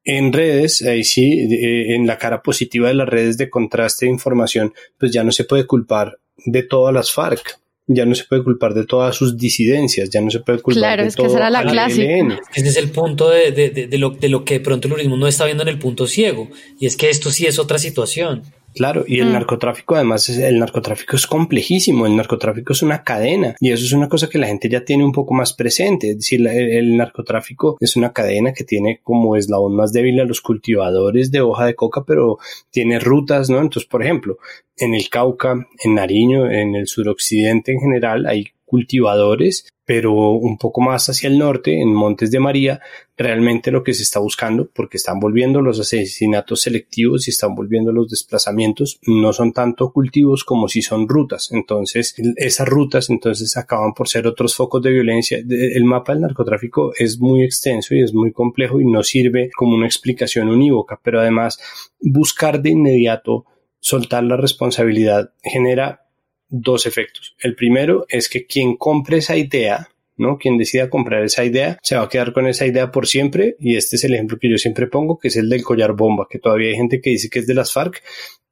en 0.04 0.32
redes, 0.32 0.82
ahí 0.82 1.04
sí, 1.04 1.48
eh, 1.52 1.94
en 1.94 2.06
la 2.06 2.18
cara 2.18 2.42
positiva 2.42 2.88
de 2.88 2.94
las 2.94 3.08
redes 3.08 3.36
de 3.36 3.50
contraste 3.50 4.06
de 4.06 4.12
información, 4.12 4.72
pues 4.98 5.12
ya 5.12 5.24
no 5.24 5.32
se 5.32 5.44
puede 5.44 5.66
culpar 5.66 6.18
de 6.44 6.62
todas 6.62 6.94
las 6.94 7.12
FARC. 7.12 7.58
Ya 7.92 8.06
no 8.06 8.14
se 8.14 8.24
puede 8.24 8.44
culpar 8.44 8.72
de 8.72 8.86
todas 8.86 9.16
sus 9.16 9.36
disidencias, 9.36 10.10
ya 10.10 10.20
no 10.20 10.30
se 10.30 10.40
puede 10.40 10.60
culpar 10.60 10.80
claro, 10.80 11.02
de 11.02 11.08
es 11.08 11.16
todo 11.16 11.26
que 11.26 11.30
esa 11.30 11.38
era 11.38 11.50
la 11.50 11.64
clásica. 11.64 12.40
Ese 12.54 12.68
es 12.68 12.76
el 12.76 12.90
punto 12.90 13.30
de, 13.30 13.50
de, 13.50 13.70
de, 13.70 13.86
de 13.88 13.98
lo, 13.98 14.10
de 14.10 14.28
lo 14.28 14.44
que 14.44 14.54
de 14.54 14.60
pronto 14.60 14.86
el 14.86 14.94
uribismo 14.94 15.16
no 15.16 15.26
está 15.26 15.44
viendo 15.44 15.62
en 15.64 15.68
el 15.68 15.78
punto 15.78 16.06
ciego. 16.06 16.48
Y 16.78 16.86
es 16.86 16.96
que 16.96 17.10
esto 17.10 17.30
sí 17.30 17.46
es 17.46 17.58
otra 17.58 17.78
situación. 17.78 18.42
Claro, 18.74 19.04
y 19.06 19.18
el 19.20 19.28
Mm. 19.28 19.32
narcotráfico 19.32 19.94
además, 19.96 20.28
es- 20.28 20.38
el 20.38 20.58
narcotráfico 20.58 21.16
es 21.16 21.26
complejísimo, 21.26 22.06
el 22.06 22.16
narcotráfico 22.16 22.72
es 22.72 22.82
una 22.82 23.02
cadena 23.02 23.54
y 23.60 23.72
eso 23.72 23.84
es 23.84 23.92
una 23.92 24.08
cosa 24.08 24.28
que 24.28 24.38
la 24.38 24.46
gente 24.46 24.68
ya 24.68 24.84
tiene 24.84 25.04
un 25.04 25.12
poco 25.12 25.34
más 25.34 25.52
presente, 25.52 26.10
es 26.10 26.16
decir, 26.18 26.40
la- 26.40 26.54
el, 26.54 26.70
el 26.70 26.96
narcotráfico 26.96 27.76
es 27.80 27.96
una 27.96 28.12
cadena 28.12 28.52
que 28.52 28.64
tiene 28.64 29.00
como 29.02 29.36
eslabón 29.36 29.74
más 29.76 29.92
débil 29.92 30.20
a 30.20 30.24
los 30.24 30.40
cultivadores 30.40 31.30
de 31.30 31.40
hoja 31.40 31.66
de 31.66 31.74
coca, 31.74 32.04
pero 32.06 32.38
tiene 32.70 32.98
rutas, 33.00 33.50
¿no? 33.50 33.60
Entonces, 33.60 33.88
por 33.88 34.02
ejemplo, 34.02 34.38
en 34.76 34.94
el 34.94 35.08
Cauca, 35.10 35.66
en 35.84 35.94
Nariño, 35.94 36.50
en 36.50 36.74
el 36.74 36.86
suroccidente 36.86 37.72
en 37.72 37.80
general 37.80 38.26
hay 38.26 38.46
cultivadores, 38.70 39.66
pero 39.84 40.12
un 40.12 40.56
poco 40.56 40.80
más 40.80 41.08
hacia 41.08 41.28
el 41.28 41.36
norte, 41.36 41.80
en 41.80 41.92
Montes 41.92 42.30
de 42.30 42.38
María, 42.38 42.80
realmente 43.16 43.72
lo 43.72 43.82
que 43.82 43.92
se 43.92 44.04
está 44.04 44.20
buscando, 44.20 44.70
porque 44.72 44.98
están 44.98 45.18
volviendo 45.18 45.60
los 45.60 45.80
asesinatos 45.80 46.60
selectivos 46.60 47.26
y 47.26 47.32
están 47.32 47.56
volviendo 47.56 47.90
los 47.90 48.08
desplazamientos, 48.08 49.00
no 49.08 49.32
son 49.32 49.52
tanto 49.52 49.92
cultivos 49.92 50.44
como 50.44 50.68
si 50.68 50.82
son 50.82 51.08
rutas. 51.08 51.50
Entonces, 51.50 52.14
esas 52.36 52.68
rutas 52.68 53.10
entonces 53.10 53.56
acaban 53.56 53.92
por 53.92 54.08
ser 54.08 54.28
otros 54.28 54.54
focos 54.54 54.80
de 54.80 54.92
violencia. 54.92 55.38
El 55.38 55.84
mapa 55.84 56.12
del 56.12 56.22
narcotráfico 56.22 56.92
es 56.96 57.18
muy 57.18 57.42
extenso 57.42 57.96
y 57.96 58.02
es 58.04 58.14
muy 58.14 58.30
complejo 58.30 58.80
y 58.80 58.84
no 58.84 59.02
sirve 59.02 59.50
como 59.56 59.74
una 59.74 59.86
explicación 59.86 60.48
unívoca, 60.48 61.00
pero 61.02 61.20
además 61.20 61.58
buscar 62.00 62.62
de 62.62 62.70
inmediato 62.70 63.44
soltar 63.80 64.22
la 64.22 64.36
responsabilidad 64.36 65.32
genera 65.42 66.06
dos 66.50 66.86
efectos. 66.86 67.34
El 67.38 67.54
primero 67.54 68.04
es 68.08 68.28
que 68.28 68.44
quien 68.44 68.76
compre 68.76 69.18
esa 69.18 69.36
idea, 69.36 69.88
¿no? 70.16 70.36
Quien 70.36 70.58
decida 70.58 70.90
comprar 70.90 71.24
esa 71.24 71.44
idea 71.44 71.78
se 71.82 71.96
va 71.96 72.02
a 72.02 72.08
quedar 72.08 72.32
con 72.32 72.46
esa 72.46 72.66
idea 72.66 72.90
por 72.90 73.06
siempre 73.06 73.56
y 73.58 73.76
este 73.76 73.96
es 73.96 74.04
el 74.04 74.14
ejemplo 74.14 74.38
que 74.38 74.50
yo 74.50 74.58
siempre 74.58 74.86
pongo, 74.86 75.18
que 75.18 75.28
es 75.28 75.36
el 75.36 75.48
del 75.48 75.62
collar 75.62 75.94
bomba, 75.94 76.26
que 76.28 76.38
todavía 76.38 76.68
hay 76.68 76.76
gente 76.76 77.00
que 77.00 77.10
dice 77.10 77.30
que 77.30 77.38
es 77.38 77.46
de 77.46 77.54
las 77.54 77.72
FARC 77.72 78.02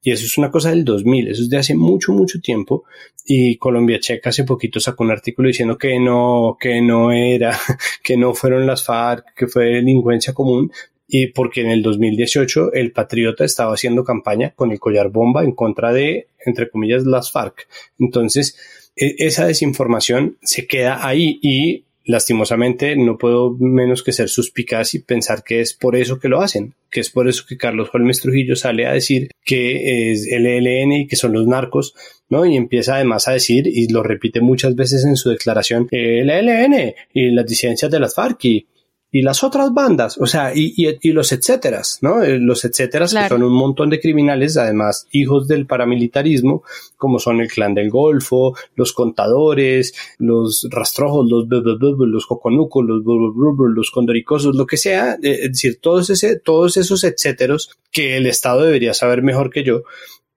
y 0.01 0.11
eso 0.11 0.25
es 0.25 0.37
una 0.37 0.49
cosa 0.49 0.69
del 0.69 0.85
2000, 0.85 1.27
eso 1.27 1.43
es 1.43 1.49
de 1.49 1.57
hace 1.57 1.75
mucho, 1.75 2.13
mucho 2.13 2.39
tiempo 2.39 2.85
y 3.25 3.57
Colombia 3.57 3.99
Checa 3.99 4.29
hace 4.29 4.45
poquito 4.45 4.79
sacó 4.79 5.03
un 5.03 5.11
artículo 5.11 5.49
diciendo 5.49 5.77
que 5.77 5.99
no, 5.99 6.57
que 6.59 6.81
no 6.81 7.11
era, 7.11 7.59
que 8.03 8.17
no 8.17 8.33
fueron 8.33 8.65
las 8.65 8.83
FARC, 8.83 9.35
que 9.35 9.47
fue 9.47 9.65
delincuencia 9.65 10.33
común 10.33 10.71
y 11.11 11.27
porque 11.27 11.61
en 11.61 11.71
el 11.71 11.81
2018 11.81 12.73
el 12.73 12.91
Patriota 12.91 13.43
estaba 13.43 13.73
haciendo 13.73 14.03
campaña 14.03 14.53
con 14.55 14.71
el 14.71 14.79
collar 14.79 15.09
bomba 15.09 15.43
en 15.43 15.53
contra 15.53 15.91
de, 15.91 16.27
entre 16.45 16.69
comillas, 16.69 17.03
las 17.03 17.31
FARC. 17.31 17.67
Entonces, 17.97 18.55
e- 18.95 19.15
esa 19.17 19.47
desinformación 19.47 20.37
se 20.43 20.67
queda 20.67 21.05
ahí 21.05 21.39
y 21.41 21.83
lastimosamente 22.05 22.95
no 22.95 23.17
puedo 23.17 23.55
menos 23.59 24.03
que 24.03 24.11
ser 24.11 24.29
suspicaz 24.29 24.93
y 24.93 24.99
pensar 24.99 25.43
que 25.43 25.61
es 25.61 25.73
por 25.73 25.95
eso 25.95 26.19
que 26.19 26.29
lo 26.29 26.41
hacen, 26.41 26.73
que 26.91 26.99
es 26.99 27.09
por 27.09 27.27
eso 27.27 27.43
que 27.47 27.57
Carlos 27.57 27.89
Holmes 27.91 28.21
Trujillo 28.21 28.55
sale 28.55 28.85
a 28.85 28.93
decir 28.93 29.29
que 29.43 30.11
es 30.11 30.27
el 30.27 30.45
ELN 30.45 30.91
y 30.91 31.07
que 31.07 31.15
son 31.15 31.33
los 31.33 31.47
narcos, 31.47 31.95
¿no? 32.29 32.45
Y 32.45 32.55
empieza 32.55 32.95
además 32.95 33.27
a 33.27 33.33
decir, 33.33 33.67
y 33.67 33.91
lo 33.91 34.03
repite 34.03 34.41
muchas 34.41 34.75
veces 34.75 35.05
en 35.05 35.15
su 35.15 35.29
declaración, 35.29 35.87
el 35.91 36.29
ELN 36.29 36.93
y 37.13 37.31
las 37.31 37.47
disidencias 37.47 37.91
de 37.91 37.99
las 37.99 38.13
FARC 38.13 38.45
y 38.45 38.67
y 39.11 39.23
las 39.23 39.43
otras 39.43 39.73
bandas, 39.73 40.17
o 40.19 40.27
sea, 40.27 40.53
y, 40.53 40.73
y, 40.77 40.97
y 41.01 41.11
los 41.13 41.31
etcéteras, 41.31 41.97
¿no? 42.01 42.21
Eh, 42.21 42.37
Los 42.37 42.63
etcéteras 42.63 43.13
que 43.13 43.27
son 43.27 43.41
un 43.41 43.53
montón 43.53 43.89
de 43.89 43.99
criminales, 43.99 44.55
además 44.55 45.07
hijos 45.11 45.47
del 45.47 45.65
paramilitarismo, 45.65 46.63
como 46.95 47.17
son 47.17 47.41
el 47.41 47.47
clan 47.47 47.73
del 47.73 47.89
Golfo, 47.89 48.55
los 48.75 48.93
contadores, 48.93 49.93
los 50.19 50.67
rastrojos, 50.69 51.27
los 51.27 51.47
los 51.49 52.25
coconucos, 52.27 52.85
los 52.85 53.03
los 53.03 53.91
condoricosos, 53.91 54.55
lo 54.55 54.67
que 54.67 54.77
sea, 54.77 55.13
eh, 55.23 55.39
es 55.43 55.51
decir, 55.53 55.79
todos 55.81 56.09
ese, 56.11 56.37
todos 56.39 56.77
esos 56.77 57.03
etcéteros 57.03 57.71
que 57.91 58.17
el 58.17 58.27
Estado 58.27 58.61
debería 58.61 58.93
saber 58.93 59.23
mejor 59.23 59.49
que 59.49 59.63
yo, 59.63 59.81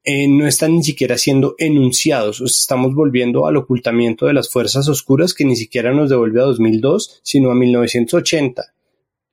eh, 0.05 0.27
no 0.29 0.47
están 0.47 0.73
ni 0.77 0.83
siquiera 0.83 1.17
siendo 1.19 1.55
enunciados. 1.59 2.41
Estamos 2.41 2.95
volviendo 2.95 3.47
al 3.47 3.57
ocultamiento 3.57 4.27
de 4.27 4.33
las 4.35 4.51
fuerzas 4.51 4.89
oscuras 4.89 5.35
que 5.35 5.45
ni 5.45 5.57
siquiera 5.57 5.93
nos 5.93 6.11
devuelve 6.11 6.41
a 6.41 6.45
2002, 6.45 7.21
sino 7.23 7.51
a 7.51 7.55
1980. 7.55 8.63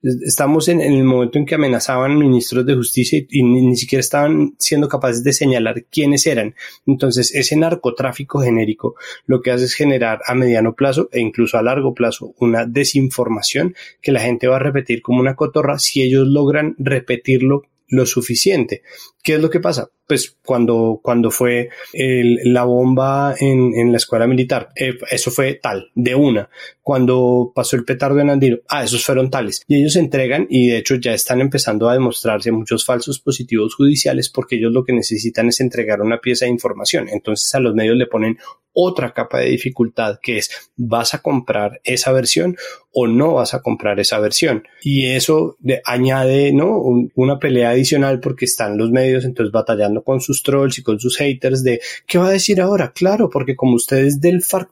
Es- 0.02 0.22
Estamos 0.22 0.68
en, 0.68 0.80
el 0.80 1.04
momento 1.04 1.38
en 1.38 1.44
que 1.44 1.56
amenazaban 1.56 2.16
ministros 2.18 2.64
de 2.64 2.74
justicia 2.74 3.18
y, 3.18 3.26
y 3.30 3.42
ni, 3.42 3.60
ni 3.62 3.76
siquiera 3.76 4.00
estaban 4.00 4.54
siendo 4.58 4.88
capaces 4.88 5.22
de 5.24 5.32
señalar 5.34 5.84
quiénes 5.90 6.26
eran. 6.26 6.54
Entonces, 6.86 7.34
ese 7.34 7.56
narcotráfico 7.56 8.40
genérico 8.40 8.94
lo 9.26 9.42
que 9.42 9.50
hace 9.50 9.64
es 9.66 9.74
generar 9.74 10.20
a 10.26 10.34
mediano 10.34 10.74
plazo 10.74 11.08
e 11.12 11.20
incluso 11.20 11.58
a 11.58 11.62
largo 11.62 11.92
plazo 11.94 12.32
una 12.38 12.64
desinformación 12.64 13.74
que 14.00 14.12
la 14.12 14.20
gente 14.20 14.46
va 14.46 14.56
a 14.56 14.60
repetir 14.60 15.02
como 15.02 15.20
una 15.20 15.36
cotorra 15.36 15.78
si 15.78 16.00
ellos 16.02 16.26
logran 16.26 16.76
repetirlo 16.78 17.64
lo 17.88 18.06
suficiente. 18.06 18.82
¿Qué 19.22 19.34
es 19.34 19.40
lo 19.42 19.50
que 19.50 19.60
pasa? 19.60 19.90
Pues 20.10 20.36
cuando, 20.44 20.98
cuando 21.04 21.30
fue 21.30 21.68
la 21.94 22.64
bomba 22.64 23.36
en, 23.38 23.72
en 23.76 23.92
la 23.92 23.98
escuela 23.98 24.26
militar, 24.26 24.70
eh, 24.74 24.94
eso 25.08 25.30
fue 25.30 25.54
tal, 25.54 25.90
de 25.94 26.16
una. 26.16 26.48
Cuando 26.82 27.52
pasó 27.54 27.76
el 27.76 27.84
petardo 27.84 28.18
en 28.18 28.30
Andino, 28.30 28.56
ah, 28.68 28.82
esos 28.82 29.04
fueron 29.04 29.30
tales. 29.30 29.62
Y 29.68 29.76
ellos 29.76 29.94
entregan 29.94 30.48
y 30.50 30.68
de 30.70 30.78
hecho 30.78 30.96
ya 30.96 31.14
están 31.14 31.40
empezando 31.40 31.88
a 31.88 31.92
demostrarse 31.92 32.50
muchos 32.50 32.84
falsos 32.84 33.20
positivos 33.20 33.76
judiciales 33.76 34.28
porque 34.30 34.56
ellos 34.56 34.72
lo 34.72 34.82
que 34.84 34.92
necesitan 34.92 35.46
es 35.46 35.60
entregar 35.60 36.00
una 36.00 36.18
pieza 36.18 36.46
de 36.46 36.50
información. 36.50 37.08
Entonces 37.08 37.54
a 37.54 37.60
los 37.60 37.74
medios 37.76 37.94
le 37.96 38.06
ponen 38.06 38.36
otra 38.72 39.12
capa 39.12 39.38
de 39.40 39.50
dificultad 39.50 40.20
que 40.22 40.38
es 40.38 40.70
vas 40.76 41.12
a 41.12 41.22
comprar 41.22 41.80
esa 41.82 42.12
versión 42.12 42.56
o 42.92 43.08
no 43.08 43.34
vas 43.34 43.52
a 43.52 43.62
comprar 43.62 43.98
esa 43.98 44.20
versión 44.20 44.62
y 44.80 45.06
eso 45.06 45.56
de- 45.58 45.80
añade 45.84 46.52
no 46.52 46.78
Un- 46.78 47.10
una 47.16 47.40
pelea 47.40 47.70
adicional 47.70 48.20
porque 48.20 48.44
están 48.44 48.78
los 48.78 48.92
medios 48.92 49.24
entonces 49.24 49.50
batallando 49.50 49.99
con 50.02 50.20
sus 50.20 50.42
trolls 50.42 50.78
y 50.78 50.82
con 50.82 50.98
sus 51.00 51.16
haters 51.16 51.62
de 51.62 51.80
qué 52.06 52.18
va 52.18 52.28
a 52.28 52.32
decir 52.32 52.60
ahora 52.60 52.92
claro 52.92 53.28
porque 53.30 53.56
como 53.56 53.74
ustedes 53.74 54.20
del 54.20 54.42
FARC 54.42 54.70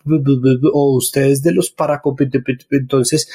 o 0.72 0.96
ustedes 0.96 1.42
de 1.42 1.52
los 1.52 1.70
paraco 1.70 2.14
pi- 2.16 2.26
pi- 2.26 2.40
pi- 2.40 2.56
entonces 2.70 3.28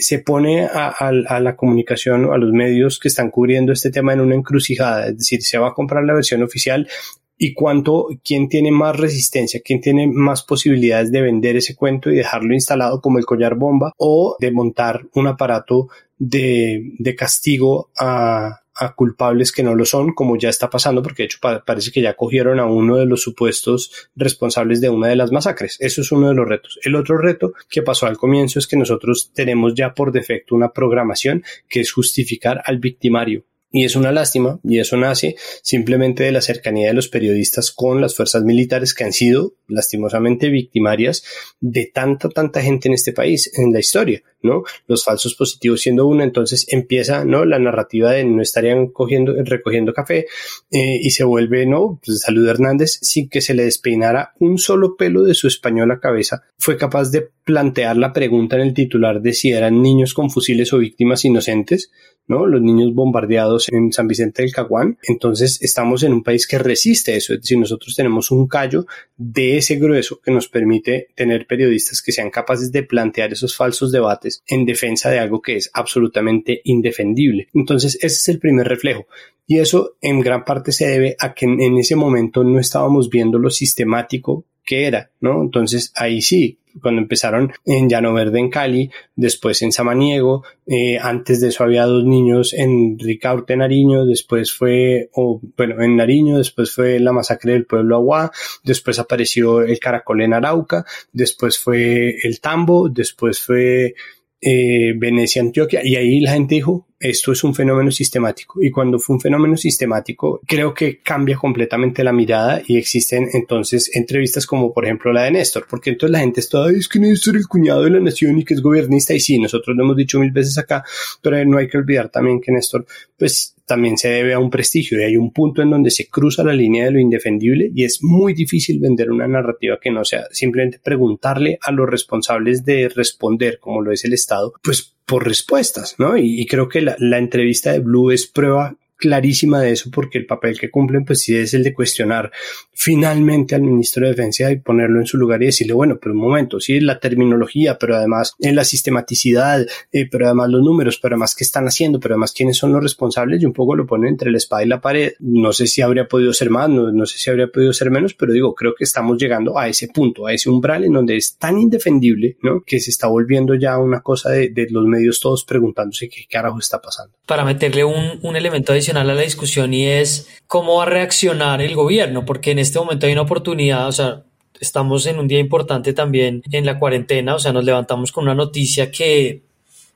se 0.00 0.18
pone 0.20 0.66
a 0.66 1.40
la 1.40 1.56
comunicación 1.56 2.24
o 2.26 2.32
a 2.32 2.38
los 2.38 2.52
medios 2.52 2.98
que 2.98 3.08
están 3.08 3.30
cubriendo 3.30 3.72
este 3.72 3.90
tema 3.90 4.12
en 4.12 4.20
una 4.20 4.34
encrucijada 4.34 5.08
es 5.08 5.18
decir 5.18 5.42
se 5.42 5.58
va 5.58 5.68
a 5.68 5.74
comprar 5.74 6.04
la 6.04 6.14
versión 6.14 6.42
oficial 6.42 6.88
y 7.36 7.52
cuánto, 7.52 8.06
quién 8.24 8.48
tiene 8.48 8.70
más 8.70 8.96
resistencia, 8.96 9.60
quién 9.64 9.80
tiene 9.80 10.06
más 10.06 10.44
posibilidades 10.44 11.10
de 11.10 11.20
vender 11.20 11.56
ese 11.56 11.74
cuento 11.74 12.08
y 12.08 12.14
dejarlo 12.14 12.54
instalado 12.54 13.00
como 13.00 13.18
el 13.18 13.26
collar 13.26 13.56
bomba 13.56 13.92
o 13.98 14.36
de 14.38 14.52
montar 14.52 15.04
un 15.14 15.26
aparato 15.26 15.88
de, 16.16 16.92
de 16.96 17.14
castigo 17.16 17.90
a, 17.98 18.60
a 18.76 18.94
culpables 18.94 19.52
que 19.52 19.62
no 19.62 19.74
lo 19.74 19.84
son, 19.84 20.12
como 20.14 20.36
ya 20.36 20.48
está 20.48 20.68
pasando, 20.70 21.02
porque 21.02 21.22
de 21.22 21.26
hecho 21.26 21.38
pa- 21.40 21.64
parece 21.64 21.90
que 21.92 22.00
ya 22.02 22.14
cogieron 22.14 22.58
a 22.60 22.66
uno 22.66 22.96
de 22.96 23.06
los 23.06 23.22
supuestos 23.22 24.08
responsables 24.16 24.80
de 24.80 24.88
una 24.90 25.08
de 25.08 25.16
las 25.16 25.32
masacres. 25.32 25.76
Eso 25.80 26.00
es 26.00 26.10
uno 26.12 26.28
de 26.28 26.34
los 26.34 26.48
retos. 26.48 26.78
El 26.82 26.96
otro 26.96 27.18
reto 27.18 27.52
que 27.68 27.82
pasó 27.82 28.06
al 28.06 28.16
comienzo 28.16 28.58
es 28.58 28.66
que 28.66 28.76
nosotros 28.76 29.30
tenemos 29.34 29.74
ya 29.74 29.94
por 29.94 30.12
defecto 30.12 30.54
una 30.54 30.72
programación 30.72 31.42
que 31.68 31.80
es 31.80 31.92
justificar 31.92 32.62
al 32.64 32.78
victimario. 32.78 33.44
Y 33.76 33.84
es 33.84 33.96
una 33.96 34.12
lástima, 34.12 34.60
y 34.62 34.78
eso 34.78 34.96
nace 34.96 35.34
simplemente 35.60 36.22
de 36.22 36.30
la 36.30 36.42
cercanía 36.42 36.86
de 36.86 36.94
los 36.94 37.08
periodistas 37.08 37.72
con 37.72 38.00
las 38.00 38.14
fuerzas 38.14 38.44
militares 38.44 38.94
que 38.94 39.02
han 39.02 39.12
sido 39.12 39.54
lastimosamente 39.66 40.48
victimarias 40.48 41.24
de 41.58 41.90
tanta, 41.92 42.28
tanta 42.28 42.62
gente 42.62 42.86
en 42.86 42.94
este 42.94 43.12
país, 43.12 43.50
en 43.58 43.72
la 43.72 43.80
historia, 43.80 44.22
¿no? 44.42 44.62
Los 44.86 45.02
falsos 45.02 45.34
positivos 45.34 45.80
siendo 45.80 46.06
uno, 46.06 46.22
entonces 46.22 46.66
empieza, 46.68 47.24
¿no? 47.24 47.44
La 47.44 47.58
narrativa 47.58 48.12
de 48.12 48.22
no 48.22 48.42
estarían 48.42 48.92
cogiendo, 48.92 49.34
recogiendo 49.42 49.92
café, 49.92 50.26
eh, 50.70 51.00
y 51.02 51.10
se 51.10 51.24
vuelve, 51.24 51.66
¿no? 51.66 51.98
Pues 52.06 52.20
Salud 52.20 52.46
Hernández, 52.46 52.98
sin 53.02 53.28
que 53.28 53.40
se 53.40 53.54
le 53.54 53.64
despeinara 53.64 54.34
un 54.38 54.58
solo 54.58 54.94
pelo 54.96 55.24
de 55.24 55.34
su 55.34 55.48
española 55.48 55.98
cabeza, 55.98 56.44
fue 56.58 56.76
capaz 56.76 57.10
de 57.10 57.28
plantear 57.42 57.96
la 57.96 58.12
pregunta 58.12 58.54
en 58.54 58.62
el 58.62 58.74
titular 58.74 59.20
de 59.20 59.32
si 59.32 59.50
eran 59.50 59.82
niños 59.82 60.14
con 60.14 60.30
fusiles 60.30 60.72
o 60.72 60.78
víctimas 60.78 61.24
inocentes, 61.24 61.90
¿no? 62.26 62.46
Los 62.46 62.62
niños 62.62 62.94
bombardeados 62.94 63.63
en 63.70 63.92
San 63.92 64.06
Vicente 64.06 64.42
del 64.42 64.52
Caguán. 64.52 64.98
Entonces 65.02 65.60
estamos 65.62 66.02
en 66.02 66.12
un 66.12 66.22
país 66.22 66.46
que 66.46 66.58
resiste 66.58 67.16
eso. 67.16 67.34
Es 67.34 67.40
decir, 67.40 67.58
nosotros 67.58 67.94
tenemos 67.94 68.30
un 68.30 68.46
callo 68.46 68.86
de 69.16 69.58
ese 69.58 69.76
grueso 69.76 70.20
que 70.20 70.30
nos 70.30 70.48
permite 70.48 71.08
tener 71.14 71.46
periodistas 71.46 72.02
que 72.02 72.12
sean 72.12 72.30
capaces 72.30 72.72
de 72.72 72.82
plantear 72.82 73.32
esos 73.32 73.56
falsos 73.56 73.92
debates 73.92 74.42
en 74.46 74.64
defensa 74.64 75.10
de 75.10 75.18
algo 75.18 75.40
que 75.42 75.56
es 75.56 75.70
absolutamente 75.72 76.60
indefendible. 76.64 77.48
Entonces 77.54 77.96
ese 77.96 78.06
es 78.06 78.28
el 78.28 78.38
primer 78.38 78.68
reflejo. 78.68 79.06
Y 79.46 79.58
eso 79.58 79.96
en 80.00 80.20
gran 80.20 80.44
parte 80.44 80.72
se 80.72 80.86
debe 80.86 81.16
a 81.18 81.34
que 81.34 81.44
en, 81.44 81.60
en 81.60 81.78
ese 81.78 81.96
momento 81.96 82.44
no 82.44 82.58
estábamos 82.58 83.10
viendo 83.10 83.38
lo 83.38 83.50
sistemático 83.50 84.46
qué 84.64 84.86
era, 84.86 85.10
¿no? 85.20 85.42
Entonces 85.42 85.92
ahí 85.94 86.22
sí, 86.22 86.58
cuando 86.80 87.00
empezaron 87.00 87.52
en 87.64 87.88
Llano 87.88 88.12
Verde 88.12 88.40
en 88.40 88.50
Cali, 88.50 88.90
después 89.14 89.62
en 89.62 89.72
Samaniego, 89.72 90.44
eh, 90.66 90.98
antes 90.98 91.40
de 91.40 91.48
eso 91.48 91.64
había 91.64 91.86
dos 91.86 92.04
niños 92.04 92.52
en 92.52 92.98
Ricaurte, 92.98 93.56
Nariño, 93.56 94.04
después 94.04 94.52
fue, 94.52 95.10
bueno, 95.56 95.82
en 95.82 95.96
Nariño, 95.96 96.38
después 96.38 96.72
fue 96.72 96.98
la 96.98 97.12
masacre 97.12 97.52
del 97.52 97.66
pueblo 97.66 97.96
Aguá, 97.96 98.32
después 98.64 98.98
apareció 98.98 99.62
el 99.62 99.78
Caracol 99.78 100.22
en 100.22 100.34
Arauca, 100.34 100.84
después 101.12 101.58
fue 101.58 102.16
el 102.22 102.40
Tambo, 102.40 102.88
después 102.88 103.40
fue 103.40 103.94
eh, 104.40 104.92
Venecia, 104.96 105.42
Antioquia, 105.42 105.80
y 105.84 105.96
ahí 105.96 106.20
la 106.20 106.32
gente 106.32 106.56
dijo, 106.56 106.88
esto 106.98 107.32
es 107.32 107.44
un 107.44 107.54
fenómeno 107.54 107.90
sistemático. 107.90 108.62
Y 108.62 108.70
cuando 108.70 108.98
fue 108.98 109.16
un 109.16 109.20
fenómeno 109.20 109.56
sistemático, 109.56 110.40
creo 110.46 110.72
que 110.72 111.00
cambia 111.00 111.36
completamente 111.36 112.04
la 112.04 112.12
mirada 112.12 112.62
y 112.66 112.76
existen 112.76 113.28
entonces 113.32 113.90
entrevistas 113.94 114.46
como 114.46 114.72
por 114.72 114.84
ejemplo 114.84 115.12
la 115.12 115.24
de 115.24 115.32
Néstor, 115.32 115.66
porque 115.68 115.90
entonces 115.90 116.12
la 116.12 116.20
gente 116.20 116.40
está, 116.40 116.70
es 116.70 116.88
que 116.88 116.98
Néstor 116.98 117.36
es 117.36 117.42
el 117.42 117.48
cuñado 117.48 117.82
de 117.84 117.90
la 117.90 118.00
nación 118.00 118.38
y 118.38 118.44
que 118.44 118.54
es 118.54 118.62
gobernista, 118.62 119.14
y 119.14 119.20
sí, 119.20 119.38
nosotros 119.38 119.76
lo 119.76 119.84
hemos 119.84 119.96
dicho 119.96 120.18
mil 120.18 120.30
veces 120.30 120.56
acá, 120.58 120.84
pero 121.20 121.44
no 121.44 121.58
hay 121.58 121.68
que 121.68 121.78
olvidar 121.78 122.08
también 122.08 122.40
que 122.40 122.52
Néstor, 122.52 122.86
pues 123.18 123.54
también 123.66 123.96
se 123.96 124.08
debe 124.08 124.34
a 124.34 124.38
un 124.38 124.50
prestigio 124.50 125.00
y 125.00 125.04
hay 125.04 125.16
un 125.16 125.32
punto 125.32 125.62
en 125.62 125.70
donde 125.70 125.90
se 125.90 126.08
cruza 126.08 126.44
la 126.44 126.52
línea 126.52 126.84
de 126.84 126.90
lo 126.90 127.00
indefendible 127.00 127.70
y 127.74 127.84
es 127.84 128.02
muy 128.02 128.34
difícil 128.34 128.78
vender 128.78 129.10
una 129.10 129.26
narrativa 129.26 129.78
que 129.80 129.90
no 129.90 130.04
sea 130.04 130.26
simplemente 130.30 130.80
preguntarle 130.82 131.58
a 131.62 131.72
los 131.72 131.88
responsables 131.88 132.64
de 132.64 132.88
responder, 132.88 133.58
como 133.58 133.80
lo 133.80 133.92
es 133.92 134.04
el 134.04 134.12
Estado, 134.12 134.52
pues 134.62 134.93
por 135.06 135.26
respuestas, 135.26 135.96
¿no? 135.98 136.16
Y, 136.16 136.46
creo 136.46 136.68
que 136.68 136.80
la, 136.80 136.96
la, 136.98 137.18
entrevista 137.18 137.72
de 137.72 137.80
Blue 137.80 138.10
es 138.10 138.26
prueba 138.26 138.76
clarísima 138.96 139.60
de 139.60 139.72
eso 139.72 139.90
porque 139.92 140.18
el 140.18 140.26
papel 140.26 140.58
que 140.58 140.70
cumplen 140.70 141.04
pues 141.04 141.22
sí 141.22 141.36
es 141.36 141.54
el 141.54 141.62
de 141.62 141.74
cuestionar 141.74 142.30
finalmente 142.72 143.54
al 143.54 143.62
ministro 143.62 144.04
de 144.04 144.14
Defensa 144.14 144.50
y 144.50 144.56
ponerlo 144.56 145.00
en 145.00 145.06
su 145.06 145.16
lugar 145.16 145.42
y 145.42 145.46
decirle, 145.46 145.72
bueno, 145.72 145.98
pero 146.00 146.14
un 146.14 146.20
momento, 146.20 146.60
sí, 146.60 146.80
la 146.80 146.98
terminología, 146.98 147.78
pero 147.78 147.96
además 147.96 148.34
en 148.40 148.56
la 148.56 148.64
sistematicidad, 148.64 149.66
eh, 149.92 150.08
pero 150.10 150.26
además 150.26 150.50
los 150.50 150.62
números, 150.62 150.98
pero 151.00 151.14
además 151.14 151.34
qué 151.34 151.44
están 151.44 151.66
haciendo, 151.66 152.00
pero 152.00 152.14
además 152.14 152.32
quiénes 152.32 152.56
son 152.56 152.72
los 152.72 152.82
responsables 152.82 153.42
y 153.42 153.46
un 153.46 153.52
poco 153.52 153.76
lo 153.76 153.86
ponen 153.86 154.10
entre 154.10 154.30
la 154.30 154.38
espada 154.38 154.64
y 154.64 154.68
la 154.68 154.80
pared. 154.80 155.12
No 155.20 155.52
sé 155.52 155.66
si 155.66 155.82
habría 155.82 156.06
podido 156.06 156.32
ser 156.32 156.50
más, 156.50 156.68
no, 156.68 156.92
no 156.92 157.06
sé 157.06 157.18
si 157.18 157.30
habría 157.30 157.48
podido 157.48 157.72
ser 157.72 157.90
menos, 157.90 158.14
pero 158.14 158.32
digo, 158.32 158.54
creo 158.54 158.74
que 158.74 158.84
estamos 158.84 159.18
llegando 159.18 159.58
a 159.58 159.68
ese 159.68 159.88
punto, 159.88 160.26
a 160.26 160.32
ese 160.32 160.50
umbral 160.50 160.84
en 160.84 160.92
donde 160.92 161.16
es 161.16 161.36
tan 161.36 161.58
indefendible, 161.58 162.36
¿no? 162.42 162.62
Que 162.64 162.80
se 162.80 162.90
está 162.90 163.06
volviendo 163.06 163.54
ya 163.54 163.78
una 163.78 164.00
cosa 164.00 164.30
de, 164.30 164.50
de 164.50 164.66
los 164.70 164.84
medios 164.86 165.20
todos 165.20 165.44
preguntándose 165.44 166.08
qué 166.08 166.26
carajo 166.28 166.58
está 166.58 166.80
pasando. 166.80 167.14
Para 167.26 167.44
meterle 167.44 167.84
un, 167.84 168.18
un 168.22 168.36
elemento 168.36 168.72
adicional 168.84 169.10
a 169.10 169.14
la 169.14 169.22
discusión 169.22 169.72
y 169.72 169.86
es 169.86 170.28
cómo 170.46 170.76
va 170.76 170.82
a 170.84 170.86
reaccionar 170.86 171.62
el 171.62 171.74
gobierno, 171.74 172.24
porque 172.24 172.50
en 172.50 172.58
este 172.58 172.78
momento 172.78 173.06
hay 173.06 173.12
una 173.12 173.22
oportunidad, 173.22 173.88
o 173.88 173.92
sea, 173.92 174.22
estamos 174.60 175.06
en 175.06 175.18
un 175.18 175.26
día 175.26 175.38
importante 175.38 175.92
también 175.92 176.42
en 176.50 176.66
la 176.66 176.78
cuarentena, 176.78 177.34
o 177.34 177.38
sea, 177.38 177.52
nos 177.52 177.64
levantamos 177.64 178.12
con 178.12 178.24
una 178.24 178.34
noticia 178.34 178.90
que 178.90 179.42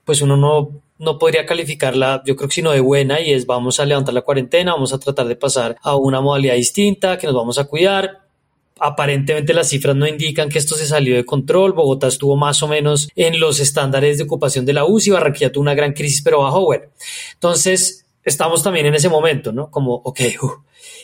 pues 0.05 0.23
uno 0.23 0.37
no, 0.37 0.71
no 0.99 1.19
podría 1.19 1.45
calificarla, 1.45 2.23
yo 2.25 2.35
creo 2.35 2.49
que 2.49 2.55
sino 2.55 2.71
de 2.71 2.81
buena, 2.81 3.21
y 3.21 3.33
es 3.33 3.45
vamos 3.45 3.79
a 3.79 3.85
levantar 3.85 4.15
la 4.15 4.23
cuarentena, 4.23 4.73
vamos 4.73 4.95
a 4.95 4.99
tratar 4.99 5.27
de 5.27 5.37
pasar 5.37 5.77
a 5.83 5.97
una 5.97 6.21
modalidad 6.21 6.55
distinta, 6.55 7.19
que 7.19 7.27
nos 7.27 7.37
vamos 7.37 7.59
a 7.59 7.65
cuidar, 7.65 8.23
aparentemente 8.81 9.53
las 9.53 9.69
cifras 9.69 9.97
no 9.97 10.07
indican 10.07 10.49
que 10.49 10.59
esto 10.59 10.77
se 10.77 10.87
salió 10.87 11.17
de 11.17 11.25
control. 11.25 11.73
Bogotá 11.73 12.07
estuvo 12.07 12.37
más 12.37 12.63
o 12.63 12.69
menos 12.69 13.09
en 13.17 13.41
los 13.41 13.59
estándares 13.59 14.19
de 14.19 14.25
ocupación 14.25 14.65
de 14.65 14.73
la 14.73 14.85
UCI, 14.85 15.11
Barranquilla 15.11 15.53
tuvo 15.53 15.63
una 15.63 15.75
gran 15.75 15.93
crisis, 15.93 16.23
pero 16.23 16.43
bajó 16.43 16.65
bueno. 16.65 16.85
Entonces, 17.35 18.07
estamos 18.25 18.63
también 18.63 18.87
en 18.87 18.95
ese 18.95 19.09
momento, 19.09 19.53
¿no? 19.53 19.71
Como, 19.71 19.95
ok, 19.95 20.21
uh. 20.43 20.51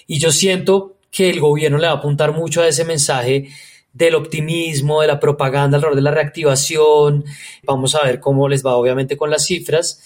y 0.06 0.18
yo 0.18 0.30
siento 0.32 0.96
que 1.10 1.30
el 1.30 1.40
gobierno 1.40 1.78
le 1.78 1.86
va 1.86 1.92
a 1.92 1.96
apuntar 1.96 2.32
mucho 2.32 2.60
a 2.60 2.68
ese 2.68 2.84
mensaje 2.84 3.48
del 3.92 4.16
optimismo, 4.16 5.00
de 5.00 5.06
la 5.06 5.20
propaganda 5.20 5.76
alrededor 5.76 5.96
de 5.96 6.02
la 6.02 6.10
reactivación. 6.10 7.24
Vamos 7.62 7.94
a 7.94 8.02
ver 8.02 8.20
cómo 8.20 8.48
les 8.48 8.66
va 8.66 8.76
obviamente 8.76 9.16
con 9.16 9.30
las 9.30 9.46
cifras. 9.46 10.02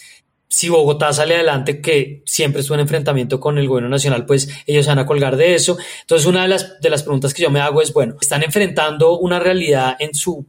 Si 0.47 0.69
Bogotá 0.69 1.13
sale 1.13 1.35
adelante, 1.35 1.81
que 1.81 2.23
siempre 2.27 2.61
es 2.61 2.71
un 2.71 2.81
enfrentamiento 2.81 3.41
con 3.41 3.59
el 3.59 3.67
gobierno 3.67 3.89
nacional, 3.89 4.27
pues 4.27 4.49
ellos 4.67 4.85
se 4.85 4.91
van 4.91 4.99
a 4.99 5.07
colgar 5.07 5.37
de 5.37 5.55
eso. 5.55 5.79
Entonces, 6.03 6.27
una 6.27 6.43
de 6.43 6.49
las, 6.49 6.81
de 6.81 6.91
las 6.91 7.03
preguntas 7.03 7.35
que 7.35 7.43
yo 7.43 7.51
me 7.51 7.61
hago 7.61 7.81
es, 7.83 7.93
bueno, 7.93 8.17
están 8.21 8.43
enfrentando 8.43 9.19
una 9.19 9.39
realidad 9.39 9.97
en 9.99 10.15
su 10.15 10.47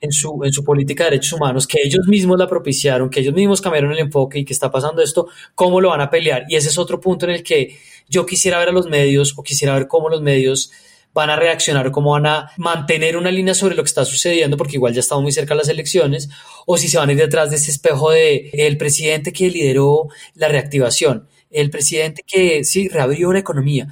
en 0.00 0.12
su, 0.12 0.40
en 0.44 0.52
su 0.52 0.64
política 0.64 1.04
de 1.04 1.10
derechos 1.10 1.34
humanos, 1.34 1.66
que 1.66 1.78
ellos 1.82 2.06
mismos 2.06 2.38
la 2.38 2.48
propiciaron, 2.48 3.10
que 3.10 3.20
ellos 3.20 3.34
mismos 3.34 3.60
cambiaron 3.60 3.92
el 3.92 3.98
enfoque 3.98 4.38
y 4.38 4.44
que 4.44 4.52
está 4.52 4.70
pasando 4.70 5.02
esto, 5.02 5.28
¿cómo 5.54 5.80
lo 5.80 5.90
van 5.90 6.00
a 6.00 6.10
pelear? 6.10 6.44
Y 6.48 6.56
ese 6.56 6.68
es 6.68 6.78
otro 6.78 7.00
punto 7.00 7.26
en 7.26 7.32
el 7.32 7.42
que 7.42 7.76
yo 8.08 8.24
quisiera 8.26 8.58
ver 8.58 8.70
a 8.70 8.72
los 8.72 8.86
medios 8.86 9.34
o 9.36 9.42
quisiera 9.42 9.74
ver 9.74 9.86
cómo 9.86 10.08
los 10.08 10.22
medios 10.22 10.72
van 11.12 11.28
a 11.28 11.36
reaccionar, 11.36 11.90
cómo 11.90 12.12
van 12.12 12.26
a 12.26 12.50
mantener 12.56 13.16
una 13.16 13.30
línea 13.30 13.54
sobre 13.54 13.74
lo 13.74 13.82
que 13.82 13.88
está 13.88 14.04
sucediendo, 14.04 14.56
porque 14.56 14.76
igual 14.76 14.94
ya 14.94 15.00
estamos 15.00 15.22
muy 15.22 15.32
cerca 15.32 15.54
de 15.54 15.58
las 15.58 15.68
elecciones, 15.68 16.28
o 16.66 16.78
si 16.78 16.88
se 16.88 16.98
van 16.98 17.08
a 17.08 17.12
ir 17.12 17.18
detrás 17.18 17.50
de 17.50 17.56
ese 17.56 17.70
espejo 17.70 18.10
de 18.10 18.50
el 18.52 18.76
presidente 18.76 19.32
que 19.32 19.50
lideró 19.50 20.08
la 20.34 20.48
reactivación, 20.48 21.28
el 21.50 21.70
presidente 21.70 22.22
que 22.24 22.64
sí 22.64 22.88
reabrió 22.88 23.32
la 23.32 23.40
economía, 23.40 23.88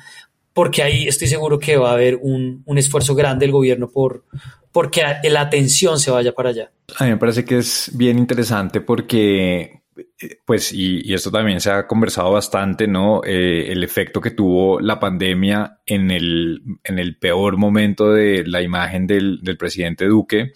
porque 0.53 0.83
ahí 0.83 1.09
estoy 1.09 1.29
seguro 1.29 1.59
que 1.59 1.77
va 1.77 1.91
a 1.91 1.95
haber 1.95 2.17
un, 2.17 2.63
un 2.67 2.79
esfuerzo 2.79 3.15
grande 3.15 3.47
del 3.47 3.53
gobierno 3.53 3.91
por, 3.91 4.25
porque 4.79 5.03
la 5.25 5.41
atención 5.41 5.99
se 5.99 6.13
vaya 6.13 6.31
para 6.31 6.51
allá. 6.51 6.71
A 7.01 7.03
mí 7.03 7.11
me 7.11 7.17
parece 7.17 7.45
que 7.45 7.59
es 7.59 7.91
bien 7.95 8.17
interesante 8.17 8.81
porque, 8.81 9.83
pues, 10.47 10.73
y, 10.73 11.13
esto 11.13 11.33
también 11.33 11.61
se 11.61 11.73
ha 11.73 11.85
conversado 11.89 12.31
bastante, 12.31 12.87
¿no? 12.87 13.21
Eh, 13.25 13.73
el 13.73 13.83
efecto 13.83 14.21
que 14.21 14.31
tuvo 14.31 14.79
la 14.79 15.01
pandemia 15.01 15.81
en 15.85 16.13
el, 16.13 16.63
en 16.85 17.01
el 17.01 17.19
peor 17.19 17.57
momento 17.57 18.13
de 18.13 18.47
la 18.47 18.63
imagen 18.63 19.09
del, 19.09 19.41
del 19.43 19.57
presidente 19.57 20.05
Duque, 20.05 20.53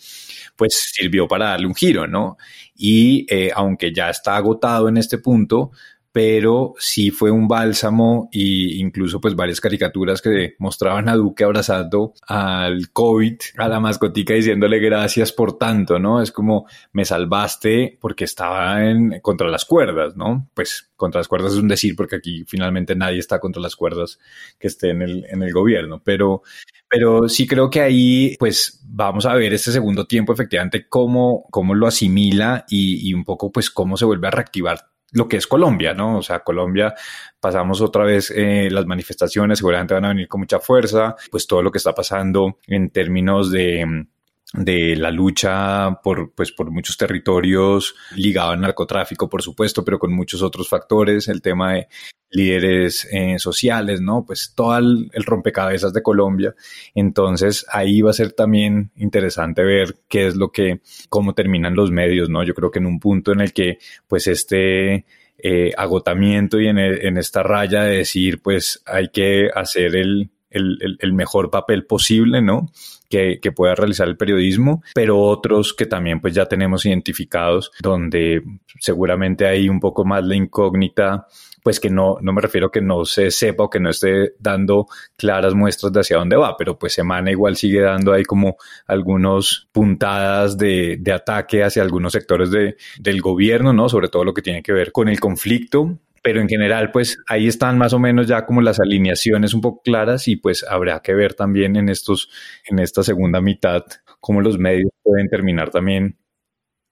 pues 0.55 0.93
sirvió 0.93 1.27
para 1.27 1.47
darle 1.47 1.67
un 1.67 1.75
giro, 1.75 2.07
¿no? 2.07 2.37
Y 2.77 3.27
eh, 3.29 3.51
aunque 3.53 3.93
ya 3.93 4.09
está 4.09 4.37
agotado 4.37 4.89
en 4.89 4.99
este 4.99 5.19
punto, 5.19 5.73
pero 6.13 6.75
sí 6.79 7.11
fue 7.11 7.31
un 7.31 7.49
bálsamo 7.49 8.29
y 8.31 8.81
incluso 8.81 9.19
pues 9.19 9.35
varias 9.35 9.63
caricaturas 9.63 10.21
que 10.21 10.55
mostraban 10.59 11.09
a 11.09 11.17
Duque 11.17 11.43
abrazando 11.43 12.13
al 12.27 12.91
COVID, 12.93 13.37
a 13.57 13.69
la 13.69 13.81
mascotica 13.81 14.35
diciéndole 14.35 14.79
gracias 14.79 15.33
por 15.33 15.57
tanto, 15.57 15.99
¿no? 15.99 16.21
Es 16.21 16.31
como 16.31 16.67
me 16.93 17.07
salvaste 17.07 17.99
porque 17.99 18.25
estaba 18.25 18.85
en, 18.85 19.21
contra 19.21 19.49
las 19.49 19.65
cuerdas, 19.65 20.15
¿no? 20.15 20.51
Pues 20.53 20.93
contra 20.97 21.21
las 21.21 21.29
cuerdas 21.29 21.55
es 21.55 21.59
un 21.59 21.69
decir 21.69 21.97
porque 21.97 22.17
aquí 22.17 22.45
finalmente 22.47 22.95
nadie 22.95 23.19
está 23.19 23.41
contra 23.41 23.63
las 23.63 23.75
cuerdas 23.75 24.19
que 24.59 24.69
esté 24.69 24.91
en 24.91 25.01
el, 25.01 25.25
en 25.31 25.43
el 25.43 25.53
gobierno, 25.53 26.03
pero, 26.05 26.43
pero 26.89 27.27
sí 27.27 27.47
creo 27.47 27.71
que 27.71 27.81
ahí 27.81 28.37
pues 28.39 28.83
vamos 28.85 29.25
a 29.25 29.35
ver 29.35 29.55
este 29.55 29.73
segundo 29.73 30.05
tiempo 30.05 30.35
efectivamente 30.35 30.87
cómo, 30.89 31.47
cómo 31.51 31.75
lo 31.75 31.87
asimila 31.87 32.67
y, 32.69 33.09
y 33.09 33.15
un 33.15 33.25
poco 33.25 33.51
pues 33.51 33.71
cómo 33.71 33.97
se 33.97 34.05
vuelve 34.05 34.29
a 34.29 34.31
reactivar 34.31 34.92
lo 35.13 35.29
que 35.29 35.37
es 35.37 35.47
Colombia, 35.47 35.95
¿no? 35.95 36.19
O 36.19 36.23
sea, 36.23 36.41
Colombia 36.41 36.95
pasamos 37.41 37.81
otra 37.81 38.05
vez 38.05 38.31
eh, 38.35 38.69
las 38.71 38.87
manifestaciones, 38.87 39.59
seguramente 39.59 39.95
van 39.95 40.07
a 40.07 40.09
venir 40.09 40.29
con 40.29 40.41
mucha 40.41 40.59
fuerza, 40.59 41.15
pues 41.31 41.47
todo 41.47 41.63
lo 41.63 41.71
que 41.71 41.79
está 41.79 41.95
pasando 41.95 42.59
en 42.67 42.91
términos 42.91 43.51
de 43.51 44.07
de 44.55 44.97
la 44.97 45.11
lucha 45.11 46.01
por, 46.03 46.35
pues, 46.35 46.53
por 46.53 46.71
muchos 46.71 46.97
territorios 46.97 47.95
ligado 48.17 48.51
al 48.51 48.61
narcotráfico, 48.61 49.29
por 49.29 49.43
supuesto, 49.43 49.85
pero 49.85 49.99
con 49.99 50.13
muchos 50.13 50.43
otros 50.43 50.69
factores, 50.69 51.29
el 51.29 51.41
tema 51.41 51.73
de 51.73 51.89
líderes 52.33 53.07
eh, 53.13 53.39
sociales, 53.39 54.01
¿no? 54.01 54.25
Pues 54.25 54.53
todo 54.55 54.77
el, 54.79 55.11
rompecabezas 55.25 55.93
de 55.93 56.03
Colombia. 56.03 56.55
Entonces 56.95 57.65
ahí 57.71 58.01
va 58.01 58.11
a 58.11 58.15
ser 58.15 58.33
también 58.33 58.91
interesante 58.97 59.63
ver 59.63 59.97
qué 60.09 60.27
es 60.27 60.37
lo 60.37 60.51
que, 60.51 60.81
cómo 61.09 61.35
terminan 61.35 61.77
los 61.77 61.91
medios, 61.91 62.29
¿no? 62.29 62.43
Yo 62.43 62.55
creo 62.55 62.71
que 62.71 62.79
en 62.79 62.87
un 62.87 62.99
punto 62.99 63.33
en 63.33 63.41
el 63.41 63.53
que 63.53 63.79
pues 64.09 64.27
este 64.27 65.05
eh, 65.39 65.73
agotamiento 65.77 66.61
y 66.61 66.69
en, 66.69 66.79
en 66.79 67.19
esta 67.19 67.43
raya 67.43 67.83
de 67.83 67.99
decir 67.99 68.41
pues 68.43 68.83
hay 68.87 69.09
que 69.09 69.49
hacer 69.55 69.97
el, 69.97 70.31
el, 70.53 71.13
mejor 71.13 71.51
papel 71.51 71.87
posible, 71.87 72.43
¿no? 72.43 72.71
Que, 73.13 73.53
pueda 73.55 73.75
realizar 73.75 74.09
el 74.09 74.17
periodismo, 74.17 74.83
pero 74.95 75.21
otros 75.21 75.75
que 75.75 75.85
también 75.85 76.19
pues 76.23 76.33
ya 76.33 76.47
tenemos 76.47 76.87
identificados, 76.87 77.71
donde 77.83 78.43
seguramente 78.81 79.47
hay 79.47 79.69
un 79.69 79.81
poco 79.81 80.07
más 80.07 80.25
la 80.25 80.35
incógnita 80.35 81.27
pues 81.63 81.79
que 81.79 81.91
no, 81.91 82.17
no 82.23 82.33
me 82.33 82.41
refiero 82.41 82.71
que 82.71 82.81
no 82.81 83.05
se 83.05 83.31
sepa 83.31 83.65
o 83.65 83.71
que 83.71 83.81
no 83.81 83.91
esté 83.91 84.33
dando 84.39 84.87
claras 85.17 85.55
muestras 85.55 85.93
de 85.93 86.01
hacia 86.01 86.17
dónde 86.17 86.37
va, 86.37 86.57
pero 86.57 86.79
pues 86.79 86.95
Semana 86.95 87.31
igual 87.31 87.57
sigue 87.57 87.83
dando 87.83 88.15
ahí 88.15 88.25
como 88.25 88.57
algunos 88.87 89.69
puntadas 89.73 90.57
de, 90.57 90.97
de 90.99 91.13
ataque 91.13 91.63
hacia 91.63 91.83
algunos 91.83 92.15
sectores 92.15 92.51
de, 92.51 92.77
del 92.99 93.21
gobierno, 93.21 93.75
¿no? 93.75 93.91
Sobre 93.91 94.09
todo 94.09 94.25
lo 94.25 94.33
que 94.33 94.43
tiene 94.43 94.63
que 94.63 94.73
ver 94.73 94.91
con 94.91 95.09
el 95.09 95.21
conflicto 95.21 95.99
pero 96.23 96.41
en 96.41 96.49
general, 96.49 96.93
pues 96.93 97.19
ahí 97.27 97.49
están 97.49 97.79
más 97.79 97.93
o 97.93 97.99
menos 97.99 98.29
ya 98.29 98.47
como 98.47 98.63
las 98.63 98.79
alineaciones 98.81 99.55
un 99.55 99.61
poco 99.61 99.83
claras 99.83 100.29
y 100.29 100.37
pues 100.37 100.65
habrá 100.69 101.01
que 101.01 101.15
ver 101.15 101.35
también 101.35 101.77
en 101.77 101.89
estos, 101.89 102.31
en 102.65 102.79
esta 102.79 103.03
segunda 103.03 103.41
mitad, 103.41 103.85
cómo 104.21 104.41
los 104.41 104.59
medios 104.59 104.91
pueden 105.03 105.29
terminar 105.29 105.71
también 105.71 106.19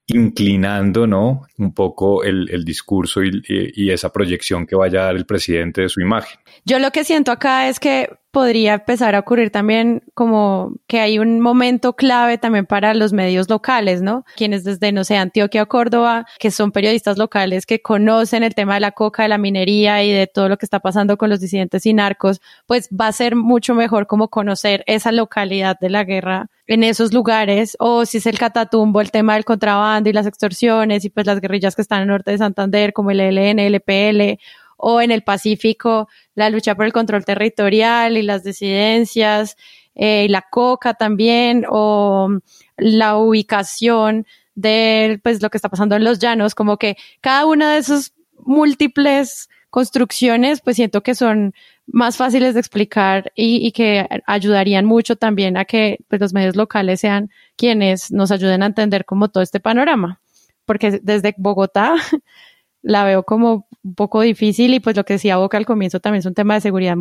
inclinando, 0.07 1.07
¿no? 1.07 1.43
Un 1.57 1.73
poco 1.73 2.23
el, 2.23 2.65
discurso 2.65 3.23
y, 3.23 3.41
y, 3.47 3.91
esa 3.91 4.11
proyección 4.11 4.65
que 4.65 4.75
vaya 4.75 5.01
a 5.01 5.05
dar 5.05 5.15
el 5.15 5.25
presidente 5.25 5.81
de 5.81 5.89
su 5.89 6.01
imagen. 6.01 6.39
Yo 6.65 6.79
lo 6.79 6.91
que 6.91 7.05
siento 7.05 7.31
acá 7.31 7.69
es 7.69 7.79
que 7.79 8.09
podría 8.31 8.75
empezar 8.75 9.13
a 9.15 9.19
ocurrir 9.19 9.51
también 9.51 10.03
como 10.13 10.73
que 10.87 10.99
hay 10.99 11.19
un 11.19 11.41
momento 11.41 11.93
clave 11.93 12.37
también 12.37 12.65
para 12.65 12.93
los 12.93 13.13
medios 13.13 13.49
locales, 13.49 14.01
¿no? 14.01 14.25
Quienes 14.35 14.63
desde, 14.63 14.91
no 14.91 15.03
sé, 15.03 15.17
Antioquia 15.17 15.63
o 15.63 15.67
Córdoba, 15.67 16.25
que 16.39 16.49
son 16.49 16.71
periodistas 16.71 17.17
locales 17.17 17.65
que 17.65 17.81
conocen 17.81 18.43
el 18.43 18.55
tema 18.55 18.75
de 18.75 18.79
la 18.79 18.91
coca, 18.91 19.23
de 19.23 19.29
la 19.29 19.37
minería 19.37 20.03
y 20.03 20.11
de 20.11 20.27
todo 20.27 20.49
lo 20.49 20.57
que 20.57 20.65
está 20.65 20.79
pasando 20.79 21.17
con 21.17 21.29
los 21.29 21.41
disidentes 21.41 21.85
y 21.85 21.93
narcos, 21.93 22.41
pues 22.65 22.89
va 22.89 23.07
a 23.07 23.11
ser 23.11 23.35
mucho 23.35 23.75
mejor 23.75 24.07
como 24.07 24.29
conocer 24.29 24.83
esa 24.87 25.11
localidad 25.11 25.77
de 25.79 25.89
la 25.89 26.03
guerra 26.05 26.49
en 26.67 26.83
esos 26.85 27.13
lugares, 27.13 27.75
o 27.79 28.05
si 28.05 28.19
es 28.19 28.25
el 28.27 28.39
Catatumbo, 28.39 29.01
el 29.01 29.11
tema 29.11 29.33
del 29.33 29.43
contrabando 29.43 30.09
y 30.09 30.13
las 30.13 30.25
extorsiones 30.25 31.03
y 31.03 31.09
pues 31.09 31.25
las 31.25 31.41
guerrillas 31.41 31.75
que 31.75 31.81
están 31.81 31.97
en 31.97 32.03
el 32.03 32.09
norte 32.09 32.31
de 32.31 32.37
Santander, 32.37 32.93
como 32.93 33.11
el 33.11 33.19
ELN, 33.19 33.59
el 33.59 33.75
EPL, 33.75 34.39
o 34.81 35.01
en 35.01 35.11
el 35.11 35.23
Pacífico 35.23 36.09
la 36.35 36.49
lucha 36.49 36.75
por 36.75 36.85
el 36.85 36.93
control 36.93 37.23
territorial 37.23 38.17
y 38.17 38.23
las 38.23 38.43
disidencias, 38.43 39.55
eh, 39.95 40.27
la 40.29 40.41
coca 40.41 40.93
también, 40.93 41.65
o 41.69 42.29
la 42.77 43.17
ubicación 43.17 44.25
de 44.55 45.19
pues, 45.23 45.41
lo 45.41 45.49
que 45.49 45.57
está 45.57 45.69
pasando 45.69 45.95
en 45.95 46.03
los 46.03 46.19
llanos, 46.19 46.55
como 46.55 46.77
que 46.77 46.97
cada 47.21 47.45
una 47.45 47.73
de 47.73 47.79
esas 47.79 48.13
múltiples 48.43 49.49
construcciones, 49.69 50.61
pues 50.61 50.75
siento 50.75 51.01
que 51.01 51.15
son 51.15 51.53
más 51.87 52.17
fáciles 52.17 52.53
de 52.53 52.59
explicar 52.59 53.31
y, 53.35 53.65
y, 53.65 53.71
que 53.71 54.07
ayudarían 54.27 54.85
mucho 54.85 55.15
también 55.15 55.57
a 55.57 55.65
que 55.65 55.99
pues, 56.07 56.21
los 56.21 56.33
medios 56.33 56.55
locales 56.55 56.99
sean 56.99 57.29
quienes 57.55 58.11
nos 58.11 58.31
ayuden 58.31 58.63
a 58.63 58.67
entender 58.67 59.05
como 59.05 59.29
todo 59.29 59.43
este 59.43 59.59
panorama. 59.59 60.19
Porque 60.65 60.99
desde 61.01 61.33
Bogotá 61.37 61.95
la 62.81 63.03
veo 63.03 63.23
como 63.23 63.67
un 63.83 63.95
poco 63.95 64.21
difícil 64.21 64.73
y 64.73 64.79
pues 64.79 64.95
lo 64.95 65.03
que 65.03 65.13
decía 65.13 65.37
Boca 65.37 65.57
al 65.57 65.65
comienzo 65.65 65.99
también 65.99 66.19
es 66.19 66.25
un 66.25 66.33
tema 66.33 66.55
de 66.55 66.61
seguridad 66.61 66.95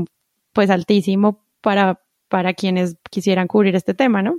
pues 0.53 0.71
altísimo 0.71 1.45
para, 1.61 2.01
para 2.29 2.55
quienes 2.55 2.97
quisieran 3.11 3.47
cubrir 3.47 3.77
este 3.77 3.95
tema, 3.95 4.23
¿no? 4.23 4.39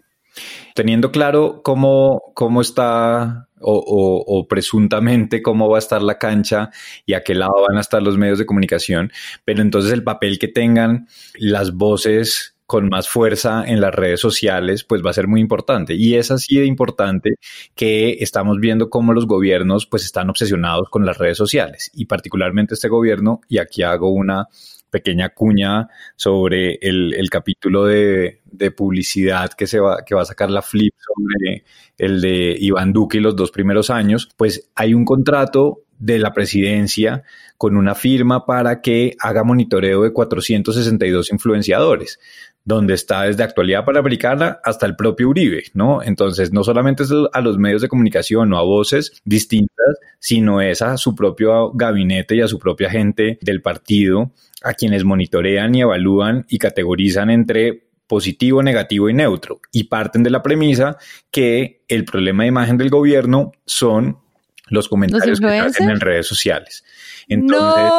Teniendo 0.75 1.11
claro 1.11 1.61
cómo, 1.61 2.21
cómo 2.33 2.61
está 2.61 3.49
o, 3.59 3.73
o, 3.75 4.23
o, 4.25 4.47
presuntamente 4.47 5.41
cómo 5.41 5.69
va 5.69 5.77
a 5.77 5.79
estar 5.79 6.01
la 6.01 6.17
cancha 6.17 6.71
y 7.05 7.13
a 7.13 7.23
qué 7.23 7.35
lado 7.35 7.53
van 7.67 7.77
a 7.77 7.81
estar 7.81 8.01
los 8.01 8.17
medios 8.17 8.39
de 8.39 8.45
comunicación, 8.45 9.11
pero 9.45 9.61
entonces 9.61 9.91
el 9.91 10.03
papel 10.03 10.39
que 10.39 10.47
tengan 10.47 11.07
las 11.35 11.73
voces 11.73 12.55
con 12.71 12.87
más 12.87 13.09
fuerza 13.09 13.65
en 13.67 13.81
las 13.81 13.93
redes 13.93 14.21
sociales, 14.21 14.85
pues 14.85 15.01
va 15.05 15.09
a 15.09 15.13
ser 15.13 15.27
muy 15.27 15.41
importante. 15.41 15.93
Y 15.93 16.15
es 16.15 16.31
así 16.31 16.55
de 16.55 16.65
importante 16.65 17.31
que 17.75 18.11
estamos 18.21 18.59
viendo 18.61 18.89
cómo 18.89 19.11
los 19.11 19.27
gobiernos 19.27 19.87
pues 19.87 20.05
están 20.05 20.29
obsesionados 20.29 20.87
con 20.89 21.05
las 21.05 21.17
redes 21.17 21.37
sociales 21.37 21.91
y 21.93 22.05
particularmente 22.05 22.75
este 22.75 22.87
gobierno, 22.87 23.41
y 23.49 23.57
aquí 23.57 23.83
hago 23.83 24.09
una 24.09 24.45
pequeña 24.89 25.31
cuña 25.31 25.89
sobre 26.15 26.75
el, 26.81 27.13
el 27.13 27.29
capítulo 27.29 27.83
de, 27.83 28.39
de, 28.45 28.71
publicidad 28.71 29.51
que, 29.51 29.67
se 29.67 29.81
va, 29.81 30.05
que 30.05 30.15
va 30.15 30.21
a 30.21 30.25
sacar 30.25 30.49
la 30.49 30.61
Flip 30.61 30.93
sobre 30.97 31.65
el 31.97 32.21
de 32.21 32.55
Iván 32.57 32.93
Duque 32.93 33.17
y 33.17 33.21
los 33.21 33.35
dos 33.35 33.51
primeros 33.51 33.89
años, 33.89 34.29
pues 34.37 34.71
hay 34.75 34.93
un 34.93 35.03
contrato 35.03 35.81
de 36.01 36.17
la 36.17 36.33
presidencia 36.33 37.23
con 37.57 37.77
una 37.77 37.93
firma 37.93 38.45
para 38.45 38.81
que 38.81 39.15
haga 39.19 39.43
monitoreo 39.43 40.01
de 40.01 40.11
462 40.11 41.31
influenciadores 41.31 42.19
donde 42.63 42.93
está 42.93 43.23
desde 43.23 43.43
actualidad 43.43 43.85
panamericana 43.85 44.59
hasta 44.63 44.85
el 44.85 44.95
propio 44.95 45.29
Uribe, 45.29 45.63
¿no? 45.73 46.03
Entonces, 46.03 46.53
no 46.53 46.63
solamente 46.63 47.03
es 47.03 47.11
a 47.33 47.41
los 47.41 47.57
medios 47.57 47.81
de 47.81 47.87
comunicación 47.87 48.53
o 48.53 48.57
a 48.57 48.63
voces 48.63 49.19
distintas, 49.25 49.97
sino 50.19 50.61
es 50.61 50.81
a 50.81 50.97
su 50.97 51.15
propio 51.15 51.71
gabinete 51.71 52.35
y 52.35 52.41
a 52.41 52.47
su 52.47 52.59
propia 52.59 52.89
gente 52.89 53.39
del 53.41 53.61
partido, 53.61 54.31
a 54.63 54.73
quienes 54.73 55.03
monitorean 55.03 55.73
y 55.73 55.81
evalúan 55.81 56.45
y 56.49 56.59
categorizan 56.59 57.31
entre 57.31 57.87
positivo, 58.05 58.61
negativo 58.61 59.09
y 59.09 59.13
neutro. 59.13 59.61
Y 59.71 59.85
parten 59.85 60.21
de 60.21 60.29
la 60.29 60.43
premisa 60.43 60.97
que 61.31 61.83
el 61.87 62.05
problema 62.05 62.43
de 62.43 62.49
imagen 62.49 62.77
del 62.77 62.89
gobierno 62.89 63.53
son 63.65 64.19
los 64.67 64.87
comentarios 64.87 65.39
que 65.39 65.47
hacen 65.47 65.89
en 65.89 65.99
redes 65.99 66.27
sociales. 66.27 66.83
Entonces, 67.27 67.91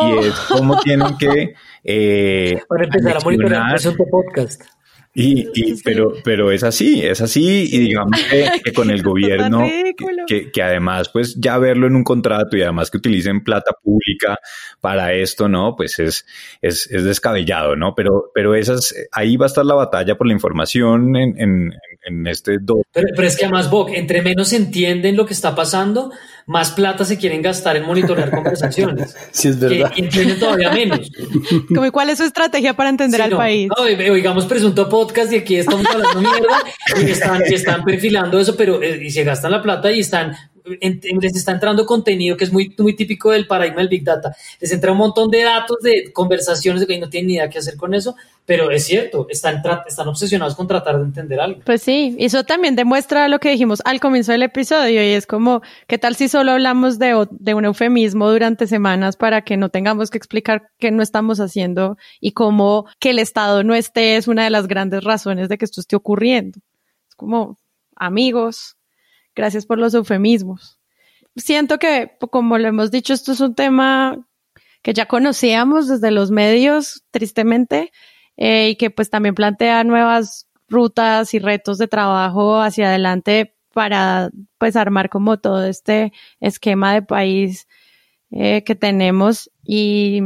y 0.00 0.26
es 0.26 0.34
como 0.48 0.78
tienen 0.80 1.16
que 1.18 1.54
eh, 1.84 2.60
Para 2.68 2.84
empezar 2.84 3.16
a 3.16 3.20
monitorear 3.20 3.80
podcast. 4.10 4.62
Y, 5.14 5.46
y 5.52 5.82
pero, 5.82 6.14
pero 6.24 6.50
es 6.50 6.64
así, 6.64 7.04
es 7.04 7.20
así, 7.20 7.68
y 7.70 7.78
digamos 7.80 8.18
que, 8.64 8.72
con 8.72 8.90
el 8.90 9.02
gobierno, 9.02 9.68
que, 10.26 10.50
que, 10.50 10.62
además, 10.62 11.10
pues 11.10 11.36
ya 11.38 11.58
verlo 11.58 11.86
en 11.86 11.96
un 11.96 12.02
contrato 12.02 12.56
y 12.56 12.62
además 12.62 12.90
que 12.90 12.96
utilicen 12.96 13.44
plata 13.44 13.72
pública 13.82 14.38
para 14.80 15.12
esto, 15.12 15.50
¿no? 15.50 15.76
Pues 15.76 15.98
es, 15.98 16.24
es, 16.62 16.90
es 16.90 17.04
descabellado, 17.04 17.76
¿no? 17.76 17.94
Pero, 17.94 18.30
pero 18.34 18.54
esas, 18.54 18.94
ahí 19.12 19.36
va 19.36 19.44
a 19.44 19.48
estar 19.48 19.66
la 19.66 19.74
batalla 19.74 20.16
por 20.16 20.26
la 20.26 20.32
información 20.32 21.14
en, 21.14 21.38
en, 21.38 21.72
en 22.04 22.26
este 22.26 22.58
Pero, 22.58 23.08
pero, 23.14 23.28
es 23.28 23.36
que 23.36 23.44
además, 23.44 23.70
Boc, 23.70 23.90
entre 23.92 24.22
menos 24.22 24.54
entienden 24.54 25.16
lo 25.16 25.26
que 25.26 25.34
está 25.34 25.54
pasando, 25.54 26.10
más 26.46 26.72
plata 26.72 27.04
se 27.04 27.18
quieren 27.18 27.42
gastar 27.42 27.76
en 27.76 27.84
monitorear 27.84 28.30
conversaciones. 28.34 29.16
Sí, 29.30 29.48
es 29.48 29.58
verdad. 29.58 29.92
y 29.96 30.02
entienden 30.02 30.38
todavía 30.38 30.70
menos. 30.72 31.10
Como, 31.74 31.90
¿Cuál 31.92 32.10
es 32.10 32.18
su 32.18 32.24
estrategia 32.24 32.74
para 32.74 32.90
entender 32.90 33.22
al 33.22 33.30
no, 33.30 33.36
país? 33.36 33.68
No, 33.76 33.84
digamos, 33.84 34.46
presunto 34.46 34.88
podcast 34.88 35.32
y 35.32 35.36
aquí 35.36 35.56
estamos 35.56 35.86
hablando 35.86 36.20
mierda 36.20 36.58
y 37.00 37.10
están, 37.10 37.42
y 37.48 37.54
están 37.54 37.84
perfilando 37.84 38.38
eso, 38.38 38.56
pero 38.56 38.82
y 38.82 39.10
se 39.10 39.24
gastan 39.24 39.52
la 39.52 39.62
plata 39.62 39.90
y 39.90 40.00
están 40.00 40.36
les 40.64 41.36
está 41.36 41.52
entrando 41.52 41.86
contenido 41.86 42.36
que 42.36 42.44
es 42.44 42.52
muy, 42.52 42.74
muy 42.78 42.94
típico 42.94 43.30
del 43.30 43.46
paradigma 43.46 43.78
del 43.78 43.88
Big 43.88 44.04
Data. 44.04 44.34
Les 44.60 44.72
entra 44.72 44.92
un 44.92 44.98
montón 44.98 45.30
de 45.30 45.42
datos, 45.42 45.78
de 45.82 46.12
conversaciones 46.12 46.86
que 46.86 46.98
no 46.98 47.08
tienen 47.08 47.28
ni 47.28 47.34
idea 47.34 47.48
qué 47.48 47.58
hacer 47.58 47.76
con 47.76 47.94
eso, 47.94 48.14
pero 48.44 48.70
es 48.70 48.84
cierto, 48.84 49.26
están, 49.28 49.62
están 49.86 50.08
obsesionados 50.08 50.54
con 50.54 50.66
tratar 50.66 50.98
de 50.98 51.04
entender 51.04 51.40
algo. 51.40 51.60
Pues 51.64 51.82
sí, 51.82 52.16
eso 52.18 52.44
también 52.44 52.74
demuestra 52.74 53.28
lo 53.28 53.38
que 53.38 53.50
dijimos 53.50 53.80
al 53.84 54.00
comienzo 54.00 54.32
del 54.32 54.42
episodio 54.42 55.02
y 55.02 55.12
es 55.12 55.26
como, 55.26 55.62
¿qué 55.86 55.98
tal 55.98 56.16
si 56.16 56.28
solo 56.28 56.52
hablamos 56.52 56.98
de, 56.98 57.26
de 57.30 57.54
un 57.54 57.64
eufemismo 57.64 58.30
durante 58.30 58.66
semanas 58.66 59.16
para 59.16 59.42
que 59.42 59.56
no 59.56 59.68
tengamos 59.68 60.10
que 60.10 60.18
explicar 60.18 60.70
qué 60.78 60.90
no 60.90 61.02
estamos 61.02 61.40
haciendo 61.40 61.96
y 62.20 62.32
cómo 62.32 62.86
que 62.98 63.10
el 63.10 63.18
Estado 63.18 63.62
no 63.62 63.74
esté 63.74 64.16
es 64.16 64.28
una 64.28 64.44
de 64.44 64.50
las 64.50 64.66
grandes 64.66 65.04
razones 65.04 65.48
de 65.48 65.58
que 65.58 65.64
esto 65.64 65.80
esté 65.80 65.96
ocurriendo? 65.96 66.58
Es 67.08 67.14
como, 67.14 67.58
amigos, 67.96 68.76
Gracias 69.34 69.66
por 69.66 69.78
los 69.78 69.94
eufemismos. 69.94 70.78
Siento 71.36 71.78
que, 71.78 72.12
como 72.30 72.58
lo 72.58 72.68
hemos 72.68 72.90
dicho, 72.90 73.14
esto 73.14 73.32
es 73.32 73.40
un 73.40 73.54
tema 73.54 74.26
que 74.82 74.92
ya 74.92 75.06
conocíamos 75.06 75.88
desde 75.88 76.10
los 76.10 76.30
medios, 76.30 77.04
tristemente, 77.10 77.92
eh, 78.36 78.70
y 78.70 78.76
que 78.76 78.90
pues 78.90 79.10
también 79.10 79.34
plantea 79.34 79.84
nuevas 79.84 80.48
rutas 80.68 81.32
y 81.34 81.38
retos 81.38 81.78
de 81.78 81.88
trabajo 81.88 82.60
hacia 82.60 82.88
adelante 82.88 83.54
para 83.72 84.30
pues 84.58 84.76
armar 84.76 85.08
como 85.08 85.38
todo 85.38 85.64
este 85.64 86.12
esquema 86.40 86.94
de 86.94 87.02
país 87.02 87.68
eh, 88.30 88.64
que 88.64 88.74
tenemos 88.74 89.50
y, 89.64 90.20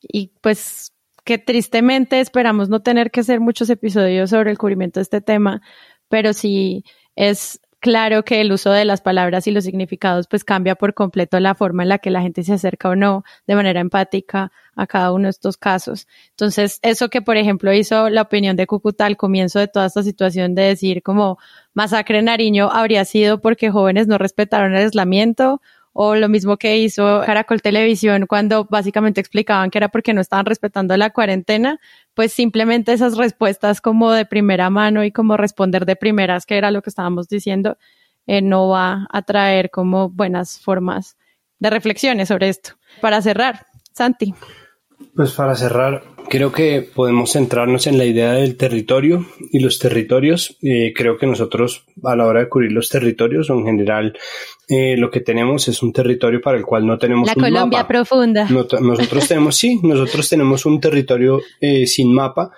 y 0.00 0.32
pues 0.40 0.92
que 1.24 1.38
tristemente 1.38 2.20
esperamos 2.20 2.68
no 2.68 2.82
tener 2.82 3.10
que 3.10 3.20
hacer 3.20 3.40
muchos 3.40 3.70
episodios 3.70 4.30
sobre 4.30 4.50
el 4.50 4.58
cubrimiento 4.58 4.98
de 4.98 5.02
este 5.02 5.20
tema, 5.20 5.62
pero 6.08 6.32
sí 6.32 6.84
es 7.14 7.60
claro 7.82 8.24
que 8.24 8.40
el 8.40 8.52
uso 8.52 8.70
de 8.70 8.84
las 8.86 9.02
palabras 9.02 9.46
y 9.46 9.50
los 9.50 9.64
significados 9.64 10.28
pues 10.28 10.44
cambia 10.44 10.76
por 10.76 10.94
completo 10.94 11.40
la 11.40 11.56
forma 11.56 11.82
en 11.82 11.90
la 11.90 11.98
que 11.98 12.10
la 12.10 12.22
gente 12.22 12.44
se 12.44 12.54
acerca 12.54 12.88
o 12.88 12.96
no 12.96 13.24
de 13.46 13.56
manera 13.56 13.80
empática 13.80 14.52
a 14.76 14.86
cada 14.86 15.12
uno 15.12 15.24
de 15.24 15.30
estos 15.30 15.56
casos. 15.56 16.06
Entonces, 16.30 16.78
eso 16.82 17.10
que 17.10 17.20
por 17.20 17.36
ejemplo 17.36 17.72
hizo 17.74 18.08
la 18.08 18.22
opinión 18.22 18.56
de 18.56 18.68
Cúcuta 18.68 19.04
al 19.04 19.16
comienzo 19.16 19.58
de 19.58 19.66
toda 19.66 19.86
esta 19.86 20.02
situación 20.04 20.54
de 20.54 20.62
decir 20.62 21.02
como 21.02 21.38
masacre 21.74 22.20
en 22.20 22.26
Nariño 22.26 22.70
habría 22.72 23.04
sido 23.04 23.40
porque 23.40 23.70
jóvenes 23.70 24.06
no 24.06 24.16
respetaron 24.16 24.74
el 24.74 24.84
aislamiento 24.84 25.60
o 25.92 26.14
lo 26.14 26.28
mismo 26.28 26.56
que 26.56 26.78
hizo 26.78 27.22
Caracol 27.26 27.60
Televisión 27.60 28.26
cuando 28.26 28.64
básicamente 28.64 29.20
explicaban 29.20 29.70
que 29.70 29.78
era 29.78 29.88
porque 29.88 30.14
no 30.14 30.20
estaban 30.20 30.46
respetando 30.46 30.96
la 30.96 31.10
cuarentena, 31.10 31.80
pues 32.14 32.32
simplemente 32.32 32.92
esas 32.92 33.16
respuestas 33.16 33.80
como 33.80 34.10
de 34.12 34.24
primera 34.24 34.70
mano 34.70 35.04
y 35.04 35.12
como 35.12 35.36
responder 35.36 35.86
de 35.86 35.96
primeras, 35.96 36.46
que 36.46 36.56
era 36.56 36.70
lo 36.70 36.82
que 36.82 36.90
estábamos 36.90 37.28
diciendo, 37.28 37.76
eh, 38.26 38.40
no 38.40 38.68
va 38.68 39.06
a 39.10 39.22
traer 39.22 39.70
como 39.70 40.08
buenas 40.08 40.60
formas 40.60 41.16
de 41.58 41.70
reflexiones 41.70 42.28
sobre 42.28 42.48
esto. 42.48 42.72
Para 43.00 43.20
cerrar, 43.20 43.66
Santi. 43.92 44.34
Pues 45.14 45.32
para 45.32 45.54
cerrar, 45.54 46.02
creo 46.30 46.52
que 46.52 46.80
podemos 46.80 47.32
centrarnos 47.32 47.86
en 47.86 47.98
la 47.98 48.06
idea 48.06 48.32
del 48.32 48.56
territorio 48.56 49.26
y 49.50 49.60
los 49.60 49.78
territorios. 49.78 50.56
Eh, 50.62 50.94
creo 50.96 51.18
que 51.18 51.26
nosotros 51.26 51.84
a 52.02 52.16
la 52.16 52.26
hora 52.26 52.40
de 52.40 52.48
cubrir 52.48 52.72
los 52.72 52.88
territorios 52.88 53.50
en 53.50 53.66
general 53.66 54.16
eh, 54.68 54.96
lo 54.96 55.10
que 55.10 55.20
tenemos 55.20 55.68
es 55.68 55.82
un 55.82 55.92
territorio 55.92 56.40
para 56.40 56.56
el 56.56 56.64
cual 56.64 56.86
no 56.86 56.96
tenemos 56.96 57.26
la 57.26 57.34
un 57.36 57.42
Colombia 57.42 57.80
mapa. 57.80 57.88
profunda. 57.88 58.48
nosotros 58.48 59.28
tenemos, 59.28 59.56
sí, 59.56 59.78
nosotros 59.82 60.28
tenemos 60.30 60.64
un 60.64 60.80
territorio 60.80 61.40
eh, 61.60 61.86
sin 61.86 62.14
mapa 62.14 62.50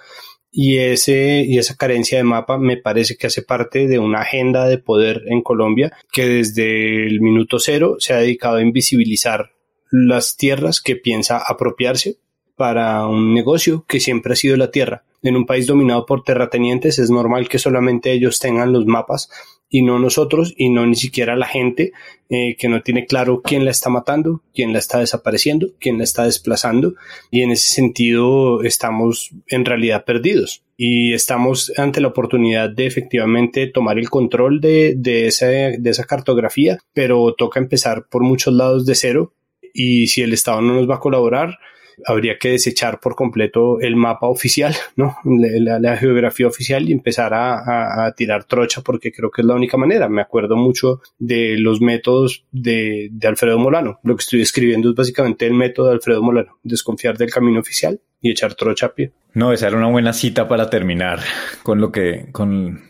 y, 0.52 0.78
ese, 0.78 1.44
y 1.44 1.58
esa 1.58 1.74
carencia 1.74 2.18
de 2.18 2.24
mapa 2.24 2.56
me 2.56 2.76
parece 2.76 3.16
que 3.16 3.26
hace 3.26 3.42
parte 3.42 3.88
de 3.88 3.98
una 3.98 4.20
agenda 4.20 4.68
de 4.68 4.78
poder 4.78 5.22
en 5.26 5.42
Colombia 5.42 5.92
que 6.12 6.28
desde 6.28 7.04
el 7.04 7.20
minuto 7.20 7.58
cero 7.58 7.96
se 7.98 8.14
ha 8.14 8.18
dedicado 8.18 8.58
a 8.58 8.62
invisibilizar 8.62 9.50
las 9.90 10.36
tierras 10.36 10.80
que 10.80 10.94
piensa 10.94 11.42
apropiarse 11.44 12.18
para 12.56 13.06
un 13.06 13.34
negocio 13.34 13.84
que 13.88 14.00
siempre 14.00 14.32
ha 14.32 14.36
sido 14.36 14.56
la 14.56 14.70
tierra. 14.70 15.04
En 15.22 15.36
un 15.36 15.46
país 15.46 15.66
dominado 15.66 16.04
por 16.04 16.22
terratenientes 16.22 16.98
es 16.98 17.10
normal 17.10 17.48
que 17.48 17.58
solamente 17.58 18.12
ellos 18.12 18.38
tengan 18.38 18.72
los 18.72 18.86
mapas 18.86 19.30
y 19.70 19.82
no 19.82 19.98
nosotros 19.98 20.54
y 20.56 20.68
no 20.68 20.86
ni 20.86 20.94
siquiera 20.94 21.34
la 21.34 21.46
gente 21.46 21.92
eh, 22.30 22.54
que 22.56 22.68
no 22.68 22.82
tiene 22.82 23.06
claro 23.06 23.42
quién 23.42 23.64
la 23.64 23.72
está 23.72 23.90
matando, 23.90 24.42
quién 24.54 24.72
la 24.72 24.78
está 24.78 25.00
desapareciendo, 25.00 25.70
quién 25.80 25.98
la 25.98 26.04
está 26.04 26.26
desplazando. 26.26 26.94
Y 27.30 27.42
en 27.42 27.50
ese 27.50 27.74
sentido 27.74 28.62
estamos 28.62 29.30
en 29.48 29.64
realidad 29.64 30.04
perdidos. 30.04 30.62
Y 30.76 31.12
estamos 31.12 31.72
ante 31.76 32.00
la 32.00 32.08
oportunidad 32.08 32.70
de 32.70 32.86
efectivamente 32.86 33.66
tomar 33.66 33.98
el 33.98 34.10
control 34.10 34.60
de, 34.60 34.96
esa 35.26 36.04
cartografía, 36.04 36.78
pero 36.92 37.34
toca 37.34 37.58
empezar 37.58 38.06
por 38.08 38.22
muchos 38.22 38.54
lados 38.54 38.86
de 38.86 38.94
cero. 38.94 39.32
Y 39.72 40.06
si 40.06 40.22
el 40.22 40.32
Estado 40.32 40.60
no 40.60 40.74
nos 40.74 40.88
va 40.88 40.96
a 40.96 41.00
colaborar, 41.00 41.58
habría 42.06 42.38
que 42.38 42.50
desechar 42.50 43.00
por 43.00 43.14
completo 43.14 43.80
el 43.80 43.96
mapa 43.96 44.26
oficial, 44.26 44.74
¿no? 44.96 45.16
La, 45.24 45.96
geografía 45.96 46.46
oficial 46.46 46.88
y 46.88 46.92
empezar 46.92 47.32
a, 47.34 48.12
tirar 48.16 48.44
trocha 48.44 48.82
porque 48.82 49.12
creo 49.12 49.30
que 49.30 49.42
es 49.42 49.46
la 49.46 49.54
única 49.54 49.76
manera. 49.76 50.08
Me 50.08 50.22
acuerdo 50.22 50.56
mucho 50.56 51.00
de 51.18 51.56
los 51.58 51.80
métodos 51.80 52.44
de, 52.50 53.08
de 53.12 53.28
Alfredo 53.28 53.58
Molano. 53.58 54.00
Lo 54.02 54.16
que 54.16 54.22
estoy 54.22 54.42
escribiendo 54.42 54.90
es 54.90 54.94
básicamente 54.94 55.46
el 55.46 55.54
método 55.54 55.88
de 55.88 55.94
Alfredo 55.94 56.22
Molano, 56.22 56.58
desconfiar 56.62 57.16
del 57.16 57.30
camino 57.30 57.60
oficial 57.60 58.00
y 58.20 58.30
echar 58.30 58.54
trocha 58.54 58.86
a 58.86 58.94
pie. 58.94 59.12
No, 59.34 59.52
esa 59.52 59.68
era 59.68 59.76
una 59.76 59.90
buena 59.90 60.12
cita 60.12 60.48
para 60.48 60.70
terminar 60.70 61.20
con 61.62 61.80
lo 61.80 61.92
que, 61.92 62.28
con 62.32 62.80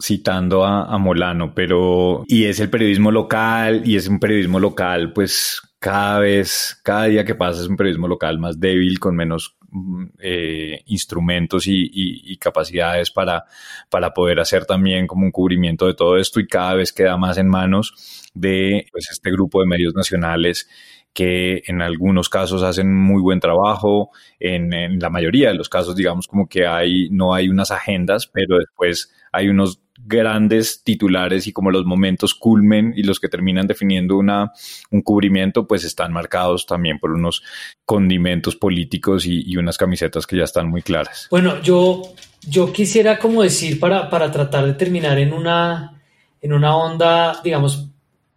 citando 0.00 0.64
a, 0.64 0.84
a, 0.84 0.98
Molano, 0.98 1.54
pero 1.54 2.24
y 2.26 2.44
es 2.44 2.60
el 2.60 2.70
periodismo 2.70 3.10
local 3.10 3.82
y 3.84 3.96
es 3.96 4.08
un 4.08 4.20
periodismo 4.20 4.60
local 4.60 5.12
pues 5.12 5.60
cada 5.78 6.18
vez, 6.18 6.80
cada 6.82 7.04
día 7.04 7.24
que 7.24 7.34
pasa 7.34 7.60
es 7.60 7.68
un 7.68 7.76
periodismo 7.76 8.08
local 8.08 8.38
más 8.38 8.58
débil, 8.58 8.98
con 8.98 9.14
menos 9.14 9.56
mm, 9.70 10.04
eh, 10.18 10.82
instrumentos 10.86 11.64
y, 11.66 12.36
capacidades 12.38 13.10
para, 13.10 13.44
para 13.90 14.12
poder 14.12 14.40
hacer 14.40 14.64
también 14.64 15.06
como 15.06 15.24
un 15.24 15.32
cubrimiento 15.32 15.86
de 15.86 15.94
todo 15.94 16.16
esto 16.16 16.40
y 16.40 16.46
cada 16.46 16.74
vez 16.74 16.92
queda 16.92 17.16
más 17.16 17.38
en 17.38 17.48
manos 17.48 18.30
de 18.34 18.86
pues, 18.92 19.08
este 19.10 19.30
grupo 19.30 19.60
de 19.60 19.66
medios 19.66 19.94
nacionales 19.94 20.68
que 21.12 21.62
en 21.66 21.82
algunos 21.82 22.28
casos 22.28 22.62
hacen 22.62 22.94
muy 22.94 23.20
buen 23.20 23.40
trabajo, 23.40 24.10
en, 24.38 24.72
en 24.72 25.00
la 25.00 25.10
mayoría 25.10 25.48
de 25.48 25.54
los 25.54 25.68
casos 25.68 25.96
digamos 25.96 26.28
como 26.28 26.48
que 26.48 26.66
hay, 26.66 27.08
no 27.10 27.34
hay 27.34 27.48
unas 27.48 27.70
agendas, 27.70 28.26
pero 28.28 28.58
después 28.58 29.12
hay 29.32 29.48
unos 29.48 29.80
grandes 30.06 30.82
titulares 30.82 31.46
y 31.46 31.52
como 31.52 31.70
los 31.70 31.84
momentos 31.84 32.34
culmen 32.34 32.94
y 32.96 33.02
los 33.02 33.20
que 33.20 33.28
terminan 33.28 33.66
definiendo 33.66 34.16
una, 34.16 34.52
un 34.90 35.02
cubrimiento, 35.02 35.66
pues 35.66 35.84
están 35.84 36.12
marcados 36.12 36.66
también 36.66 36.98
por 36.98 37.10
unos 37.10 37.42
condimentos 37.84 38.56
políticos 38.56 39.26
y, 39.26 39.56
unas 39.56 39.76
camisetas 39.76 40.26
que 40.26 40.36
ya 40.36 40.44
están 40.44 40.68
muy 40.68 40.82
claras. 40.82 41.26
Bueno, 41.30 41.60
yo, 41.62 42.14
yo 42.46 42.72
quisiera 42.72 43.18
como 43.18 43.42
decir 43.42 43.80
para, 43.80 44.08
para 44.08 44.30
tratar 44.30 44.66
de 44.66 44.74
terminar 44.74 45.18
en 45.18 45.32
una, 45.32 46.00
en 46.40 46.52
una 46.52 46.76
onda, 46.76 47.40
digamos, 47.42 47.88